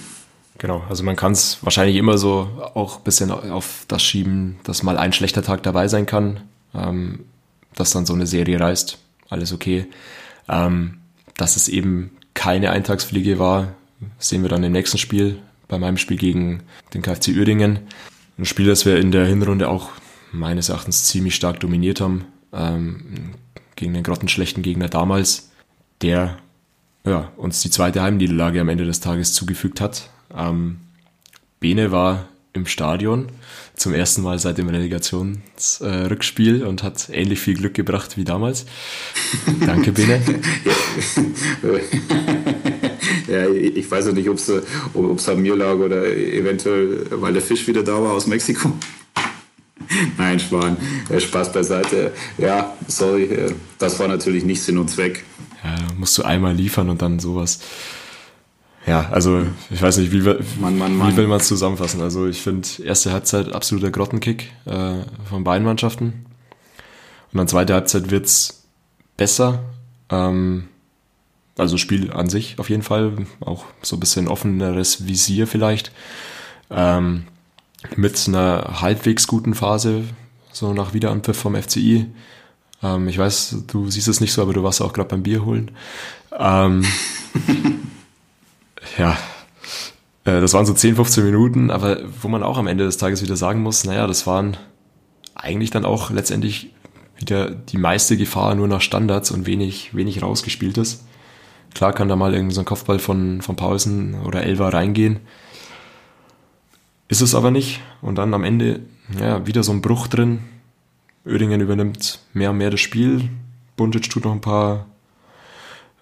Genau, 0.59 0.83
also 0.89 1.05
man 1.05 1.17
kann 1.17 1.33
es 1.33 1.59
wahrscheinlich 1.61 1.97
immer 1.97 2.17
so 2.17 2.49
auch 2.73 2.99
ein 2.99 3.05
bisschen 3.05 3.31
auf 3.31 3.85
das 3.89 4.03
schieben, 4.03 4.57
dass 4.63 4.83
mal 4.83 4.97
ein 4.97 5.13
schlechter 5.13 5.43
Tag 5.43 5.63
dabei 5.65 5.89
sein 5.89 6.07
kann, 6.07 6.41
ähm, 6.75 7.25
dass 7.75 7.93
dann 7.93 8.07
so 8.07 8.15
eine 8.15 8.27
Serie 8.27 8.61
reißt, 8.61 8.99
alles 9.29 9.53
okay. 9.53 9.87
Ähm, 10.49 10.99
dass 11.37 11.57
es 11.57 11.69
eben 11.69 12.13
keine 12.35 12.71
Eintagsfliege 12.71 13.39
war, 13.39 13.75
sehen 14.19 14.43
wir 14.43 14.49
dann 14.49 14.65
im 14.65 14.73
nächsten 14.73 14.99
Spiel, 14.99 15.39
bei 15.69 15.79
meinem 15.79 15.97
Spiel 15.97 16.17
gegen 16.17 16.63
den 16.95 17.03
KfC 17.03 17.37
Uerdingen. 17.37 17.81
Ein 18.39 18.45
Spiel, 18.45 18.67
das 18.67 18.87
wir 18.87 18.99
in 18.99 19.13
der 19.13 19.27
Hinrunde 19.27 19.69
auch 19.69 19.91
meines 20.33 20.69
Erachtens 20.69 21.07
ziemlich 21.07 21.35
stark 21.35 21.61
dominiert 21.61 22.01
haben. 22.01 22.27
Ähm, 22.53 23.35
gegen 23.75 23.95
den 23.95 24.03
grottenschlechten 24.03 24.63
Gegner 24.63 24.89
damals, 24.89 25.51
der 26.01 26.39
ja, 27.05 27.33
uns 27.37 27.61
die 27.61 27.71
zweite 27.71 28.03
Heimniederlage 28.03 28.61
am 28.61 28.69
Ende 28.69 28.85
des 28.85 29.01
Tages 29.01 29.33
zugefügt 29.33 29.81
hat. 29.81 30.11
Ähm, 30.35 30.81
Bene 31.61 31.93
war 31.93 32.29
im 32.57 32.67
Stadion 32.67 33.29
zum 33.75 33.95
ersten 33.95 34.23
Mal 34.23 34.39
seit 34.39 34.59
dem 34.59 34.69
Relegationsrückspiel 34.69 36.63
äh, 36.63 36.65
und 36.65 36.83
hat 36.83 37.09
ähnlich 37.13 37.39
viel 37.41 37.55
Glück 37.55 37.75
gebracht 37.75 38.17
wie 38.17 38.25
damals. 38.25 38.67
Danke, 39.67 39.93
Bene. 39.93 40.21
ja, 43.29 43.49
ich 43.49 43.91
weiß 43.91 44.09
auch 44.09 44.13
nicht, 44.13 44.29
ob 44.29 44.39
es 44.39 45.29
an 45.29 45.43
mir 45.43 45.55
lag 45.57 45.75
oder 45.75 46.07
eventuell, 46.07 47.07
weil 47.11 47.35
der 47.35 47.43
Fisch 47.43 47.69
wieder 47.69 47.83
da 47.83 47.93
war 47.93 48.13
aus 48.13 48.27
Mexiko. 48.27 48.73
Nein, 50.19 50.41
Schwan, 50.41 50.77
äh, 51.11 51.21
Spaß 51.21 51.53
beiseite. 51.53 52.13
Ja, 52.39 52.75
sorry, 52.89 53.25
äh, 53.25 53.53
das 53.79 53.99
war 53.99 54.09
natürlich 54.09 54.45
nicht 54.45 54.63
Sinn 54.63 54.79
und 54.79 54.89
Zweck. 54.89 55.25
Ja, 55.63 55.77
musst 55.99 56.17
du 56.19 56.23
einmal 56.23 56.55
liefern 56.55 56.89
und 56.89 57.03
dann 57.03 57.19
sowas. 57.19 57.61
Ja, 58.87 59.09
also 59.11 59.45
ich 59.71 59.83
weiß 59.83 59.99
nicht, 59.99 60.13
wie, 60.13 60.21
Mann, 60.61 60.79
Mann, 60.79 60.97
Mann. 60.97 61.13
wie 61.13 61.17
will 61.17 61.27
man 61.27 61.39
es 61.39 61.49
zusammenfassen? 61.49 62.01
Also 62.01 62.29
ich 62.29 62.41
finde, 62.41 62.69
erste 62.85 63.13
Halbzeit 63.13 63.53
absoluter 63.53 63.91
Grottenkick 63.91 64.53
äh, 64.65 64.99
von 65.29 65.43
beiden 65.43 65.67
Mannschaften. 65.67 66.27
Und 67.33 67.39
dann 67.39 67.49
zweite 67.49 67.75
Halbzeit 67.75 68.11
wird's 68.13 68.63
besser. 69.17 69.65
Ähm, 70.09 70.69
also 71.59 71.79
Spiel 71.79 72.13
an 72.13 72.29
sich 72.29 72.61
auf 72.61 72.71
jeden 72.71 72.85
Fall. 72.85 73.27
Auch 73.41 73.65
so 73.83 73.97
ein 73.97 74.01
bisschen 74.01 74.29
offeneres 74.29 75.07
Visier 75.07 75.49
vielleicht. 75.49 75.91
Ähm, 76.71 77.25
mit 77.97 78.23
einer 78.29 78.81
halbwegs 78.81 79.27
guten 79.27 79.55
Phase, 79.55 80.05
so 80.53 80.73
nach 80.73 80.95
Wiederanpfiff 80.95 81.37
vom 81.37 81.61
FCI. 81.61 82.07
Ähm, 82.85 83.09
ich 83.09 83.19
weiß, 83.19 83.65
du 83.67 83.91
siehst 83.91 84.07
es 84.07 84.21
nicht 84.21 84.33
so, 84.33 84.43
aber 84.43 84.53
du 84.53 84.63
warst 84.63 84.81
auch 84.81 84.93
gerade 84.93 85.09
beim 85.09 85.25
Bier 85.25 85.45
holen. 85.45 85.73
Ähm, 86.39 86.85
ja, 88.99 89.17
äh, 90.25 90.41
das 90.41 90.53
waren 90.53 90.67
so 90.67 90.75
10, 90.75 90.97
15 90.97 91.25
Minuten, 91.25 91.71
aber 91.71 92.01
wo 92.21 92.29
man 92.29 92.43
auch 92.43 92.59
am 92.59 92.67
Ende 92.67 92.85
des 92.85 92.99
Tages 92.99 93.23
wieder 93.23 93.37
sagen 93.37 93.63
muss, 93.63 93.85
naja, 93.85 94.07
das 94.07 94.27
waren 94.27 94.57
eigentlich 95.35 95.71
dann 95.71 95.85
auch 95.85 96.11
letztendlich 96.11 96.73
wieder 97.19 97.51
die 97.51 97.79
meiste 97.79 98.17
Gefahr 98.17 98.55
nur 98.55 98.69
nach 98.69 98.81
Standards 98.81 99.31
und 99.31 99.47
wenig, 99.47 99.95
wenig 99.95 100.23
rausgespieltes. 100.23 101.05
Klar 101.75 101.93
kann 101.93 102.09
da 102.09 102.17
mal 102.17 102.33
irgendein 102.33 102.55
so 102.55 102.65
Kopfball 102.65 102.99
von, 102.99 103.43
von 103.43 103.57
Paulsen 103.57 104.15
oder 104.23 104.43
Elva 104.43 104.69
reingehen. 104.69 105.21
Ist 107.09 107.21
es 107.21 107.35
aber 107.35 107.51
nicht. 107.51 107.81
Und 108.03 108.17
dann 108.17 108.35
am 108.35 108.45
Ende, 108.45 108.81
ja, 109.21 109.47
wieder 109.47 109.63
so 109.63 109.73
ein 109.73 109.83
Bruch 109.83 110.09
drin. 110.09 110.41
Oerdingen 111.25 111.61
übernimmt 111.61 112.21
mehr 112.33 112.51
und 112.51 112.59
mehr 112.59 112.71
das 112.71 112.81
Spiel. 112.81 113.29
Buntic 113.77 114.09
tut 114.09 114.25
noch 114.25 114.33
ein 114.33 114.41
paar, 114.41 114.87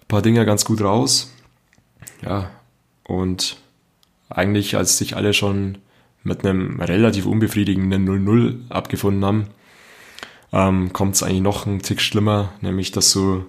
paar 0.07 0.21
Dinger 0.21 0.45
ganz 0.45 0.65
gut 0.65 0.81
raus. 0.81 1.33
Ja, 2.23 2.49
und 3.07 3.57
eigentlich, 4.29 4.75
als 4.75 4.97
sich 4.97 5.15
alle 5.15 5.33
schon 5.33 5.77
mit 6.23 6.43
einem 6.43 6.81
relativ 6.81 7.25
unbefriedigenden 7.25 8.07
0-0 8.07 8.71
abgefunden 8.71 9.23
haben, 9.23 9.47
ähm, 10.51 10.93
kommt 10.93 11.15
es 11.15 11.23
eigentlich 11.23 11.41
noch 11.41 11.65
ein 11.65 11.81
Tick 11.81 12.01
schlimmer, 12.01 12.53
nämlich 12.61 12.91
dass 12.91 13.13
du 13.13 13.45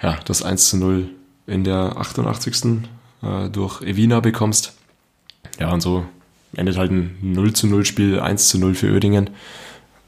ja, 0.00 0.18
das 0.24 0.42
1 0.42 0.74
0 0.74 1.08
in 1.46 1.64
der 1.64 1.96
88. 1.96 2.88
Äh, 3.22 3.50
durch 3.50 3.82
Evina 3.82 4.20
bekommst. 4.20 4.76
Ja, 5.58 5.72
und 5.72 5.80
so 5.80 6.04
endet 6.54 6.76
halt 6.76 6.90
ein 6.90 7.18
0 7.20 7.52
zu 7.52 7.66
0 7.66 7.84
Spiel, 7.84 8.20
1 8.20 8.48
zu 8.48 8.58
0 8.58 8.74
für 8.74 8.92
Oerdingen. 8.92 9.30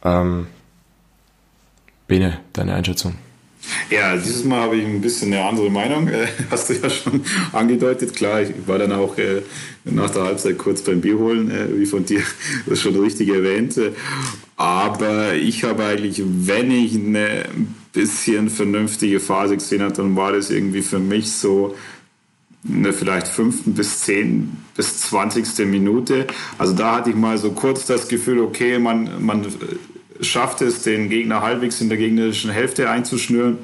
Ähm, 0.03 0.46
Bene, 2.07 2.40
deine 2.53 2.74
Einschätzung? 2.74 3.14
Ja, 3.90 4.16
dieses 4.16 4.44
Mal 4.44 4.61
habe 4.61 4.77
ich 4.77 4.85
ein 4.85 5.00
bisschen 5.00 5.33
eine 5.33 5.44
andere 5.44 5.70
Meinung. 5.70 6.09
Äh, 6.09 6.27
hast 6.50 6.70
du 6.70 6.74
ja 6.74 6.90
schon 6.90 7.22
angedeutet. 7.53 8.14
Klar, 8.14 8.42
ich 8.42 8.50
war 8.66 8.79
dann 8.79 8.92
auch 8.92 9.16
äh, 9.18 9.42
nach 9.85 10.11
der 10.11 10.24
Halbzeit 10.24 10.59
kurz 10.59 10.83
beim 10.83 11.00
Bier 11.00 11.18
holen, 11.18 11.50
äh, 11.50 11.79
wie 11.79 11.87
von 11.87 12.05
dir 12.05 12.22
das 12.66 12.81
schon 12.81 12.96
richtig 12.96 13.29
erwähnt. 13.29 13.79
Aber 14.57 15.35
ich 15.35 15.64
habe 15.64 15.85
eigentlich, 15.85 16.22
wenn 16.24 16.70
ich 16.70 16.94
eine 16.94 17.44
bisschen 17.92 18.50
vernünftige 18.50 19.20
Phase 19.20 19.57
gesehen 19.57 19.83
habe, 19.83 19.94
dann 19.94 20.16
war 20.16 20.33
das 20.33 20.50
irgendwie 20.50 20.83
für 20.83 20.98
mich 20.98 21.33
so 21.33 21.74
eine 22.68 22.92
vielleicht 22.92 23.29
fünften 23.29 23.74
bis 23.74 24.00
zehn 24.00 24.57
bis 24.77 25.00
zwanzigste 25.00 25.64
Minute. 25.66 26.27
Also 26.59 26.72
da 26.72 26.96
hatte 26.96 27.11
ich 27.11 27.16
mal 27.16 27.38
so 27.38 27.53
kurz 27.53 27.87
das 27.87 28.09
Gefühl, 28.09 28.40
okay, 28.40 28.79
man, 28.79 29.24
man 29.24 29.46
schafft 30.26 30.60
es, 30.62 30.82
den 30.82 31.08
Gegner 31.08 31.42
halbwegs 31.42 31.80
in 31.80 31.88
der 31.88 31.98
gegnerischen 31.98 32.50
Hälfte 32.50 32.90
einzuschnüren. 32.90 33.58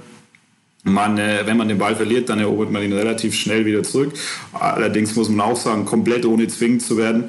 Man, 0.82 1.18
äh, 1.18 1.42
wenn 1.44 1.56
man 1.56 1.68
den 1.68 1.78
Ball 1.78 1.94
verliert, 1.94 2.28
dann 2.28 2.38
erobert 2.38 2.70
man 2.70 2.82
ihn 2.82 2.92
relativ 2.92 3.34
schnell 3.34 3.66
wieder 3.66 3.82
zurück. 3.82 4.14
Allerdings 4.52 5.14
muss 5.14 5.28
man 5.28 5.40
auch 5.40 5.56
sagen, 5.56 5.84
komplett 5.84 6.24
ohne 6.24 6.48
zwingend 6.48 6.82
zu 6.82 6.96
werden. 6.96 7.28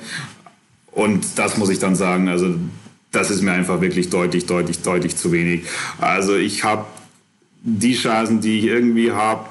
Und 0.91 1.25
das 1.37 1.57
muss 1.57 1.69
ich 1.69 1.79
dann 1.79 1.95
sagen, 1.95 2.29
also 2.29 2.55
das 3.11 3.29
ist 3.29 3.41
mir 3.41 3.51
einfach 3.51 3.81
wirklich 3.81 4.09
deutlich, 4.09 4.45
deutlich, 4.45 4.81
deutlich 4.81 5.17
zu 5.17 5.31
wenig. 5.31 5.63
Also 5.99 6.35
ich 6.35 6.63
habe 6.63 6.85
die 7.63 7.93
Chancen, 7.93 8.41
die 8.41 8.59
ich 8.59 8.65
irgendwie 8.65 9.11
habe, 9.11 9.45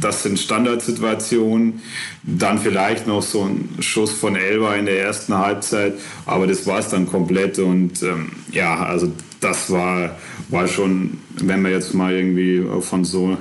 das 0.00 0.22
sind 0.22 0.38
Standardsituationen. 0.38 1.82
Dann 2.22 2.58
vielleicht 2.58 3.06
noch 3.06 3.22
so 3.22 3.44
ein 3.44 3.68
Schuss 3.80 4.12
von 4.12 4.36
Elba 4.36 4.76
in 4.76 4.86
der 4.86 5.00
ersten 5.00 5.36
Halbzeit, 5.36 5.94
aber 6.26 6.46
das 6.46 6.66
war 6.66 6.78
es 6.78 6.88
dann 6.88 7.06
komplett. 7.06 7.58
Und 7.58 8.02
ähm, 8.02 8.30
ja, 8.52 8.76
also 8.84 9.10
das 9.40 9.70
war, 9.70 10.16
war 10.48 10.68
schon, 10.68 11.18
wenn 11.36 11.62
man 11.62 11.72
jetzt 11.72 11.94
mal 11.94 12.14
irgendwie 12.14 12.62
von 12.80 13.04
so, 13.04 13.36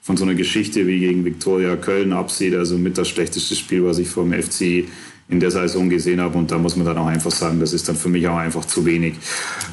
von 0.00 0.16
so 0.16 0.24
einer 0.24 0.34
Geschichte 0.34 0.86
wie 0.86 1.00
gegen 1.00 1.24
Viktoria 1.24 1.76
Köln 1.76 2.12
absieht, 2.12 2.54
also 2.54 2.78
mit 2.78 2.98
das 2.98 3.08
schlechteste 3.08 3.54
Spiel, 3.54 3.84
was 3.84 3.98
ich 3.98 4.08
vom 4.08 4.32
FC 4.32 4.84
in 5.28 5.40
der 5.40 5.50
Saison 5.50 5.88
gesehen 5.88 6.20
habe. 6.20 6.36
Und 6.36 6.50
da 6.50 6.58
muss 6.58 6.76
man 6.76 6.86
dann 6.86 6.98
auch 6.98 7.06
einfach 7.06 7.30
sagen, 7.30 7.60
das 7.60 7.72
ist 7.72 7.88
dann 7.88 7.96
für 7.96 8.08
mich 8.08 8.26
auch 8.26 8.36
einfach 8.36 8.64
zu 8.64 8.84
wenig. 8.84 9.14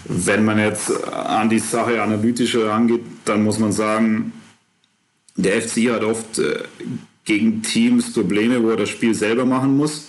Wenn 0.05 0.45
man 0.45 0.59
jetzt 0.59 0.91
an 1.05 1.49
die 1.49 1.59
Sache 1.59 2.01
analytischer 2.01 2.69
rangeht, 2.69 3.01
dann 3.25 3.43
muss 3.43 3.59
man 3.59 3.71
sagen, 3.71 4.33
der 5.35 5.61
FC 5.61 5.91
hat 5.91 6.03
oft 6.03 6.39
äh, 6.39 6.59
gegen 7.25 7.61
Teams 7.61 8.13
Probleme, 8.13 8.63
wo 8.63 8.69
er 8.69 8.77
das 8.77 8.89
Spiel 8.89 9.13
selber 9.13 9.45
machen 9.45 9.75
muss. 9.75 10.07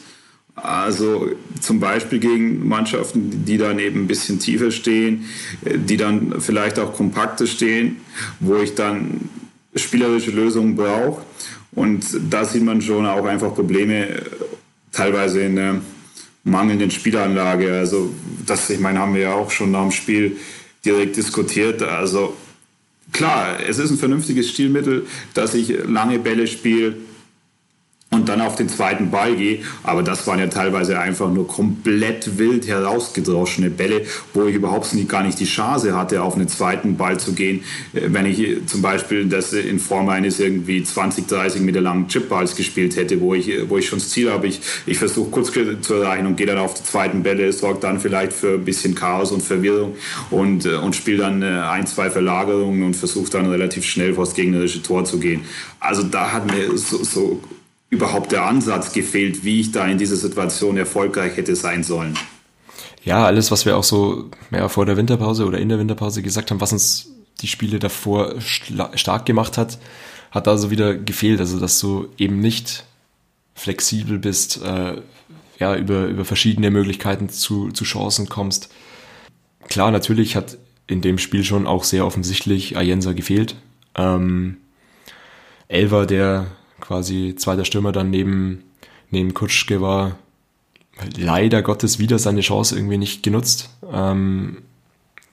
Also 0.62 1.30
zum 1.61 1.80
Beispiel 1.80 2.18
gegen 2.18 2.66
Mannschaften, 2.66 3.44
die 3.44 3.59
dann 3.59 3.78
eben 3.78 4.02
ein 4.02 4.06
bisschen 4.06 4.38
tiefer 4.38 4.70
stehen, 4.70 5.24
die 5.62 5.96
dann 5.96 6.40
vielleicht 6.40 6.78
auch 6.78 6.94
kompakter 6.94 7.46
stehen, 7.46 7.96
wo 8.40 8.56
ich 8.56 8.74
dann 8.74 9.28
spielerische 9.74 10.30
Lösungen 10.30 10.76
brauche. 10.76 11.22
Und 11.72 12.04
da 12.30 12.44
sieht 12.44 12.62
man 12.62 12.80
schon 12.80 13.06
auch 13.06 13.24
einfach 13.24 13.54
Probleme 13.54 14.22
teilweise 14.92 15.42
in 15.42 15.56
der 15.56 15.80
mangelnden 16.44 16.90
Spielanlage. 16.90 17.72
Also 17.72 18.12
das, 18.46 18.70
ich 18.70 18.80
meine, 18.80 18.98
haben 18.98 19.14
wir 19.14 19.22
ja 19.22 19.34
auch 19.34 19.50
schon 19.50 19.70
nach 19.70 19.82
dem 19.82 19.90
Spiel 19.90 20.36
direkt 20.84 21.16
diskutiert. 21.16 21.82
Also 21.82 22.36
klar, 23.12 23.59
es 23.68 23.78
ist 23.78 23.90
ein 23.90 23.98
vernünftiges 23.98 24.48
Stilmittel, 24.50 25.06
dass 25.34 25.54
ich 25.54 25.72
lange 25.86 26.18
Bälle 26.18 26.46
spiele 26.46 26.96
und 28.11 28.28
dann 28.28 28.40
auf 28.40 28.56
den 28.56 28.68
zweiten 28.68 29.11
Ball 29.11 29.36
gehe. 29.36 29.61
Aber 29.82 30.02
das 30.02 30.26
waren 30.26 30.38
ja 30.38 30.46
teilweise 30.46 30.98
einfach 30.98 31.30
nur 31.30 31.46
komplett 31.46 32.38
wild 32.38 32.66
herausgedroschene 32.66 33.68
Bälle, 33.68 34.02
wo 34.32 34.44
ich 34.46 34.54
überhaupt 34.54 34.94
nicht, 34.94 35.09
gar 35.09 35.22
nicht 35.22 35.38
die 35.38 35.44
Chance 35.44 35.96
hatte, 35.96 36.22
auf 36.22 36.34
einen 36.34 36.48
zweiten 36.48 36.96
Ball 36.96 37.20
zu 37.20 37.32
gehen. 37.32 37.64
Äh, 37.92 38.09
wenn 38.09 38.24
ich 38.24 38.66
zum 38.66 38.80
Beispiel 38.80 39.26
das 39.26 39.52
in 39.52 39.78
Form 39.78 40.09
eines 40.09 40.40
irgendwie 40.40 40.82
20, 40.82 41.26
30 41.26 41.61
Meter 41.62 41.82
langen 41.82 42.09
Chipballs 42.09 42.56
gespielt 42.56 42.96
hätte, 42.96 43.20
wo 43.20 43.34
ich, 43.34 43.50
wo 43.68 43.76
ich 43.76 43.88
schon 43.88 43.98
das 43.98 44.09
Ziel 44.09 44.30
habe, 44.30 44.46
ich, 44.46 44.61
ich 44.86 44.98
versuche 44.98 45.30
kurz 45.30 45.52
zu 45.52 45.94
erreichen 45.94 46.26
und 46.26 46.36
gehe 46.36 46.46
dann 46.46 46.59
auf 46.59 46.74
die 46.74 46.84
zweiten 46.84 47.22
Bälle, 47.22 47.52
sorgt 47.52 47.84
dann 47.84 48.00
vielleicht 48.00 48.32
für 48.32 48.54
ein 48.54 48.64
bisschen 48.64 48.94
Chaos 48.94 49.32
und 49.32 49.42
Verwirrung 49.42 49.96
und, 50.30 50.64
äh, 50.64 50.76
und 50.76 50.96
spiele 50.96 51.18
dann 51.18 51.42
äh, 51.42 51.46
ein, 51.46 51.86
zwei 51.86 52.09
Verlagerungen 52.09 52.82
und 52.84 52.96
versuche 52.96 53.30
dann 53.30 53.46
relativ 53.46 53.84
schnell 53.84 54.14
vor 54.14 54.24
das 54.24 54.34
gegnerische 54.34 54.82
Tor 54.82 55.04
zu 55.04 55.18
gehen. 55.18 55.42
Also 55.78 56.02
da 56.02 56.32
hat 56.32 56.46
mir 56.46 56.76
so, 56.76 57.04
so 57.04 57.40
überhaupt 57.91 58.32
der 58.32 58.45
Ansatz 58.45 58.93
gefehlt, 58.93 59.45
wie 59.45 59.61
ich 59.61 59.72
da 59.72 59.86
in 59.86 59.99
dieser 59.99 60.16
Situation 60.16 60.76
erfolgreich 60.76 61.36
hätte 61.36 61.57
sein 61.57 61.82
sollen. 61.82 62.18
Ja, 63.03 63.24
alles, 63.24 63.51
was 63.51 63.64
wir 63.64 63.76
auch 63.76 63.84
so 63.84 64.30
ja, 64.51 64.68
vor 64.68 64.84
der 64.84 64.97
Winterpause 64.97 65.47
oder 65.47 65.59
in 65.59 65.68
der 65.68 65.78
Winterpause 65.78 66.22
gesagt 66.22 66.51
haben, 66.51 66.61
was 66.61 66.72
uns 66.72 67.11
die 67.41 67.47
Spiele 67.47 67.78
davor 67.78 68.34
stark 68.41 69.24
gemacht 69.24 69.57
hat, 69.57 69.78
hat 70.30 70.47
da 70.47 70.59
so 70.59 70.70
wieder 70.70 70.95
gefehlt. 70.95 71.41
Also, 71.41 71.59
dass 71.59 71.78
du 71.78 72.09
eben 72.18 72.41
nicht 72.41 72.84
flexibel 73.55 74.18
bist, 74.18 74.61
äh, 74.62 75.01
ja, 75.59 75.76
über, 75.76 76.07
über 76.07 76.24
verschiedene 76.24 76.70
Möglichkeiten 76.70 77.28
zu, 77.28 77.70
zu 77.70 77.84
Chancen 77.84 78.28
kommst. 78.28 78.68
Klar, 79.68 79.91
natürlich 79.91 80.36
hat 80.36 80.59
in 80.86 81.01
dem 81.01 81.18
Spiel 81.18 81.45
schon 81.45 81.66
auch 81.66 81.84
sehr 81.84 82.07
offensichtlich 82.07 82.76
Ayensa 82.76 83.12
gefehlt. 83.12 83.57
Ähm, 83.95 84.59
Elver, 85.68 86.07
der 86.07 86.47
quasi 86.81 87.35
zweiter 87.37 87.64
Stürmer 87.64 87.93
dann 87.93 88.11
neben, 88.11 88.64
neben 89.11 89.35
Kutschke 89.35 89.81
war, 89.81 90.18
leider 91.16 91.62
Gottes 91.62 91.99
wieder 91.99 92.18
seine 92.18 92.41
Chance 92.41 92.76
irgendwie 92.76 92.99
nicht 92.99 93.22
genutzt. 93.22 93.70
Ähm, 93.93 94.59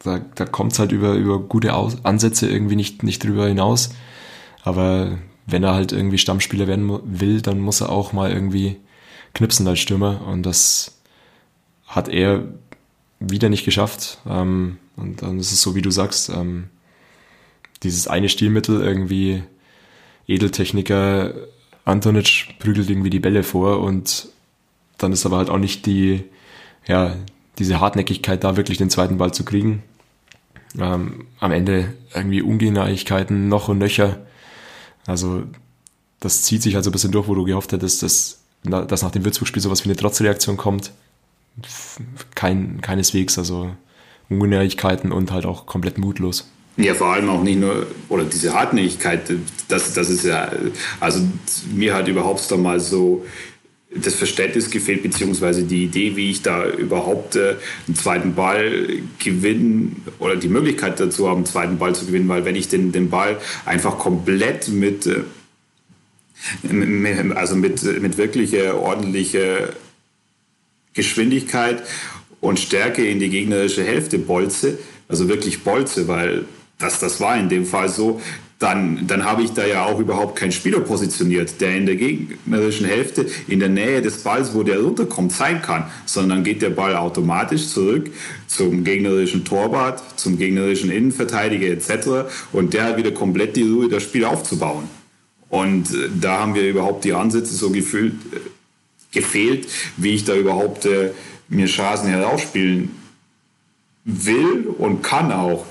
da 0.04 0.22
da 0.36 0.46
kommt 0.46 0.74
es 0.74 0.80
halt 0.80 0.92
über, 0.92 1.14
über 1.14 1.40
gute 1.40 1.74
Aus 1.74 2.04
Ansätze 2.04 2.48
irgendwie 2.48 2.76
nicht, 2.76 3.04
nicht 3.04 3.24
drüber 3.24 3.48
hinaus. 3.48 3.90
Aber 4.64 5.18
wenn 5.46 5.64
er 5.64 5.74
halt 5.74 5.92
irgendwie 5.92 6.18
Stammspieler 6.18 6.68
werden 6.68 7.00
will, 7.06 7.42
dann 7.42 7.60
muss 7.60 7.82
er 7.82 7.90
auch 7.90 8.14
mal 8.14 8.32
irgendwie 8.32 8.78
knipsen 9.34 9.68
als 9.68 9.80
Stürmer. 9.80 10.22
Und 10.28 10.44
das 10.44 11.00
hat 11.88 12.08
er 12.08 12.44
wieder 13.20 13.50
nicht 13.50 13.66
geschafft. 13.66 14.20
Ähm, 14.28 14.78
und 14.96 15.22
dann 15.22 15.40
ist 15.40 15.52
es 15.52 15.62
so, 15.62 15.76
wie 15.76 15.82
du 15.82 15.92
sagst, 15.92 16.30
ähm, 16.30 16.66
dieses 17.84 18.08
eine 18.08 18.30
Stilmittel 18.30 18.82
irgendwie 18.82 19.44
Edeltechniker 20.28 21.34
Antonic 21.86 22.56
prügelt 22.60 22.90
irgendwie 22.90 23.12
die 23.12 23.20
Bälle 23.20 23.44
vor 23.44 23.80
und 23.82 24.28
dann 24.98 25.12
ist 25.12 25.26
aber 25.26 25.38
halt 25.38 25.50
auch 25.50 25.60
nicht 25.60 25.86
die, 25.86 26.24
ja, 26.88 27.16
diese 27.60 27.80
Hartnäckigkeit 27.80 28.44
da 28.44 28.58
wirklich 28.58 28.78
den 28.78 28.90
zweiten 28.90 29.18
Ball 29.18 29.34
zu 29.34 29.46
kriegen. 29.46 29.84
Ähm, 30.78 31.28
am 31.40 31.52
Ende 31.52 31.94
irgendwie 32.14 32.42
Ungenauigkeiten 32.42 33.48
noch 33.48 33.70
und 33.70 33.78
nöcher. 33.78 34.26
Also 35.06 35.44
das 36.20 36.42
zieht 36.42 36.64
sich 36.64 36.76
also 36.76 36.90
ein 36.90 36.94
bisschen 36.94 37.12
durch, 37.12 37.28
wo 37.28 37.36
du 37.36 37.44
gehofft 37.44 37.72
hättest, 37.72 38.04
dass, 38.04 38.42
dass 38.64 39.04
nach 39.04 39.12
dem 39.12 39.24
Würzburg-Spiel 39.24 39.62
sowas 39.62 39.86
wie 39.86 39.90
eine 39.90 39.96
Trotzreaktion 39.96 40.58
kommt. 40.58 40.92
Kein, 42.34 42.82
keineswegs, 42.82 43.38
also 43.38 43.72
Ungenauigkeiten 44.30 45.12
und 45.12 45.32
halt 45.32 45.46
auch 45.46 45.66
komplett 45.66 45.98
mutlos. 45.98 46.50
Ja, 46.78 46.94
vor 46.94 47.08
allem 47.08 47.30
auch 47.30 47.42
nicht 47.42 47.60
nur, 47.60 47.88
oder 48.10 48.26
diese 48.26 48.54
Hartnäckigkeit, 48.54 49.22
das, 49.70 49.94
das 49.94 50.10
ist 50.10 50.26
ja, 50.26 50.52
also 51.00 51.22
mir 51.74 51.94
hat 51.94 52.08
überhaupt 52.08 52.52
da 52.52 52.58
mal 52.58 52.82
so 52.82 53.26
das 53.96 54.16
Verständnis 54.16 54.70
gefehlt, 54.70 55.04
beziehungsweise 55.04 55.64
die 55.64 55.86
Idee, 55.86 56.18
wie 56.18 56.32
ich 56.32 56.42
da 56.42 56.68
überhaupt 56.68 57.38
äh, 57.38 57.56
einen 57.88 57.96
zweiten 57.96 58.36
Ball 58.36 58.88
gewinnen 59.20 60.04
oder 60.20 60.36
die 60.36 60.50
Möglichkeit 60.50 61.00
dazu 61.00 61.28
habe, 61.28 61.38
einen 61.38 61.46
zweiten 61.46 61.78
Ball 61.78 61.96
zu 61.96 62.06
gewinnen, 62.06 62.28
weil 62.28 62.44
wenn 62.44 62.56
ich 62.56 62.68
den, 62.68 62.92
den 62.92 63.10
Ball 63.10 63.38
einfach 63.66 63.98
komplett 63.98 64.68
mit, 64.68 65.08
äh, 65.08 65.22
also 67.36 67.56
mit, 67.56 67.84
mit 68.02 68.18
wirklicher 68.18 68.78
ordentlicher 68.82 69.70
Geschwindigkeit 70.94 71.82
und 72.42 72.60
Stärke 72.60 73.08
in 73.08 73.20
die 73.20 73.30
gegnerische 73.30 73.84
Hälfte 73.84 74.20
bolze, 74.20 74.78
also 75.08 75.30
wirklich 75.30 75.64
bolze, 75.64 76.10
weil 76.10 76.46
das, 76.78 77.00
das 77.00 77.20
war 77.22 77.38
in 77.38 77.50
dem 77.50 77.66
Fall 77.66 77.90
so, 77.90 78.22
dann, 78.60 79.06
dann 79.06 79.26
habe 79.26 79.44
ich 79.44 79.52
da 79.52 79.66
ja 79.66 79.86
auch 79.86 80.00
überhaupt 80.00 80.38
keinen 80.38 80.54
Spieler 80.54 80.80
positioniert, 80.80 81.60
der 81.60 81.76
in 81.76 81.86
der 81.86 81.98
gegnerischen 81.98 82.86
Hälfte 82.86 83.28
in 83.48 83.60
der 83.60 83.68
Nähe 83.68 84.02
des 84.02 84.24
Balls, 84.24 84.54
wo 84.54 84.64
der 84.64 84.80
runterkommt, 84.80 85.34
sein 85.34 85.62
kann, 85.62 85.92
sondern 86.06 86.44
geht 86.44 86.62
der 86.62 86.70
Ball 86.70 86.96
automatisch 86.96 87.68
zurück 87.68 88.10
zum 88.48 88.86
gegnerischen 88.86 89.44
Torwart, 89.44 90.02
zum 90.18 90.38
gegnerischen 90.38 90.90
Innenverteidiger 90.90 91.68
etc. 91.68 92.32
Und 92.54 92.74
der 92.74 92.86
hat 92.86 92.98
wieder 92.98 93.12
komplett 93.12 93.58
die 93.58 93.64
Ruhe, 93.64 93.90
das 93.90 94.04
Spiel 94.04 94.24
aufzubauen. 94.24 94.86
Und 95.50 95.94
äh, 95.94 96.10
da 96.20 96.40
haben 96.40 96.56
wir 96.56 96.70
überhaupt 96.70 97.04
die 97.04 97.14
Ansätze 97.14 97.54
so 97.54 97.72
gefühlt, 97.72 98.14
äh, 98.34 98.40
gefehlt, 99.12 99.68
wie 99.98 100.16
ich 100.16 100.24
da 100.24 100.34
überhaupt 100.34 100.86
äh, 100.86 101.12
mir 101.50 101.68
Chancen 101.68 102.08
herausspielen 102.08 102.92
will 104.06 104.68
und 104.78 105.02
kann 105.02 105.32
auch. 105.32 105.66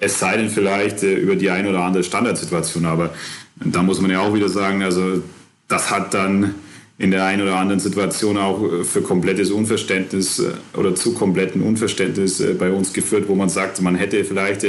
Es 0.00 0.18
sei 0.18 0.36
denn 0.36 0.50
vielleicht 0.50 1.02
äh, 1.02 1.14
über 1.14 1.36
die 1.36 1.50
eine 1.50 1.70
oder 1.70 1.80
andere 1.80 2.04
Standardsituation. 2.04 2.84
Aber 2.86 3.10
da 3.56 3.82
muss 3.82 4.00
man 4.00 4.10
ja 4.10 4.20
auch 4.20 4.34
wieder 4.34 4.48
sagen, 4.48 4.82
also 4.82 5.22
das 5.66 5.90
hat 5.90 6.14
dann 6.14 6.54
in 6.98 7.12
der 7.12 7.24
einen 7.24 7.42
oder 7.42 7.56
anderen 7.56 7.78
Situation 7.80 8.36
auch 8.36 8.62
äh, 8.62 8.84
für 8.84 9.02
komplettes 9.02 9.50
Unverständnis 9.50 10.40
äh, 10.40 10.52
oder 10.76 10.94
zu 10.94 11.14
kompletten 11.14 11.62
Unverständnis 11.62 12.40
äh, 12.40 12.54
bei 12.54 12.72
uns 12.72 12.92
geführt, 12.92 13.28
wo 13.28 13.34
man 13.34 13.48
sagt, 13.48 13.80
man 13.80 13.94
hätte 13.94 14.24
vielleicht 14.24 14.66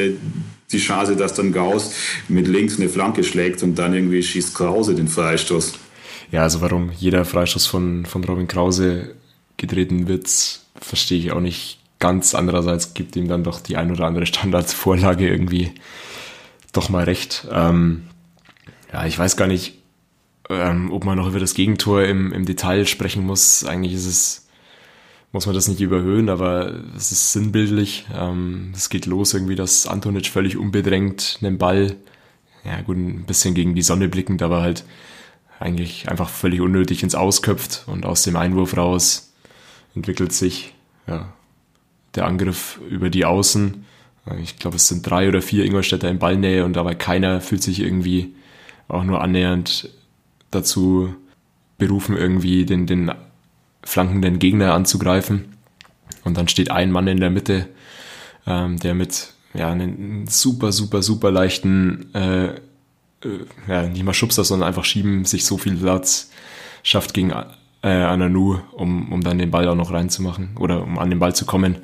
die 0.71 0.77
Chance, 0.77 1.15
dass 1.15 1.34
dann 1.34 1.51
Gauss 1.51 1.93
mit 2.27 2.47
links 2.47 2.80
eine 2.80 2.88
Flanke 2.88 3.23
schlägt 3.23 3.63
und 3.63 3.75
dann 3.80 3.95
irgendwie 3.95 4.21
schießt 4.21 4.53
Krause 4.53 4.93
den 4.93 5.07
Freistoß. 5.07 5.73
Ja, 6.32 6.43
also 6.43 6.61
warum 6.61 6.91
jeder 6.95 7.25
Freistoß 7.25 7.65
von, 7.65 8.05
von 8.05 8.23
Robin 8.23 8.47
Krause 8.47 9.15
getreten 9.57 10.07
wird, 10.07 10.30
verstehe 10.80 11.17
ich 11.17 11.32
auch 11.32 11.41
nicht 11.41 11.80
ganz 12.00 12.34
andererseits 12.34 12.93
gibt 12.93 13.16
ihm 13.16 13.28
dann 13.28 13.43
doch 13.43 13.60
die 13.60 13.78
ein 13.78 13.91
oder 13.91 14.06
andere 14.06 14.26
Standardsvorlage 14.26 15.28
irgendwie 15.28 15.74
doch 16.72 16.89
mal 16.89 17.04
recht. 17.04 17.47
Ähm, 17.52 18.08
ja, 18.91 19.06
ich 19.06 19.18
weiß 19.20 19.38
gar 19.38 19.47
nicht, 19.47 19.80
ähm, 20.50 20.91
ob 20.91 21.06
man 21.06 21.18
noch 21.18 21.28
über 21.28 21.39
das 21.39 21.54
Gegentor 21.54 22.04
im, 22.04 22.32
im 22.34 22.45
Detail 22.45 22.86
sprechen 22.86 23.26
muss. 23.26 23.64
Eigentlich 23.66 23.93
ist 23.93 24.06
es, 24.06 24.47
muss 25.32 25.45
man 25.45 25.56
das 25.56 25.68
nicht 25.68 25.82
überhöhen, 25.82 26.30
aber 26.30 26.74
es 26.95 27.12
ist 27.12 27.34
sinnbildlich. 27.34 28.08
Ähm, 28.16 28.72
es 28.74 28.89
geht 28.89 29.06
los 29.06 29.34
irgendwie, 29.34 29.56
dass 29.56 29.86
Antonic 29.86 30.28
völlig 30.28 30.58
unbedrängt 30.58 31.39
einen 31.41 31.58
Ball, 31.58 31.95
ja 32.64 32.82
gut, 32.82 32.97
ein 32.97 33.26
bisschen 33.26 33.54
gegen 33.54 33.76
die 33.76 33.82
Sonne 33.82 34.08
blickend, 34.08 34.41
aber 34.41 34.62
halt 34.62 34.86
eigentlich 35.60 36.10
einfach 36.10 36.30
völlig 36.30 36.62
unnötig 36.62 37.04
ins 37.04 37.16
Ausköpft 37.16 37.84
und 37.88 38.06
aus 38.06 38.24
dem 38.24 38.38
Einwurf 38.38 38.78
raus 38.78 39.34
entwickelt 39.93 40.32
sich 40.32 40.74
ja, 41.08 41.34
der 42.16 42.26
Angriff 42.26 42.80
über 42.89 43.10
die 43.10 43.26
Außen. 43.26 43.86
Ich 44.41 44.57
glaube, 44.60 44.78
es 44.78 44.88
sind 44.88 45.10
drei 45.10 45.28
oder 45.28 45.41
vier 45.41 45.66
Ingolstädter 45.66 46.10
in 46.10 46.20
Ballnähe 46.20 46.66
und 46.66 46.74
dabei 46.74 46.95
keiner 46.95 47.41
fühlt 47.41 47.64
sich 47.64 47.80
irgendwie 47.80 48.36
auch 48.88 49.03
nur 49.03 49.22
annähernd 49.22 49.89
dazu 50.51 51.16
berufen, 51.78 52.18
irgendwie 52.18 52.66
den, 52.66 52.86
den 52.86 53.12
flankenden 53.84 54.39
Gegner 54.39 54.74
anzugreifen. 54.74 55.45
Und 56.24 56.38
dann 56.38 56.47
steht 56.47 56.72
ein 56.72 56.91
Mann 56.91 57.07
in 57.07 57.20
der 57.20 57.30
Mitte, 57.30 57.70
ähm, 58.45 58.78
der 58.80 58.93
mit 58.93 59.34
ja, 59.53 59.72
einen 59.72 60.28
super, 60.28 60.72
super, 60.72 61.01
super 61.01 61.32
leichten, 61.32 62.14
äh, 62.14 62.47
äh, 62.47 62.60
ja, 63.68 63.84
nicht 63.84 64.03
mal 64.03 64.14
Schubser, 64.14 64.43
sondern 64.43 64.68
einfach 64.68 64.86
schieben, 64.86 65.26
sich 65.26 65.45
so 65.45 65.57
viel 65.57 65.76
Platz 65.76 66.32
schafft 66.84 67.14
gegen 67.14 67.34
äh, 67.82 67.88
Ananu, 67.88 68.59
um, 68.73 69.11
um 69.11 69.23
dann 69.23 69.38
den 69.38 69.51
Ball 69.51 69.67
auch 69.67 69.75
noch 69.75 69.91
reinzumachen 69.91 70.57
oder 70.57 70.84
um 70.84 70.99
an 70.99 71.09
den 71.09 71.19
Ball 71.19 71.36
zu 71.36 71.45
kommen. 71.45 71.77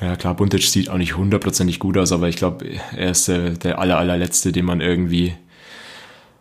Ja 0.00 0.16
klar, 0.16 0.34
Buntic 0.34 0.62
sieht 0.62 0.90
auch 0.90 0.98
nicht 0.98 1.16
hundertprozentig 1.16 1.78
gut 1.78 1.96
aus, 1.96 2.12
aber 2.12 2.28
ich 2.28 2.36
glaube, 2.36 2.66
er 2.94 3.10
ist 3.10 3.28
der, 3.28 3.50
der 3.50 3.78
aller, 3.78 3.98
allerletzte, 3.98 4.52
dem 4.52 4.66
man 4.66 4.80
irgendwie 4.80 5.34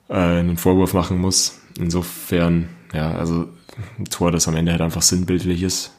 äh, 0.09 0.13
einen 0.13 0.57
Vorwurf 0.57 0.93
machen 0.93 1.19
muss. 1.19 1.61
Insofern, 1.79 2.69
ja, 2.93 3.13
also 3.13 3.47
ein 3.97 4.05
Tor, 4.05 4.31
das 4.31 4.47
am 4.47 4.55
Ende 4.55 4.71
halt 4.71 4.81
einfach 4.81 5.01
sinnbildlich 5.01 5.63
ist. 5.63 5.93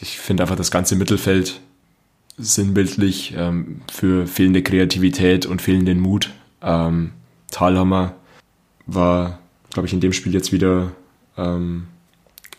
Ich 0.00 0.18
finde 0.18 0.42
einfach 0.42 0.56
das 0.56 0.70
ganze 0.70 0.96
Mittelfeld 0.96 1.60
sinnbildlich 2.36 3.34
ähm, 3.36 3.80
für 3.90 4.26
fehlende 4.26 4.62
Kreativität 4.62 5.46
und 5.46 5.60
fehlenden 5.60 6.00
Mut. 6.00 6.32
Ähm, 6.62 7.12
Thalhammer 7.50 8.14
war, 8.86 9.40
glaube 9.72 9.86
ich, 9.86 9.92
in 9.92 10.00
dem 10.00 10.12
Spiel 10.12 10.34
jetzt 10.34 10.52
wieder 10.52 10.92
ähm, 11.38 11.86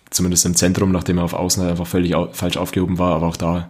zumindest 0.10 0.46
im 0.46 0.56
Zentrum, 0.56 0.92
nachdem 0.92 1.18
er 1.18 1.24
auf 1.24 1.34
Außen 1.34 1.62
halt 1.62 1.72
einfach 1.72 1.88
völlig 1.88 2.16
au 2.16 2.30
falsch 2.32 2.58
aufgehoben 2.58 2.98
war, 2.98 3.16
aber 3.16 3.28
auch 3.28 3.38
da, 3.38 3.70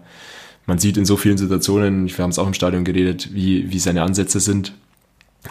man 0.66 0.80
sieht 0.80 0.98
in 0.98 1.06
so 1.06 1.18
vielen 1.18 1.38
Situationen, 1.38 2.08
wir 2.08 2.24
haben 2.24 2.30
es 2.30 2.40
auch 2.40 2.48
im 2.48 2.54
Stadion 2.54 2.86
geredet, 2.86 3.34
wie, 3.34 3.72
wie 3.72 3.80
seine 3.80 4.04
Ansätze 4.04 4.40
sind. 4.40 4.74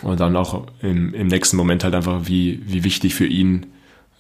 Und 0.03 0.21
dann 0.21 0.37
auch 0.37 0.67
im, 0.83 1.15
im 1.15 1.27
nächsten 1.29 1.57
Moment 1.57 1.83
halt 1.83 1.95
einfach, 1.95 2.27
wie, 2.27 2.61
wie 2.65 2.85
wichtig 2.85 3.15
für 3.15 3.27
ihn 3.27 3.67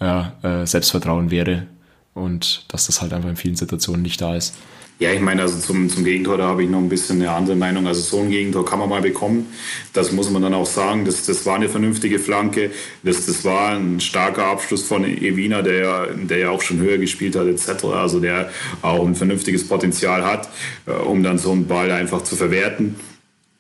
ja, 0.01 0.32
äh, 0.43 0.66
Selbstvertrauen 0.66 1.30
wäre. 1.30 1.66
Und 2.14 2.64
dass 2.68 2.86
das 2.86 3.01
halt 3.01 3.12
einfach 3.12 3.28
in 3.28 3.36
vielen 3.36 3.55
Situationen 3.55 4.03
nicht 4.03 4.20
da 4.20 4.34
ist. 4.34 4.57
Ja, 5.01 5.12
ich 5.12 5.20
meine, 5.20 5.42
also 5.42 5.61
zum, 5.61 5.88
zum 5.88 6.03
Gegentor, 6.03 6.38
da 6.38 6.49
habe 6.49 6.64
ich 6.64 6.68
noch 6.68 6.80
ein 6.80 6.88
bisschen 6.88 7.22
eine 7.22 7.30
andere 7.30 7.55
Meinung. 7.55 7.86
Also 7.86 8.01
so 8.01 8.20
ein 8.20 8.30
Gegentor 8.30 8.64
kann 8.64 8.80
man 8.80 8.88
mal 8.88 9.01
bekommen. 9.01 9.46
Das 9.92 10.11
muss 10.11 10.28
man 10.28 10.42
dann 10.42 10.55
auch 10.55 10.66
sagen. 10.66 11.05
Das, 11.05 11.24
das 11.24 11.46
war 11.46 11.55
eine 11.55 11.68
vernünftige 11.68 12.18
Flanke. 12.18 12.72
Das, 13.05 13.26
das 13.26 13.44
war 13.44 13.76
ein 13.76 14.01
starker 14.01 14.46
Abschluss 14.46 14.82
von 14.82 15.05
Evina, 15.05 15.62
der 15.62 15.74
ja, 15.74 16.07
der 16.07 16.38
ja 16.38 16.51
auch 16.51 16.62
schon 16.62 16.78
höher 16.78 16.99
gespielt 16.99 17.36
hat, 17.36 17.46
etc. 17.46 17.84
Also 17.84 18.18
der 18.18 18.51
auch 18.82 19.07
ein 19.07 19.14
vernünftiges 19.14 19.68
Potenzial 19.68 20.24
hat, 20.24 20.49
äh, 20.86 20.90
um 20.90 21.22
dann 21.22 21.38
so 21.38 21.53
einen 21.53 21.68
Ball 21.68 21.92
einfach 21.92 22.22
zu 22.22 22.34
verwerten. 22.34 22.96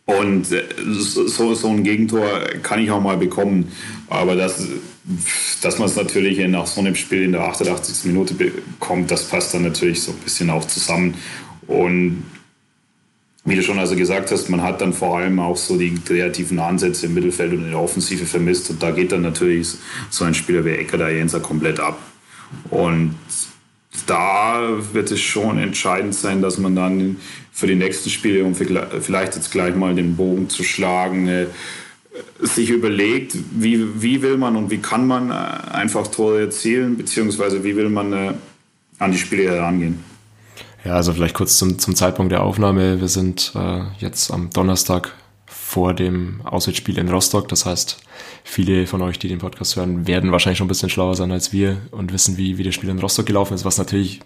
Und 0.06 0.50
äh, 0.50 0.64
so, 0.88 1.54
so 1.54 1.68
ein 1.68 1.84
Gegentor 1.84 2.26
kann 2.64 2.80
ich 2.80 2.90
auch 2.90 3.00
mal 3.00 3.16
bekommen. 3.16 3.70
Aber 4.08 4.34
das, 4.34 4.66
dass 5.62 5.78
man 5.78 5.88
es 5.88 5.96
natürlich 5.96 6.38
nach 6.48 6.66
so 6.66 6.80
einem 6.80 6.94
Spiel 6.94 7.22
in 7.22 7.32
der 7.32 7.42
88. 7.42 8.04
Minute 8.04 8.34
bekommt, 8.34 9.10
das 9.10 9.24
passt 9.24 9.54
dann 9.54 9.62
natürlich 9.62 10.02
so 10.02 10.12
ein 10.12 10.18
bisschen 10.18 10.50
auch 10.50 10.66
zusammen. 10.66 11.14
Und 11.66 12.24
wie 13.44 13.56
du 13.56 13.62
schon 13.62 13.78
also 13.78 13.96
gesagt 13.96 14.30
hast, 14.30 14.50
man 14.50 14.62
hat 14.62 14.80
dann 14.80 14.92
vor 14.92 15.18
allem 15.18 15.40
auch 15.40 15.56
so 15.56 15.78
die 15.78 15.94
kreativen 15.94 16.58
Ansätze 16.58 17.06
im 17.06 17.14
Mittelfeld 17.14 17.52
und 17.52 17.64
in 17.64 17.70
der 17.70 17.80
Offensive 17.80 18.26
vermisst. 18.26 18.68
Und 18.68 18.82
da 18.82 18.90
geht 18.90 19.12
dann 19.12 19.22
natürlich 19.22 19.74
so 20.10 20.24
ein 20.24 20.34
Spieler 20.34 20.64
wie 20.64 20.70
Ecker 20.70 20.98
da 20.98 21.08
Jenser 21.08 21.40
komplett 21.40 21.80
ab. 21.80 21.98
Und 22.68 23.14
da 24.06 24.78
wird 24.92 25.10
es 25.10 25.20
schon 25.20 25.58
entscheidend 25.58 26.14
sein, 26.14 26.42
dass 26.42 26.58
man 26.58 26.76
dann 26.76 27.16
für 27.52 27.66
die 27.66 27.74
nächsten 27.74 28.10
Spiele, 28.10 28.44
um 28.44 28.54
vielleicht 28.54 29.34
jetzt 29.34 29.50
gleich 29.50 29.74
mal 29.74 29.94
den 29.94 30.16
Bogen 30.16 30.48
zu 30.48 30.62
schlagen, 30.62 31.26
äh, 31.28 31.46
sich 32.40 32.70
überlegt, 32.70 33.36
wie, 33.52 34.02
wie 34.02 34.22
will 34.22 34.36
man 34.36 34.56
und 34.56 34.70
wie 34.70 34.78
kann 34.78 35.06
man 35.06 35.30
äh, 35.30 35.34
einfach 35.34 36.06
Tore 36.08 36.40
erzielen, 36.40 36.96
beziehungsweise 36.96 37.64
wie 37.64 37.76
will 37.76 37.88
man 37.88 38.12
äh, 38.12 38.32
an 38.98 39.12
die 39.12 39.18
Spiele 39.18 39.44
herangehen. 39.44 40.02
Ja, 40.84 40.94
also 40.94 41.12
vielleicht 41.12 41.34
kurz 41.34 41.58
zum, 41.58 41.78
zum 41.78 41.94
Zeitpunkt 41.94 42.32
der 42.32 42.42
Aufnahme. 42.42 43.00
Wir 43.00 43.08
sind 43.08 43.52
äh, 43.54 43.80
jetzt 43.98 44.30
am 44.30 44.50
Donnerstag 44.50 45.14
vor 45.46 45.92
dem 45.92 46.40
Auswärtsspiel 46.44 46.98
in 46.98 47.08
Rostock. 47.08 47.48
Das 47.48 47.66
heißt, 47.66 47.98
viele 48.44 48.86
von 48.86 49.02
euch, 49.02 49.18
die 49.18 49.28
den 49.28 49.38
Podcast 49.38 49.76
hören, 49.76 50.06
werden 50.06 50.32
wahrscheinlich 50.32 50.58
schon 50.58 50.66
ein 50.66 50.68
bisschen 50.68 50.88
schlauer 50.88 51.14
sein 51.14 51.30
als 51.30 51.52
wir 51.52 51.78
und 51.90 52.12
wissen, 52.12 52.36
wie, 52.36 52.58
wie 52.58 52.62
das 52.62 52.74
Spiel 52.74 52.88
in 52.88 52.98
Rostock 52.98 53.26
gelaufen 53.26 53.54
ist, 53.54 53.64
was 53.64 53.78
natürlich 53.78 54.20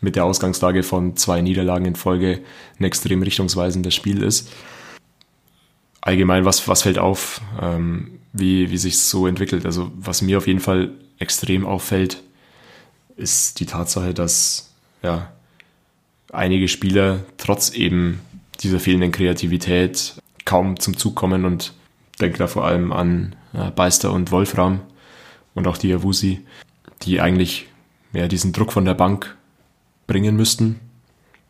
mit 0.00 0.14
der 0.14 0.24
Ausgangslage 0.24 0.82
von 0.82 1.16
zwei 1.16 1.40
Niederlagen 1.40 1.86
in 1.86 1.96
Folge 1.96 2.40
ein 2.78 2.84
extrem 2.84 3.22
richtungsweisendes 3.22 3.94
Spiel 3.94 4.22
ist. 4.22 4.50
Allgemein, 6.06 6.44
was, 6.44 6.68
was 6.68 6.82
fällt 6.82 6.98
auf, 6.98 7.40
ähm, 7.60 8.20
wie, 8.32 8.70
wie 8.70 8.78
sich 8.78 9.00
so 9.00 9.26
entwickelt? 9.26 9.66
Also, 9.66 9.90
was 9.96 10.22
mir 10.22 10.38
auf 10.38 10.46
jeden 10.46 10.60
Fall 10.60 10.92
extrem 11.18 11.66
auffällt, 11.66 12.22
ist 13.16 13.58
die 13.58 13.66
Tatsache, 13.66 14.14
dass 14.14 14.72
ja, 15.02 15.32
einige 16.30 16.68
Spieler 16.68 17.24
trotz 17.38 17.70
eben 17.70 18.20
dieser 18.60 18.78
fehlenden 18.78 19.10
Kreativität 19.10 20.14
kaum 20.44 20.78
zum 20.78 20.96
Zug 20.96 21.16
kommen 21.16 21.44
und 21.44 21.72
denke 22.20 22.38
da 22.38 22.46
vor 22.46 22.64
allem 22.64 22.92
an 22.92 23.34
äh, 23.52 23.72
Beister 23.72 24.12
und 24.12 24.30
Wolfram 24.30 24.82
und 25.56 25.66
auch 25.66 25.76
die 25.76 25.92
Awusi, 25.92 26.46
die 27.02 27.20
eigentlich 27.20 27.66
ja, 28.12 28.28
diesen 28.28 28.52
Druck 28.52 28.72
von 28.72 28.84
der 28.84 28.94
Bank 28.94 29.36
bringen 30.06 30.36
müssten, 30.36 30.78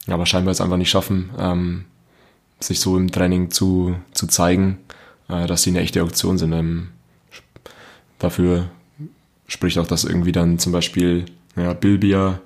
aber 0.06 0.24
scheinbar 0.24 0.52
es 0.52 0.62
einfach 0.62 0.78
nicht 0.78 0.88
schaffen, 0.88 1.28
ähm, 1.38 1.84
sich 2.60 2.80
so 2.80 2.96
im 2.96 3.10
Training 3.10 3.50
zu, 3.50 3.96
zu 4.12 4.26
zeigen, 4.26 4.78
äh, 5.28 5.46
dass 5.46 5.62
sie 5.62 5.70
eine 5.70 5.80
echte 5.80 6.02
Option 6.02 6.38
sind. 6.38 6.52
Ähm, 6.52 6.88
dafür 8.18 8.70
spricht 9.46 9.78
auch, 9.78 9.86
dass 9.86 10.04
irgendwie 10.04 10.32
dann 10.32 10.58
zum 10.58 10.72
Beispiel 10.72 11.26
ja, 11.56 11.72
Bilbia 11.72 12.40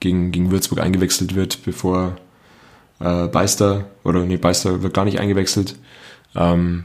gegen, 0.00 0.32
gegen 0.32 0.50
Würzburg 0.50 0.80
eingewechselt 0.80 1.34
wird, 1.34 1.64
bevor 1.64 2.16
äh, 3.00 3.26
Beister, 3.28 3.86
oder 4.04 4.24
nee, 4.24 4.36
Beister 4.36 4.82
wird 4.82 4.94
gar 4.94 5.04
nicht 5.04 5.20
eingewechselt. 5.20 5.76
Ähm, 6.34 6.84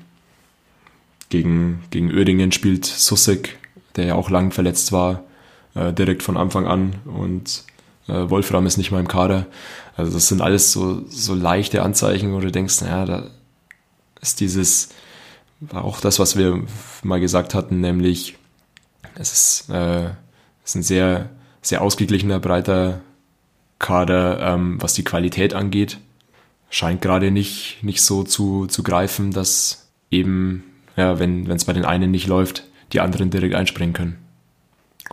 gegen, 1.29 1.84
gegen 1.91 2.13
Oerdingen 2.13 2.51
spielt 2.51 2.86
Sussek, 2.86 3.57
der 3.95 4.05
ja 4.05 4.15
auch 4.15 4.29
lang 4.29 4.51
verletzt 4.51 4.91
war, 4.91 5.23
äh, 5.75 5.93
direkt 5.93 6.23
von 6.23 6.38
Anfang 6.38 6.67
an 6.67 6.95
und 7.05 7.63
äh, 8.07 8.29
Wolfram 8.29 8.65
ist 8.65 8.77
nicht 8.77 8.91
mal 8.91 8.99
im 8.99 9.07
Kader. 9.07 9.47
Also 10.01 10.13
das 10.13 10.27
sind 10.27 10.41
alles 10.41 10.71
so, 10.71 11.03
so 11.09 11.35
leichte 11.35 11.83
Anzeichen, 11.83 12.33
wo 12.33 12.39
du 12.39 12.51
denkst, 12.51 12.81
naja, 12.81 13.05
da 13.05 13.23
ist 14.19 14.39
dieses, 14.39 14.89
auch 15.71 16.01
das, 16.01 16.17
was 16.17 16.35
wir 16.35 16.63
mal 17.03 17.19
gesagt 17.19 17.53
hatten, 17.53 17.81
nämlich 17.81 18.35
es 19.13 19.31
ist, 19.31 19.69
äh, 19.69 20.05
es 20.05 20.71
ist 20.71 20.75
ein 20.75 20.81
sehr, 20.81 21.29
sehr 21.61 21.83
ausgeglichener, 21.83 22.39
breiter 22.39 23.01
Kader, 23.77 24.39
ähm, 24.39 24.81
was 24.81 24.95
die 24.95 25.03
Qualität 25.03 25.53
angeht. 25.53 25.99
Scheint 26.71 27.03
gerade 27.03 27.29
nicht, 27.29 27.83
nicht 27.83 28.01
so 28.01 28.23
zu, 28.23 28.65
zu 28.65 28.81
greifen, 28.81 29.29
dass 29.29 29.91
eben, 30.09 30.63
ja, 30.95 31.19
wenn 31.19 31.47
es 31.47 31.65
bei 31.65 31.73
den 31.73 31.85
einen 31.85 32.09
nicht 32.09 32.25
läuft, 32.25 32.63
die 32.91 33.01
anderen 33.01 33.29
direkt 33.29 33.53
einspringen 33.53 33.93
können. 33.93 34.17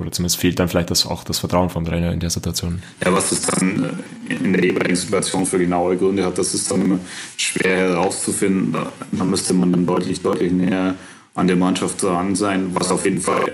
Oder 0.00 0.12
zumindest 0.12 0.40
fehlt 0.40 0.58
dann 0.58 0.68
vielleicht 0.68 0.90
das, 0.90 1.06
auch 1.06 1.24
das 1.24 1.38
Vertrauen 1.38 1.70
vom 1.70 1.84
Trainer 1.84 2.12
in 2.12 2.20
der 2.20 2.30
Situation. 2.30 2.82
Ja, 3.04 3.12
was 3.12 3.32
es 3.32 3.42
dann 3.42 4.00
in 4.28 4.52
der 4.52 4.64
jeweiligen 4.64 4.96
Situation 4.96 5.46
für 5.46 5.58
genaue 5.58 5.96
Gründe 5.96 6.24
hat, 6.24 6.38
das 6.38 6.54
ist 6.54 6.70
dann 6.70 6.82
immer 6.82 6.98
schwer 7.36 7.90
herauszufinden. 7.90 8.76
Da 9.12 9.24
müsste 9.24 9.54
man 9.54 9.72
dann 9.72 9.86
deutlich, 9.86 10.22
deutlich 10.22 10.52
näher 10.52 10.94
an 11.34 11.46
der 11.46 11.56
Mannschaft 11.56 12.02
dran 12.02 12.34
sein, 12.34 12.70
was 12.74 12.90
auf 12.90 13.04
jeden 13.04 13.20
Fall 13.20 13.52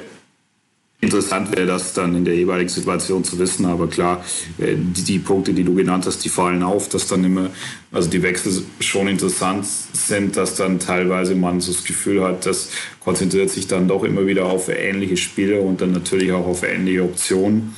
Interessant 1.04 1.54
wäre 1.54 1.66
das 1.66 1.92
dann 1.92 2.16
in 2.16 2.24
der 2.24 2.34
jeweiligen 2.34 2.70
Situation 2.70 3.24
zu 3.24 3.38
wissen, 3.38 3.66
aber 3.66 3.88
klar, 3.88 4.24
äh, 4.58 4.74
die, 4.74 5.02
die, 5.02 5.18
Punkte, 5.18 5.52
die 5.52 5.62
du 5.62 5.74
genannt 5.74 6.06
hast, 6.06 6.24
die 6.24 6.30
fallen 6.30 6.62
auf, 6.62 6.88
dass 6.88 7.06
dann 7.06 7.22
immer, 7.22 7.50
also 7.92 8.08
die 8.08 8.22
Wechsel 8.22 8.64
schon 8.80 9.08
interessant 9.08 9.66
sind, 9.66 10.36
dass 10.36 10.56
dann 10.56 10.78
teilweise 10.78 11.34
man 11.34 11.60
so 11.60 11.72
das 11.72 11.84
Gefühl 11.84 12.22
hat, 12.22 12.46
das 12.46 12.70
konzentriert 13.00 13.50
sich 13.50 13.66
dann 13.66 13.86
doch 13.86 14.02
immer 14.02 14.26
wieder 14.26 14.46
auf 14.46 14.70
ähnliche 14.70 15.18
Spiele 15.18 15.60
und 15.60 15.82
dann 15.82 15.92
natürlich 15.92 16.32
auch 16.32 16.46
auf 16.46 16.62
ähnliche 16.62 17.02
Optionen. 17.02 17.76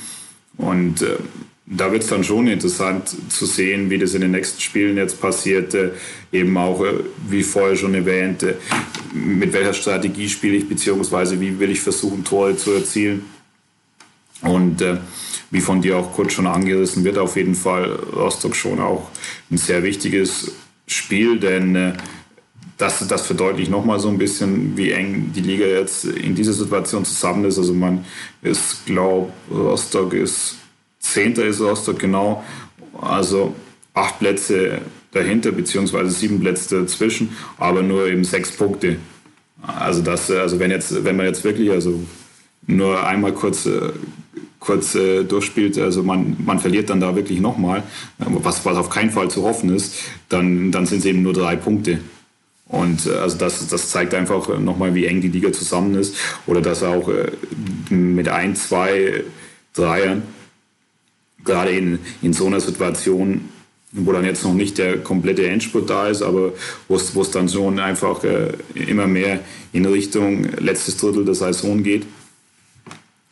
Und 0.57 1.01
äh, 1.01 1.17
da 1.69 1.91
wird 1.91 2.03
es 2.03 2.09
dann 2.09 2.23
schon 2.23 2.47
interessant 2.47 3.13
zu 3.29 3.45
sehen, 3.45 3.89
wie 3.89 3.97
das 3.97 4.13
in 4.13 4.21
den 4.21 4.31
nächsten 4.31 4.61
Spielen 4.61 4.95
jetzt 4.95 5.19
passiert. 5.19 5.73
Äh, 5.73 5.91
eben 6.31 6.55
auch, 6.57 6.81
äh, 6.81 7.03
wie 7.27 7.43
vorher 7.43 7.75
schon 7.75 7.93
erwähnt, 7.93 8.43
äh, 8.43 8.55
mit 9.13 9.51
welcher 9.51 9.73
Strategie 9.73 10.29
spiele 10.29 10.55
ich, 10.55 10.69
beziehungsweise 10.69 11.39
wie 11.41 11.59
will 11.59 11.71
ich 11.71 11.81
versuchen, 11.81 12.23
Tore 12.23 12.55
zu 12.55 12.71
erzielen. 12.71 13.25
Und 14.41 14.81
äh, 14.81 14.97
wie 15.51 15.61
von 15.61 15.81
dir 15.81 15.97
auch 15.97 16.13
kurz 16.13 16.33
schon 16.33 16.47
angerissen 16.47 17.03
wird, 17.03 17.17
auf 17.17 17.35
jeden 17.35 17.55
Fall 17.55 17.91
Rostock 18.15 18.55
schon 18.55 18.79
auch 18.79 19.09
ein 19.51 19.57
sehr 19.57 19.83
wichtiges 19.83 20.53
Spiel, 20.85 21.37
denn 21.39 21.75
äh, 21.75 21.93
das, 22.77 23.05
das 23.07 23.25
verdeutlicht 23.25 23.71
nochmal 23.71 23.99
so 23.99 24.07
ein 24.07 24.17
bisschen, 24.17 24.77
wie 24.77 24.91
eng 24.91 25.31
die 25.35 25.41
Liga 25.41 25.65
jetzt 25.65 26.05
in 26.05 26.35
dieser 26.35 26.53
Situation 26.53 27.03
zusammen 27.03 27.43
ist. 27.45 27.57
Also 27.57 27.73
man 27.73 28.05
ist, 28.43 28.85
glaube 28.85 29.31
Rostock 29.51 30.13
ist 30.13 30.57
Zehnter 31.13 31.45
ist 31.45 31.61
Rostock 31.61 31.99
genau. 31.99 32.43
Also 32.99 33.55
acht 33.93 34.19
Plätze 34.19 34.79
dahinter, 35.11 35.51
beziehungsweise 35.51 36.11
sieben 36.11 36.39
Plätze 36.39 36.81
dazwischen, 36.81 37.35
aber 37.57 37.81
nur 37.81 38.07
eben 38.07 38.23
sechs 38.23 38.51
Punkte. 38.51 38.97
Also 39.61 40.01
das, 40.01 40.29
also 40.29 40.59
wenn 40.59 40.71
jetzt, 40.71 41.03
wenn 41.03 41.15
man 41.15 41.25
jetzt 41.25 41.43
wirklich 41.43 41.71
also 41.71 42.03
nur 42.67 43.05
einmal 43.05 43.33
kurz, 43.33 43.67
kurz 44.59 44.95
äh, 44.95 45.23
durchspielt, 45.23 45.77
also 45.77 46.03
man, 46.03 46.35
man 46.45 46.59
verliert 46.59 46.89
dann 46.89 46.99
da 46.99 47.15
wirklich 47.15 47.39
nochmal, 47.39 47.83
was, 48.17 48.65
was 48.65 48.77
auf 48.77 48.89
keinen 48.89 49.11
Fall 49.11 49.29
zu 49.29 49.43
hoffen 49.43 49.75
ist, 49.75 49.95
dann, 50.29 50.71
dann 50.71 50.85
sind 50.85 50.99
es 50.99 51.05
eben 51.05 51.23
nur 51.23 51.33
drei 51.33 51.55
Punkte. 51.55 51.99
Und 52.67 53.05
äh, 53.05 53.11
also 53.11 53.37
das, 53.37 53.67
das 53.67 53.89
zeigt 53.89 54.13
einfach 54.13 54.59
nochmal, 54.59 54.93
wie 54.93 55.05
eng 55.05 55.21
die 55.21 55.29
Liga 55.29 55.51
zusammen 55.51 55.95
ist. 55.95 56.15
Oder 56.45 56.61
dass 56.61 56.83
auch 56.83 57.09
äh, 57.09 57.31
mit 57.89 58.27
ein, 58.27 58.55
zwei 58.55 59.23
Dreiern 59.73 60.23
gerade 61.47 61.71
in, 61.71 61.97
in 62.21 62.33
so 62.33 62.45
einer 62.45 62.61
Situation, 62.61 63.49
wo 63.91 64.11
dann 64.11 64.25
jetzt 64.25 64.43
noch 64.43 64.53
nicht 64.53 64.77
der 64.77 64.97
komplette 64.97 65.47
Endspurt 65.47 65.89
da 65.89 66.07
ist, 66.07 66.21
aber 66.21 66.53
wo 66.87 66.95
es 66.95 67.31
dann 67.31 67.49
schon 67.49 67.79
einfach 67.79 68.23
äh, 68.23 68.53
immer 68.75 69.07
mehr 69.07 69.39
in 69.73 69.85
Richtung 69.85 70.45
letztes 70.59 70.97
Drittel 70.97 71.25
der 71.25 71.33
Saison 71.33 71.81
geht, 71.81 72.05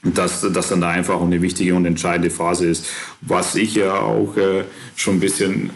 dass 0.04 0.42
das 0.42 0.70
dann 0.70 0.82
da 0.82 0.90
einfach 0.90 1.22
eine 1.22 1.42
wichtige 1.42 1.76
und 1.76 1.86
entscheidende 1.86 2.30
Phase 2.30 2.68
ist. 2.68 2.88
Was 3.22 3.56
ich 3.56 3.76
ja 3.76 4.00
auch 4.00 4.38
äh, 4.38 4.64
schon 4.96 5.16
ein 5.16 5.20
bisschen 5.20 5.72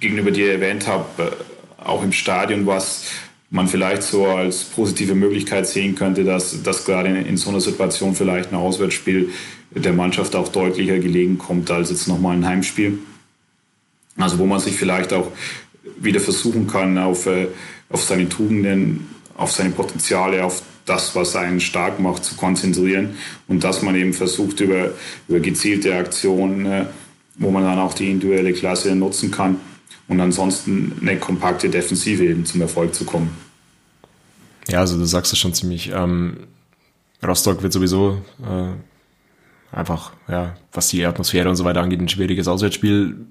gegenüber 0.00 0.30
dir 0.30 0.52
erwähnt 0.52 0.86
habe, 0.86 1.22
äh, 1.22 1.84
auch 1.84 2.02
im 2.02 2.12
Stadion, 2.12 2.66
was 2.66 3.04
man 3.50 3.68
vielleicht 3.68 4.02
so 4.02 4.26
als 4.26 4.64
positive 4.64 5.14
Möglichkeit 5.14 5.66
sehen 5.68 5.94
könnte, 5.94 6.24
dass, 6.24 6.62
dass 6.62 6.84
gerade 6.84 7.10
in, 7.10 7.26
in 7.26 7.36
so 7.36 7.50
einer 7.50 7.60
Situation 7.60 8.14
vielleicht 8.14 8.52
ein 8.52 8.56
Auswärtsspiel 8.56 9.30
der 9.74 9.92
Mannschaft 9.92 10.36
auch 10.36 10.48
deutlicher 10.48 10.98
gelegen 10.98 11.38
kommt 11.38 11.70
als 11.70 11.90
jetzt 11.90 12.08
nochmal 12.08 12.36
ein 12.36 12.46
Heimspiel. 12.46 12.98
Also 14.16 14.38
wo 14.38 14.46
man 14.46 14.60
sich 14.60 14.76
vielleicht 14.76 15.12
auch 15.12 15.32
wieder 15.98 16.20
versuchen 16.20 16.66
kann, 16.66 16.98
auf, 16.98 17.26
äh, 17.26 17.48
auf 17.90 18.02
seine 18.04 18.28
Tugenden, 18.28 19.08
auf 19.36 19.50
seine 19.52 19.70
Potenziale, 19.70 20.44
auf 20.44 20.62
das, 20.86 21.14
was 21.14 21.34
einen 21.34 21.60
stark 21.60 21.98
macht, 21.98 22.24
zu 22.24 22.36
konzentrieren 22.36 23.16
und 23.48 23.64
dass 23.64 23.82
man 23.82 23.94
eben 23.94 24.12
versucht, 24.12 24.60
über, 24.60 24.90
über 25.28 25.40
gezielte 25.40 25.94
Aktionen, 25.96 26.66
äh, 26.66 26.86
wo 27.36 27.50
man 27.50 27.64
dann 27.64 27.78
auch 27.78 27.94
die 27.94 28.10
individuelle 28.10 28.52
Klasse 28.52 28.94
nutzen 28.94 29.30
kann 29.30 29.56
und 30.08 30.20
ansonsten 30.20 30.92
eine 31.00 31.18
kompakte 31.18 31.68
Defensive 31.68 32.24
eben 32.24 32.44
zum 32.44 32.60
Erfolg 32.60 32.94
zu 32.94 33.04
kommen. 33.04 33.30
Ja, 34.68 34.80
also 34.80 34.98
du 34.98 35.04
sagst 35.04 35.32
es 35.32 35.38
schon 35.38 35.54
ziemlich. 35.54 35.90
Ähm, 35.92 36.36
Rostock 37.22 37.62
wird 37.62 37.72
sowieso 37.72 38.22
äh, 38.42 38.72
einfach, 39.74 40.12
ja, 40.28 40.54
was 40.72 40.88
die 40.88 41.04
Atmosphäre 41.04 41.48
und 41.48 41.56
so 41.56 41.64
weiter 41.64 41.80
angeht, 41.80 42.00
ein 42.00 42.08
schwieriges 42.08 42.48
Auswärtsspiel. 42.48 43.26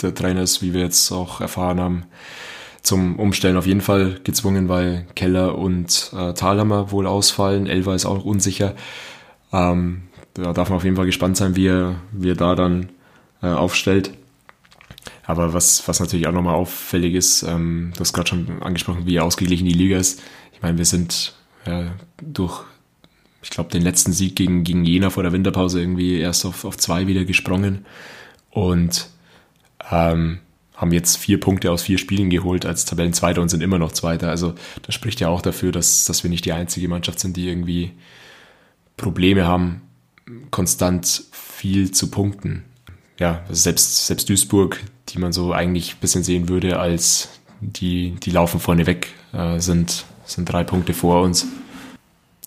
Der 0.00 0.14
Trainer 0.14 0.42
ist, 0.42 0.62
wie 0.62 0.72
wir 0.72 0.80
jetzt 0.80 1.12
auch 1.12 1.40
erfahren 1.40 1.80
haben, 1.80 2.04
zum 2.82 3.18
Umstellen 3.18 3.56
auf 3.56 3.66
jeden 3.66 3.82
Fall 3.82 4.18
gezwungen, 4.24 4.68
weil 4.68 5.06
Keller 5.14 5.58
und 5.58 6.12
äh, 6.16 6.32
Thalhammer 6.32 6.90
wohl 6.90 7.06
ausfallen. 7.06 7.66
Elva 7.66 7.94
ist 7.94 8.06
auch 8.06 8.24
unsicher. 8.24 8.74
Ähm, 9.52 10.02
da 10.34 10.52
darf 10.52 10.70
man 10.70 10.76
auf 10.76 10.84
jeden 10.84 10.96
Fall 10.96 11.06
gespannt 11.06 11.36
sein, 11.36 11.56
wie 11.56 11.66
er, 11.66 11.96
wie 12.12 12.30
er 12.30 12.36
da 12.36 12.54
dann 12.54 12.90
äh, 13.42 13.48
aufstellt. 13.48 14.12
Aber 15.26 15.52
was, 15.52 15.86
was 15.86 16.00
natürlich 16.00 16.26
auch 16.26 16.32
nochmal 16.32 16.54
auffällig 16.54 17.14
ist, 17.14 17.42
ähm, 17.42 17.92
du 17.94 18.00
hast 18.00 18.12
gerade 18.12 18.28
schon 18.28 18.62
angesprochen, 18.62 19.06
wie 19.06 19.20
ausgeglichen 19.20 19.66
die 19.66 19.74
Liga 19.74 19.98
ist. 19.98 20.22
Ich 20.52 20.62
meine, 20.62 20.78
wir 20.78 20.84
sind 20.84 21.34
äh, 21.64 21.86
durch, 22.22 22.64
ich 23.42 23.50
glaube, 23.50 23.70
den 23.70 23.82
letzten 23.82 24.12
Sieg 24.12 24.36
gegen, 24.36 24.64
gegen 24.64 24.84
Jena 24.84 25.10
vor 25.10 25.22
der 25.22 25.32
Winterpause 25.32 25.80
irgendwie 25.80 26.18
erst 26.18 26.44
auf, 26.44 26.64
auf 26.64 26.76
zwei 26.76 27.06
wieder 27.06 27.24
gesprungen. 27.24 27.86
Und 28.50 29.08
ähm, 29.90 30.40
haben 30.80 30.92
jetzt 30.92 31.16
vier 31.18 31.38
Punkte 31.38 31.70
aus 31.70 31.82
vier 31.82 31.98
Spielen 31.98 32.30
geholt 32.30 32.64
als 32.64 32.86
Tabellenzweiter 32.86 33.42
und 33.42 33.50
sind 33.50 33.62
immer 33.62 33.78
noch 33.78 33.92
Zweiter. 33.92 34.30
Also 34.30 34.54
das 34.82 34.94
spricht 34.94 35.20
ja 35.20 35.28
auch 35.28 35.42
dafür, 35.42 35.72
dass, 35.72 36.06
dass 36.06 36.22
wir 36.22 36.30
nicht 36.30 36.46
die 36.46 36.52
einzige 36.52 36.88
Mannschaft 36.88 37.20
sind, 37.20 37.36
die 37.36 37.48
irgendwie 37.48 37.92
Probleme 38.96 39.46
haben, 39.46 39.82
konstant 40.50 41.24
viel 41.32 41.90
zu 41.90 42.10
punkten. 42.10 42.64
Ja, 43.18 43.44
selbst, 43.50 44.06
selbst 44.06 44.30
Duisburg, 44.30 44.80
die 45.10 45.18
man 45.18 45.32
so 45.32 45.52
eigentlich 45.52 45.94
ein 45.94 46.00
bisschen 46.00 46.22
sehen 46.22 46.48
würde, 46.48 46.78
als 46.78 47.28
die, 47.60 48.12
die 48.22 48.30
laufen 48.30 48.58
vorne 48.58 48.86
weg, 48.86 49.08
äh, 49.34 49.58
sind, 49.58 50.06
sind 50.24 50.50
drei 50.50 50.64
Punkte 50.64 50.94
vor 50.94 51.22
uns. 51.22 51.46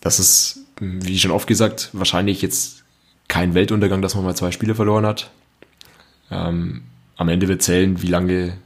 Das 0.01 0.19
ist, 0.19 0.62
wie 1.01 1.19
schon 1.19 1.31
oft 1.31 1.47
gesagt, 1.47 1.89
wahrscheinlich 1.93 2.41
jetzt 2.41 2.83
kein 3.27 3.53
Weltuntergang, 3.53 4.01
dass 4.01 4.15
man 4.15 4.23
mal 4.23 4.35
zwei 4.35 4.51
Spiele 4.51 4.75
verloren 4.75 5.05
hat. 5.05 5.31
Ähm, 6.31 6.83
am 7.15 7.29
Ende 7.29 7.47
wird 7.47 7.61
zählen, 7.61 8.01
wie 8.01 8.07
lange 8.07 8.57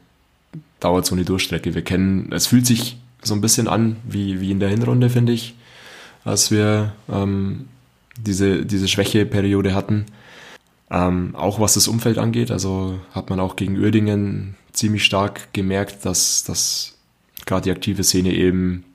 dauert 0.79 1.05
so 1.05 1.15
eine 1.15 1.25
Durchstrecke. 1.25 1.75
Wir 1.75 1.83
kennen, 1.83 2.31
es 2.31 2.47
fühlt 2.47 2.65
sich 2.65 2.97
so 3.21 3.33
ein 3.33 3.41
bisschen 3.41 3.67
an 3.67 3.97
wie, 4.07 4.39
wie 4.39 4.51
in 4.51 4.59
der 4.59 4.69
Hinrunde, 4.69 5.09
finde 5.09 5.33
ich, 5.33 5.55
als 6.23 6.51
wir 6.51 6.93
ähm, 7.09 7.67
diese, 8.19 8.65
diese 8.65 8.87
Schwächeperiode 8.87 9.73
hatten. 9.73 10.05
Ähm, 10.89 11.35
auch 11.35 11.59
was 11.59 11.73
das 11.73 11.87
Umfeld 11.87 12.17
angeht, 12.17 12.49
also 12.49 12.99
hat 13.11 13.29
man 13.29 13.39
auch 13.39 13.57
gegen 13.57 13.77
Uerdingen 13.77 14.55
ziemlich 14.71 15.03
stark 15.03 15.51
gemerkt, 15.53 16.05
dass, 16.05 16.43
dass 16.43 16.95
gerade 17.45 17.63
die 17.63 17.71
aktive 17.71 18.03
Szene 18.03 18.33
eben 18.33 18.85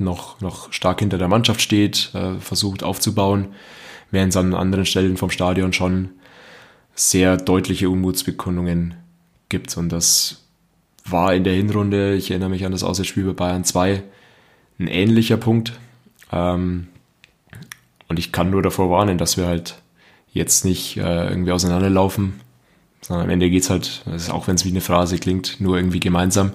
noch, 0.00 0.40
noch 0.40 0.72
stark 0.72 1.00
hinter 1.00 1.18
der 1.18 1.28
Mannschaft 1.28 1.60
steht, 1.60 2.10
äh, 2.14 2.34
versucht 2.40 2.82
aufzubauen, 2.82 3.48
während 4.10 4.30
es 4.30 4.36
an 4.36 4.54
anderen 4.54 4.86
Stellen 4.86 5.16
vom 5.16 5.30
Stadion 5.30 5.72
schon 5.72 6.10
sehr 6.94 7.36
deutliche 7.36 7.88
Unmutsbekundungen 7.88 8.94
gibt. 9.48 9.76
Und 9.76 9.90
das 9.90 10.44
war 11.04 11.34
in 11.34 11.44
der 11.44 11.54
Hinrunde, 11.54 12.14
ich 12.14 12.30
erinnere 12.30 12.50
mich 12.50 12.64
an 12.64 12.72
das 12.72 12.82
Auswärtsspiel 12.82 13.24
bei 13.24 13.32
Bayern 13.32 13.64
2, 13.64 14.02
ein 14.78 14.86
ähnlicher 14.86 15.36
Punkt. 15.36 15.78
Ähm, 16.32 16.88
und 18.08 18.18
ich 18.18 18.32
kann 18.32 18.50
nur 18.50 18.62
davor 18.62 18.90
warnen, 18.90 19.18
dass 19.18 19.36
wir 19.36 19.46
halt 19.46 19.80
jetzt 20.32 20.64
nicht 20.64 20.96
äh, 20.96 21.28
irgendwie 21.28 21.52
auseinanderlaufen, 21.52 22.40
sondern 23.00 23.26
am 23.26 23.30
Ende 23.30 23.50
geht's 23.50 23.70
halt, 23.70 24.04
auch 24.30 24.46
wenn 24.46 24.56
es 24.56 24.64
wie 24.64 24.70
eine 24.70 24.80
Phrase 24.80 25.18
klingt, 25.18 25.60
nur 25.60 25.76
irgendwie 25.76 26.00
gemeinsam. 26.00 26.52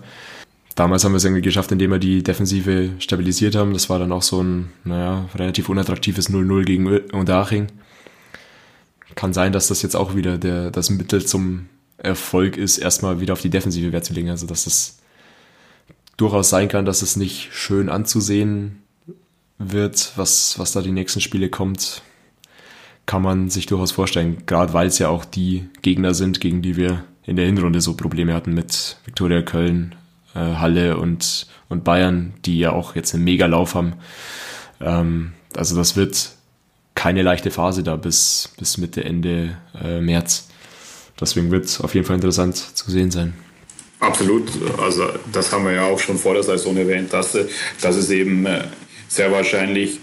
Damals 0.75 1.05
haben 1.05 1.13
wir 1.13 1.17
es 1.17 1.23
irgendwie 1.23 1.41
geschafft, 1.41 1.71
indem 1.71 1.91
wir 1.91 1.99
die 1.99 2.21
Defensive 2.21 2.91
stabilisiert 2.99 3.55
haben. 3.55 3.73
Das 3.73 3.89
war 3.89 3.97
dann 3.97 4.11
auch 4.11 4.21
so 4.21 4.43
ein, 4.43 4.71
naja, 4.83 5.29
relativ 5.35 5.69
unattraktives 5.69 6.29
0-0 6.29 6.65
gegen 6.65 6.87
Unterhaching 7.11 7.67
kann 9.15 9.33
sein, 9.33 9.53
dass 9.53 9.67
das 9.67 9.81
jetzt 9.81 9.95
auch 9.95 10.15
wieder 10.15 10.37
der, 10.37 10.71
das 10.71 10.89
Mittel 10.89 11.25
zum 11.25 11.67
Erfolg 11.97 12.57
ist, 12.57 12.77
erstmal 12.77 13.21
wieder 13.21 13.33
auf 13.33 13.41
die 13.41 13.49
Defensive 13.49 13.91
Wert 13.91 14.05
zu 14.05 14.13
legen. 14.13 14.29
Also, 14.29 14.45
dass 14.45 14.67
es 14.67 14.99
durchaus 16.17 16.49
sein 16.49 16.67
kann, 16.67 16.85
dass 16.85 17.01
es 17.01 17.15
nicht 17.15 17.49
schön 17.53 17.89
anzusehen 17.89 18.83
wird, 19.57 20.11
was, 20.17 20.59
was 20.59 20.73
da 20.73 20.81
die 20.81 20.91
nächsten 20.91 21.21
Spiele 21.21 21.49
kommt, 21.49 22.01
kann 23.05 23.21
man 23.21 23.49
sich 23.49 23.65
durchaus 23.65 23.91
vorstellen. 23.91 24.43
Gerade 24.45 24.73
weil 24.73 24.87
es 24.87 24.99
ja 24.99 25.07
auch 25.07 25.23
die 25.23 25.65
Gegner 25.81 26.13
sind, 26.13 26.41
gegen 26.41 26.61
die 26.61 26.75
wir 26.75 27.05
in 27.23 27.37
der 27.37 27.45
Hinrunde 27.45 27.81
so 27.81 27.95
Probleme 27.95 28.33
hatten 28.33 28.53
mit 28.53 28.97
Viktoria 29.05 29.41
Köln, 29.41 29.95
äh, 30.35 30.39
Halle 30.39 30.97
und, 30.97 31.47
und 31.69 31.83
Bayern, 31.83 32.33
die 32.45 32.59
ja 32.59 32.71
auch 32.71 32.95
jetzt 32.95 33.13
einen 33.13 33.23
Megalauf 33.23 33.75
haben. 33.75 33.93
Ähm, 34.81 35.33
also 35.55 35.75
das 35.75 35.95
wird 35.95 36.31
keine 36.93 37.21
leichte 37.21 37.51
Phase 37.51 37.83
da 37.83 37.95
bis, 37.95 38.53
bis 38.57 38.77
Mitte, 38.77 39.03
Ende 39.03 39.57
äh, 39.81 39.99
März. 39.99 40.49
Deswegen 41.19 41.51
wird 41.51 41.65
es 41.65 41.81
auf 41.81 41.93
jeden 41.95 42.05
Fall 42.05 42.15
interessant 42.15 42.55
zu 42.55 42.91
sehen 42.91 43.11
sein. 43.11 43.33
Absolut. 43.99 44.49
Also 44.79 45.07
das 45.31 45.51
haben 45.51 45.65
wir 45.65 45.71
ja 45.71 45.85
auch 45.85 45.99
schon 45.99 46.17
vor 46.17 46.33
der 46.33 46.43
Saison 46.43 46.75
erwähnt, 46.77 47.13
dass, 47.13 47.37
dass 47.81 47.95
es 47.95 48.09
eben 48.09 48.45
äh, 48.45 48.63
sehr 49.07 49.31
wahrscheinlich 49.31 49.99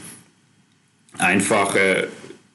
einfache 1.18 2.08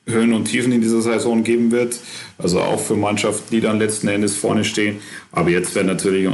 Höhen 0.07 0.34
und 0.34 0.45
Tiefen 0.45 0.71
in 0.71 0.82
dieser 0.82 1.01
Saison 1.01 1.43
geben 1.43 1.71
wird. 1.71 1.99
Also 2.38 2.61
auch 2.61 2.80
für 2.80 2.95
Mannschaften, 2.95 3.47
die 3.51 3.61
dann 3.61 3.80
letzten 3.80 4.07
Endes 4.07 4.36
vorne 4.36 4.63
stehen. 4.63 4.99
Aber 5.32 5.49
jetzt 5.49 5.75
werden 5.75 5.88
natürlich 5.88 6.28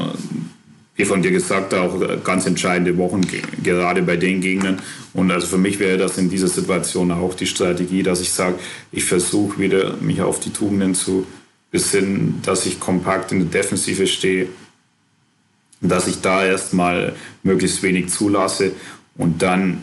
wie 0.96 1.06
von 1.06 1.22
dir 1.22 1.32
gesagt, 1.32 1.74
auch 1.74 2.00
ganz 2.24 2.46
entscheidende 2.46 2.98
Wochen, 2.98 3.22
gerade 3.64 4.04
bei 4.04 4.16
den 4.16 4.42
Gegnern. 4.42 4.80
Und 5.14 5.32
also 5.32 5.48
für 5.48 5.58
mich 5.58 5.80
wäre 5.80 5.98
das 5.98 6.18
in 6.18 6.30
dieser 6.30 6.48
Situation 6.48 7.12
auch 7.12 7.34
die 7.34 7.48
Strategie, 7.48 8.04
dass 8.04 8.22
ich 8.22 8.32
sage, 8.32 8.60
ich 8.92 9.06
versuche 9.06 9.60
wieder 9.60 9.96
mich 9.98 10.22
auf 10.22 10.40
die 10.40 10.52
Tugenden 10.52 10.94
zu 10.94 11.26
besinnen, 11.72 12.40
dass 12.44 12.68
ich 12.68 12.80
kompakt 12.80 13.32
in 13.32 13.40
der 13.40 13.62
Defensive 13.62 14.06
stehe, 14.06 14.48
dass 15.82 16.08
ich 16.08 16.22
da 16.22 16.46
erstmal 16.46 17.16
möglichst 17.42 17.82
wenig 17.82 18.10
zulasse 18.10 18.72
und 19.18 19.42
dann, 19.42 19.82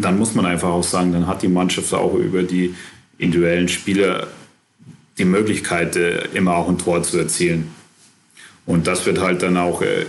dann 0.00 0.18
muss 0.18 0.34
man 0.34 0.44
einfach 0.44 0.70
auch 0.70 0.82
sagen, 0.82 1.12
dann 1.12 1.28
hat 1.28 1.42
die 1.42 1.48
Mannschaft 1.48 1.94
auch 1.94 2.14
über 2.14 2.42
die 2.42 2.74
individuellen 3.18 3.68
Spieler 3.68 4.26
die 5.18 5.24
Möglichkeit, 5.24 5.96
äh, 5.96 6.26
immer 6.34 6.56
auch 6.56 6.68
ein 6.68 6.78
Tor 6.78 7.02
zu 7.02 7.18
erzielen. 7.18 7.70
Und 8.66 8.86
das 8.86 9.06
wird 9.06 9.20
halt 9.20 9.42
dann 9.42 9.56
auch 9.56 9.82
äh, 9.82 10.04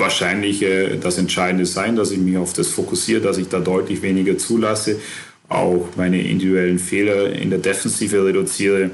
wahrscheinlich 0.00 0.62
äh, 0.62 0.96
das 0.96 1.18
Entscheidende 1.18 1.66
sein, 1.66 1.96
dass 1.96 2.10
ich 2.10 2.18
mich 2.18 2.36
auf 2.36 2.52
das 2.52 2.68
fokussiere, 2.68 3.20
dass 3.20 3.38
ich 3.38 3.48
da 3.48 3.60
deutlich 3.60 4.02
weniger 4.02 4.36
zulasse, 4.38 5.00
auch 5.48 5.88
meine 5.96 6.20
individuellen 6.22 6.78
Fehler 6.78 7.32
in 7.32 7.50
der 7.50 7.58
Defensive 7.58 8.24
reduziere. 8.24 8.90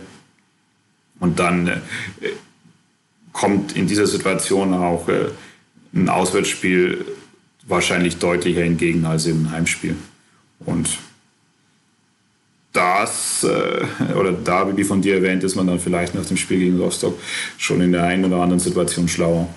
Und 1.21 1.39
dann 1.39 1.69
äh, 1.69 1.81
kommt 3.33 3.77
in 3.77 3.87
dieser 3.87 4.07
Situation 4.07 4.75
auch 4.75 5.09
äh, 5.09 5.27
ein 5.95 6.09
Auswärtsspiel 6.09 7.05
wahrscheinlich 7.67 8.19
deutlicher 8.19 8.63
entgegen 8.63 9.05
als 9.07 9.27
im 9.27 9.51
Heimspiel. 9.51 9.97
Und 10.61 10.99
das, 12.73 13.45
äh, 13.45 14.13
oder 14.15 14.33
da, 14.33 14.77
wie 14.77 14.85
von 14.85 15.01
dir 15.01 15.17
erwähnt, 15.17 15.43
ist 15.45 15.57
man 15.57 15.67
dann 15.67 15.81
vielleicht 15.81 16.15
nach 16.15 16.27
dem 16.27 16.37
Spiel 16.37 16.59
gegen 16.59 16.79
Rostock 16.79 17.19
schon 17.57 17.81
in 17.81 17.93
der 17.93 18.05
einen 18.05 18.25
oder 18.27 18.37
anderen 18.37 18.61
Situation 18.61 19.09
schlauer. 19.09 19.49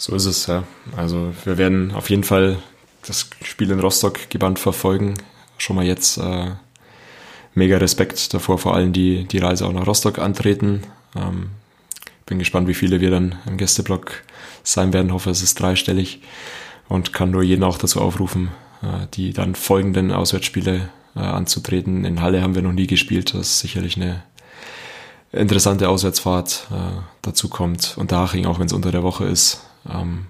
So 0.00 0.14
ist 0.14 0.24
es, 0.24 0.46
ja. 0.46 0.64
Also 0.96 1.34
wir 1.44 1.58
werden 1.58 1.92
auf 1.92 2.08
jeden 2.08 2.24
Fall 2.24 2.56
das 3.06 3.28
Spiel 3.42 3.70
in 3.70 3.80
Rostock 3.80 4.30
gebannt 4.30 4.58
verfolgen. 4.58 5.12
Schon 5.58 5.76
mal 5.76 5.84
jetzt 5.84 6.16
äh, 6.16 6.52
mega 7.54 7.76
Respekt 7.76 8.32
davor, 8.32 8.56
vor 8.56 8.74
allem 8.74 8.94
die, 8.94 9.24
die 9.24 9.36
Reise 9.36 9.66
auch 9.66 9.74
nach 9.74 9.86
Rostock 9.86 10.18
antreten. 10.18 10.84
Ähm, 11.14 11.50
bin 12.24 12.38
gespannt, 12.38 12.66
wie 12.66 12.72
viele 12.72 13.02
wir 13.02 13.10
dann 13.10 13.34
im 13.44 13.58
Gästeblock 13.58 14.22
sein 14.62 14.94
werden. 14.94 15.12
Hoffe, 15.12 15.28
es 15.28 15.42
ist 15.42 15.60
dreistellig 15.60 16.22
und 16.88 17.12
kann 17.12 17.30
nur 17.30 17.42
jeden 17.42 17.62
auch 17.62 17.76
dazu 17.76 18.00
aufrufen, 18.00 18.48
äh, 18.82 19.06
die 19.12 19.34
dann 19.34 19.54
folgenden 19.54 20.12
Auswärtsspiele 20.12 20.88
äh, 21.14 21.18
anzutreten. 21.18 22.06
In 22.06 22.22
Halle 22.22 22.40
haben 22.40 22.54
wir 22.54 22.62
noch 22.62 22.72
nie 22.72 22.86
gespielt. 22.86 23.34
Das 23.34 23.48
ist 23.48 23.58
sicherlich 23.58 23.96
eine 23.96 24.22
interessante 25.30 25.90
Auswärtsfahrt 25.90 26.68
äh, 26.70 27.02
dazu 27.20 27.50
kommt. 27.50 27.98
Und 27.98 28.12
Daching, 28.12 28.46
auch 28.46 28.58
wenn 28.58 28.66
es 28.66 28.72
unter 28.72 28.92
der 28.92 29.02
Woche 29.02 29.26
ist, 29.26 29.66
ähm, 29.88 30.26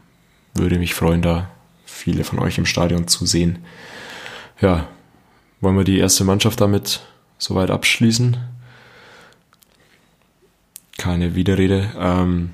würde 0.54 0.78
mich 0.78 0.94
freuen, 0.94 1.22
da 1.22 1.50
viele 1.84 2.24
von 2.24 2.38
euch 2.38 2.58
im 2.58 2.66
Stadion 2.66 3.08
zu 3.08 3.26
sehen. 3.26 3.60
Ja, 4.60 4.88
wollen 5.60 5.76
wir 5.76 5.84
die 5.84 5.98
erste 5.98 6.24
Mannschaft 6.24 6.60
damit 6.60 7.00
soweit 7.38 7.70
abschließen? 7.70 8.36
Keine 10.98 11.34
Widerrede. 11.34 11.90
Ähm, 11.98 12.50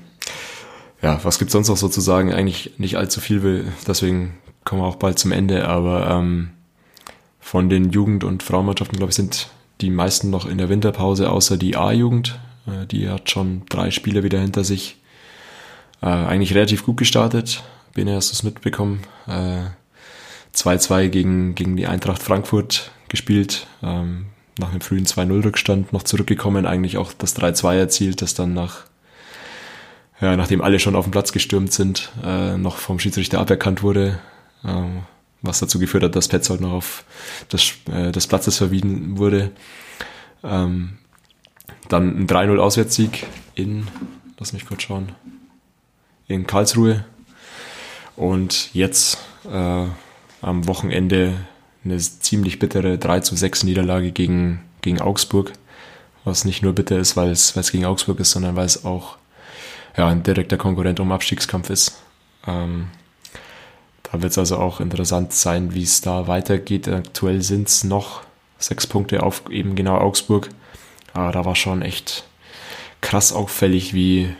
ja, 1.01 1.19
was 1.23 1.39
gibt 1.39 1.51
sonst 1.51 1.67
noch 1.67 1.77
sozusagen? 1.77 2.33
Eigentlich 2.33 2.73
nicht 2.77 2.97
allzu 2.97 3.19
viel, 3.19 3.71
deswegen 3.85 4.37
kommen 4.63 4.81
wir 4.81 4.87
auch 4.87 4.95
bald 4.95 5.19
zum 5.19 5.31
Ende, 5.31 5.67
aber 5.67 6.09
ähm, 6.09 6.51
von 7.39 7.69
den 7.69 7.91
Jugend- 7.91 8.23
und 8.23 8.43
Frauenmannschaften, 8.43 8.97
glaube 8.97 9.11
ich, 9.11 9.15
sind 9.15 9.49
die 9.79 9.89
meisten 9.89 10.29
noch 10.29 10.45
in 10.45 10.57
der 10.57 10.69
Winterpause, 10.69 11.29
außer 11.29 11.57
die 11.57 11.77
A-Jugend. 11.77 12.39
Äh, 12.65 12.85
die 12.87 13.09
hat 13.09 13.29
schon 13.29 13.63
drei 13.69 13.91
Spiele 13.91 14.23
wieder 14.23 14.39
hinter 14.39 14.63
sich. 14.63 14.97
Äh, 16.01 16.07
eigentlich 16.07 16.53
relativ 16.53 16.85
gut 16.85 16.97
gestartet. 16.97 17.63
Bene, 17.93 18.15
hast 18.15 18.31
du 18.31 18.33
es 18.33 18.43
mitbekommen? 18.43 19.01
2-2 20.53 21.01
äh, 21.01 21.09
gegen, 21.09 21.55
gegen 21.55 21.75
die 21.75 21.87
Eintracht 21.87 22.21
Frankfurt 22.21 22.91
gespielt. 23.09 23.67
Ähm, 23.81 24.27
nach 24.59 24.71
einem 24.71 24.81
frühen 24.81 25.05
2-0-Rückstand 25.05 25.93
noch 25.93 26.03
zurückgekommen, 26.03 26.65
eigentlich 26.65 26.97
auch 26.97 27.13
das 27.13 27.39
3-2 27.39 27.77
erzielt, 27.77 28.21
das 28.21 28.33
dann 28.33 28.53
nach, 28.53 28.85
ja, 30.19 30.35
nachdem 30.35 30.61
alle 30.61 30.79
schon 30.79 30.95
auf 30.95 31.05
dem 31.05 31.11
Platz 31.11 31.31
gestürmt 31.31 31.73
sind, 31.73 32.11
äh, 32.23 32.57
noch 32.57 32.77
vom 32.77 32.99
Schiedsrichter 32.99 33.39
aberkannt 33.39 33.83
wurde. 33.83 34.19
Ähm, 34.65 35.03
was 35.41 35.59
dazu 35.59 35.79
geführt 35.79 36.03
hat, 36.03 36.15
dass 36.15 36.27
Petzold 36.27 36.61
noch 36.61 36.71
auf 36.71 37.03
das, 37.49 37.73
äh, 37.91 38.11
des 38.11 38.27
Platzes 38.27 38.57
verwiesen 38.57 39.17
wurde. 39.17 39.51
Ähm, 40.43 40.97
dann 41.89 42.21
ein 42.21 42.27
3-0 42.27 42.57
Auswärtssieg 42.57 43.27
in, 43.55 43.87
lass 44.39 44.53
mich 44.53 44.65
kurz 44.65 44.83
schauen, 44.83 45.11
in 46.27 46.47
Karlsruhe. 46.47 47.05
Und 48.15 48.73
jetzt 48.73 49.17
äh, 49.49 49.85
am 50.41 50.67
Wochenende 50.67 51.35
eine 51.83 51.97
ziemlich 51.97 52.59
bittere 52.59 52.97
3 52.97 53.21
zu 53.21 53.35
6 53.35 53.63
Niederlage 53.63 54.11
gegen, 54.11 54.63
gegen 54.81 55.01
Augsburg. 55.01 55.53
Was 56.23 56.43
nicht 56.43 56.61
nur 56.61 56.73
bitter 56.73 56.97
ist, 56.97 57.15
weil 57.15 57.29
es, 57.29 57.55
weil 57.55 57.61
es 57.61 57.71
gegen 57.71 57.85
Augsburg 57.85 58.19
ist, 58.19 58.31
sondern 58.31 58.55
weil 58.55 58.65
es 58.65 58.83
auch 58.83 59.17
ja, 59.95 60.07
ein 60.07 60.23
direkter 60.23 60.57
Konkurrent 60.57 60.99
um 60.99 61.11
Abstiegskampf 61.11 61.69
ist. 61.69 62.01
Ähm, 62.45 62.87
da 64.03 64.21
wird 64.21 64.31
es 64.31 64.37
also 64.37 64.57
auch 64.57 64.79
interessant 64.79 65.33
sein, 65.33 65.73
wie 65.73 65.83
es 65.83 66.01
da 66.01 66.27
weitergeht. 66.27 66.87
Aktuell 66.87 67.41
sind 67.41 67.67
es 67.67 67.83
noch 67.83 68.21
sechs 68.57 68.87
Punkte 68.87 69.23
auf 69.23 69.49
eben 69.49 69.75
genau 69.75 69.97
Augsburg. 69.97 70.49
Aber 71.13 71.31
da 71.31 71.45
war 71.45 71.55
schon 71.55 71.81
echt 71.81 72.25
krass 73.01 73.31
auffällig, 73.31 73.93
wie, 73.93 74.33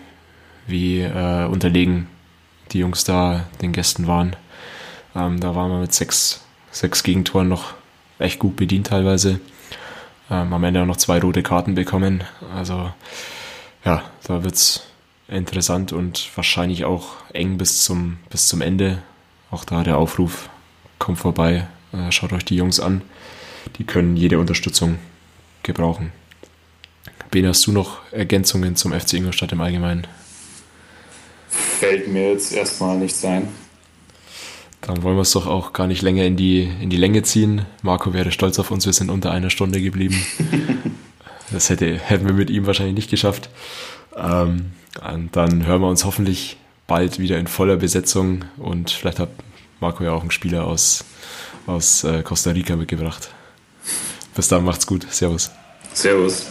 wie 0.67 1.01
äh, 1.01 1.45
unterlegen 1.45 2.07
die 2.71 2.79
Jungs 2.79 3.03
da 3.03 3.45
den 3.61 3.71
Gästen 3.71 4.07
waren. 4.07 4.35
Ähm, 5.15 5.39
da 5.39 5.55
waren 5.55 5.71
wir 5.71 5.79
mit 5.79 5.93
sechs, 5.93 6.43
sechs 6.71 7.03
Gegentoren 7.03 7.47
noch 7.47 7.73
echt 8.19 8.39
gut 8.39 8.55
bedient 8.55 8.87
teilweise. 8.87 9.39
Ähm, 10.29 10.53
am 10.53 10.63
Ende 10.63 10.81
auch 10.81 10.85
noch 10.85 10.97
zwei 10.97 11.19
rote 11.19 11.43
Karten 11.43 11.75
bekommen. 11.75 12.23
Also 12.53 12.91
ja, 13.85 14.03
da 14.23 14.43
wird 14.43 14.55
es 14.55 14.85
interessant 15.27 15.93
und 15.93 16.29
wahrscheinlich 16.35 16.85
auch 16.85 17.15
eng 17.33 17.57
bis 17.57 17.83
zum, 17.83 18.17
bis 18.29 18.47
zum 18.47 18.61
Ende. 18.61 19.01
Auch 19.49 19.63
da 19.63 19.83
der 19.83 19.97
Aufruf, 19.97 20.49
kommt 20.99 21.19
vorbei, 21.19 21.67
äh, 21.93 22.11
schaut 22.11 22.33
euch 22.33 22.45
die 22.45 22.57
Jungs 22.57 22.79
an. 22.79 23.01
Die 23.77 23.85
können 23.85 24.17
jede 24.17 24.39
Unterstützung 24.39 24.99
gebrauchen. 25.63 26.11
Ben, 27.31 27.47
hast 27.47 27.65
du 27.67 27.71
noch 27.71 27.99
Ergänzungen 28.11 28.75
zum 28.75 28.93
FC 28.93 29.13
Ingolstadt 29.13 29.51
im 29.51 29.61
Allgemeinen? 29.61 30.07
Fällt 31.79 32.07
mir 32.07 32.31
jetzt 32.31 32.53
erstmal 32.53 32.97
nichts 32.97 33.23
ein. 33.23 33.47
Dann 34.81 35.03
wollen 35.03 35.15
wir 35.15 35.21
es 35.21 35.31
doch 35.31 35.47
auch 35.47 35.73
gar 35.73 35.85
nicht 35.85 36.01
länger 36.01 36.23
in 36.23 36.35
die, 36.35 36.63
in 36.63 36.89
die 36.89 36.97
Länge 36.97 37.21
ziehen. 37.23 37.65
Marco 37.81 38.13
wäre 38.13 38.31
stolz 38.31 38.57
auf 38.57 38.71
uns, 38.71 38.85
wir 38.85 38.93
sind 38.93 39.09
unter 39.09 39.31
einer 39.31 39.49
Stunde 39.49 39.81
geblieben. 39.81 40.19
das 41.51 41.69
hätte, 41.69 41.97
hätten 41.97 42.25
wir 42.25 42.33
mit 42.33 42.49
ihm 42.49 42.65
wahrscheinlich 42.65 42.95
nicht 42.95 43.09
geschafft. 43.09 43.49
Ähm, 44.15 44.71
dann 45.31 45.65
hören 45.65 45.81
wir 45.81 45.87
uns 45.87 46.03
hoffentlich 46.03 46.57
bald 46.87 47.19
wieder 47.19 47.37
in 47.37 47.47
voller 47.47 47.75
Besetzung 47.75 48.45
und 48.57 48.89
vielleicht 48.89 49.19
hat 49.19 49.29
Marco 49.79 50.03
ja 50.03 50.13
auch 50.13 50.21
einen 50.21 50.31
Spieler 50.31 50.65
aus, 50.65 51.05
aus 51.67 52.03
äh, 52.03 52.23
Costa 52.23 52.51
Rica 52.51 52.75
mitgebracht. 52.75 53.29
Bis 54.35 54.47
dann, 54.47 54.63
macht's 54.63 54.87
gut. 54.87 55.05
Servus. 55.11 55.51
Servus. 55.93 56.47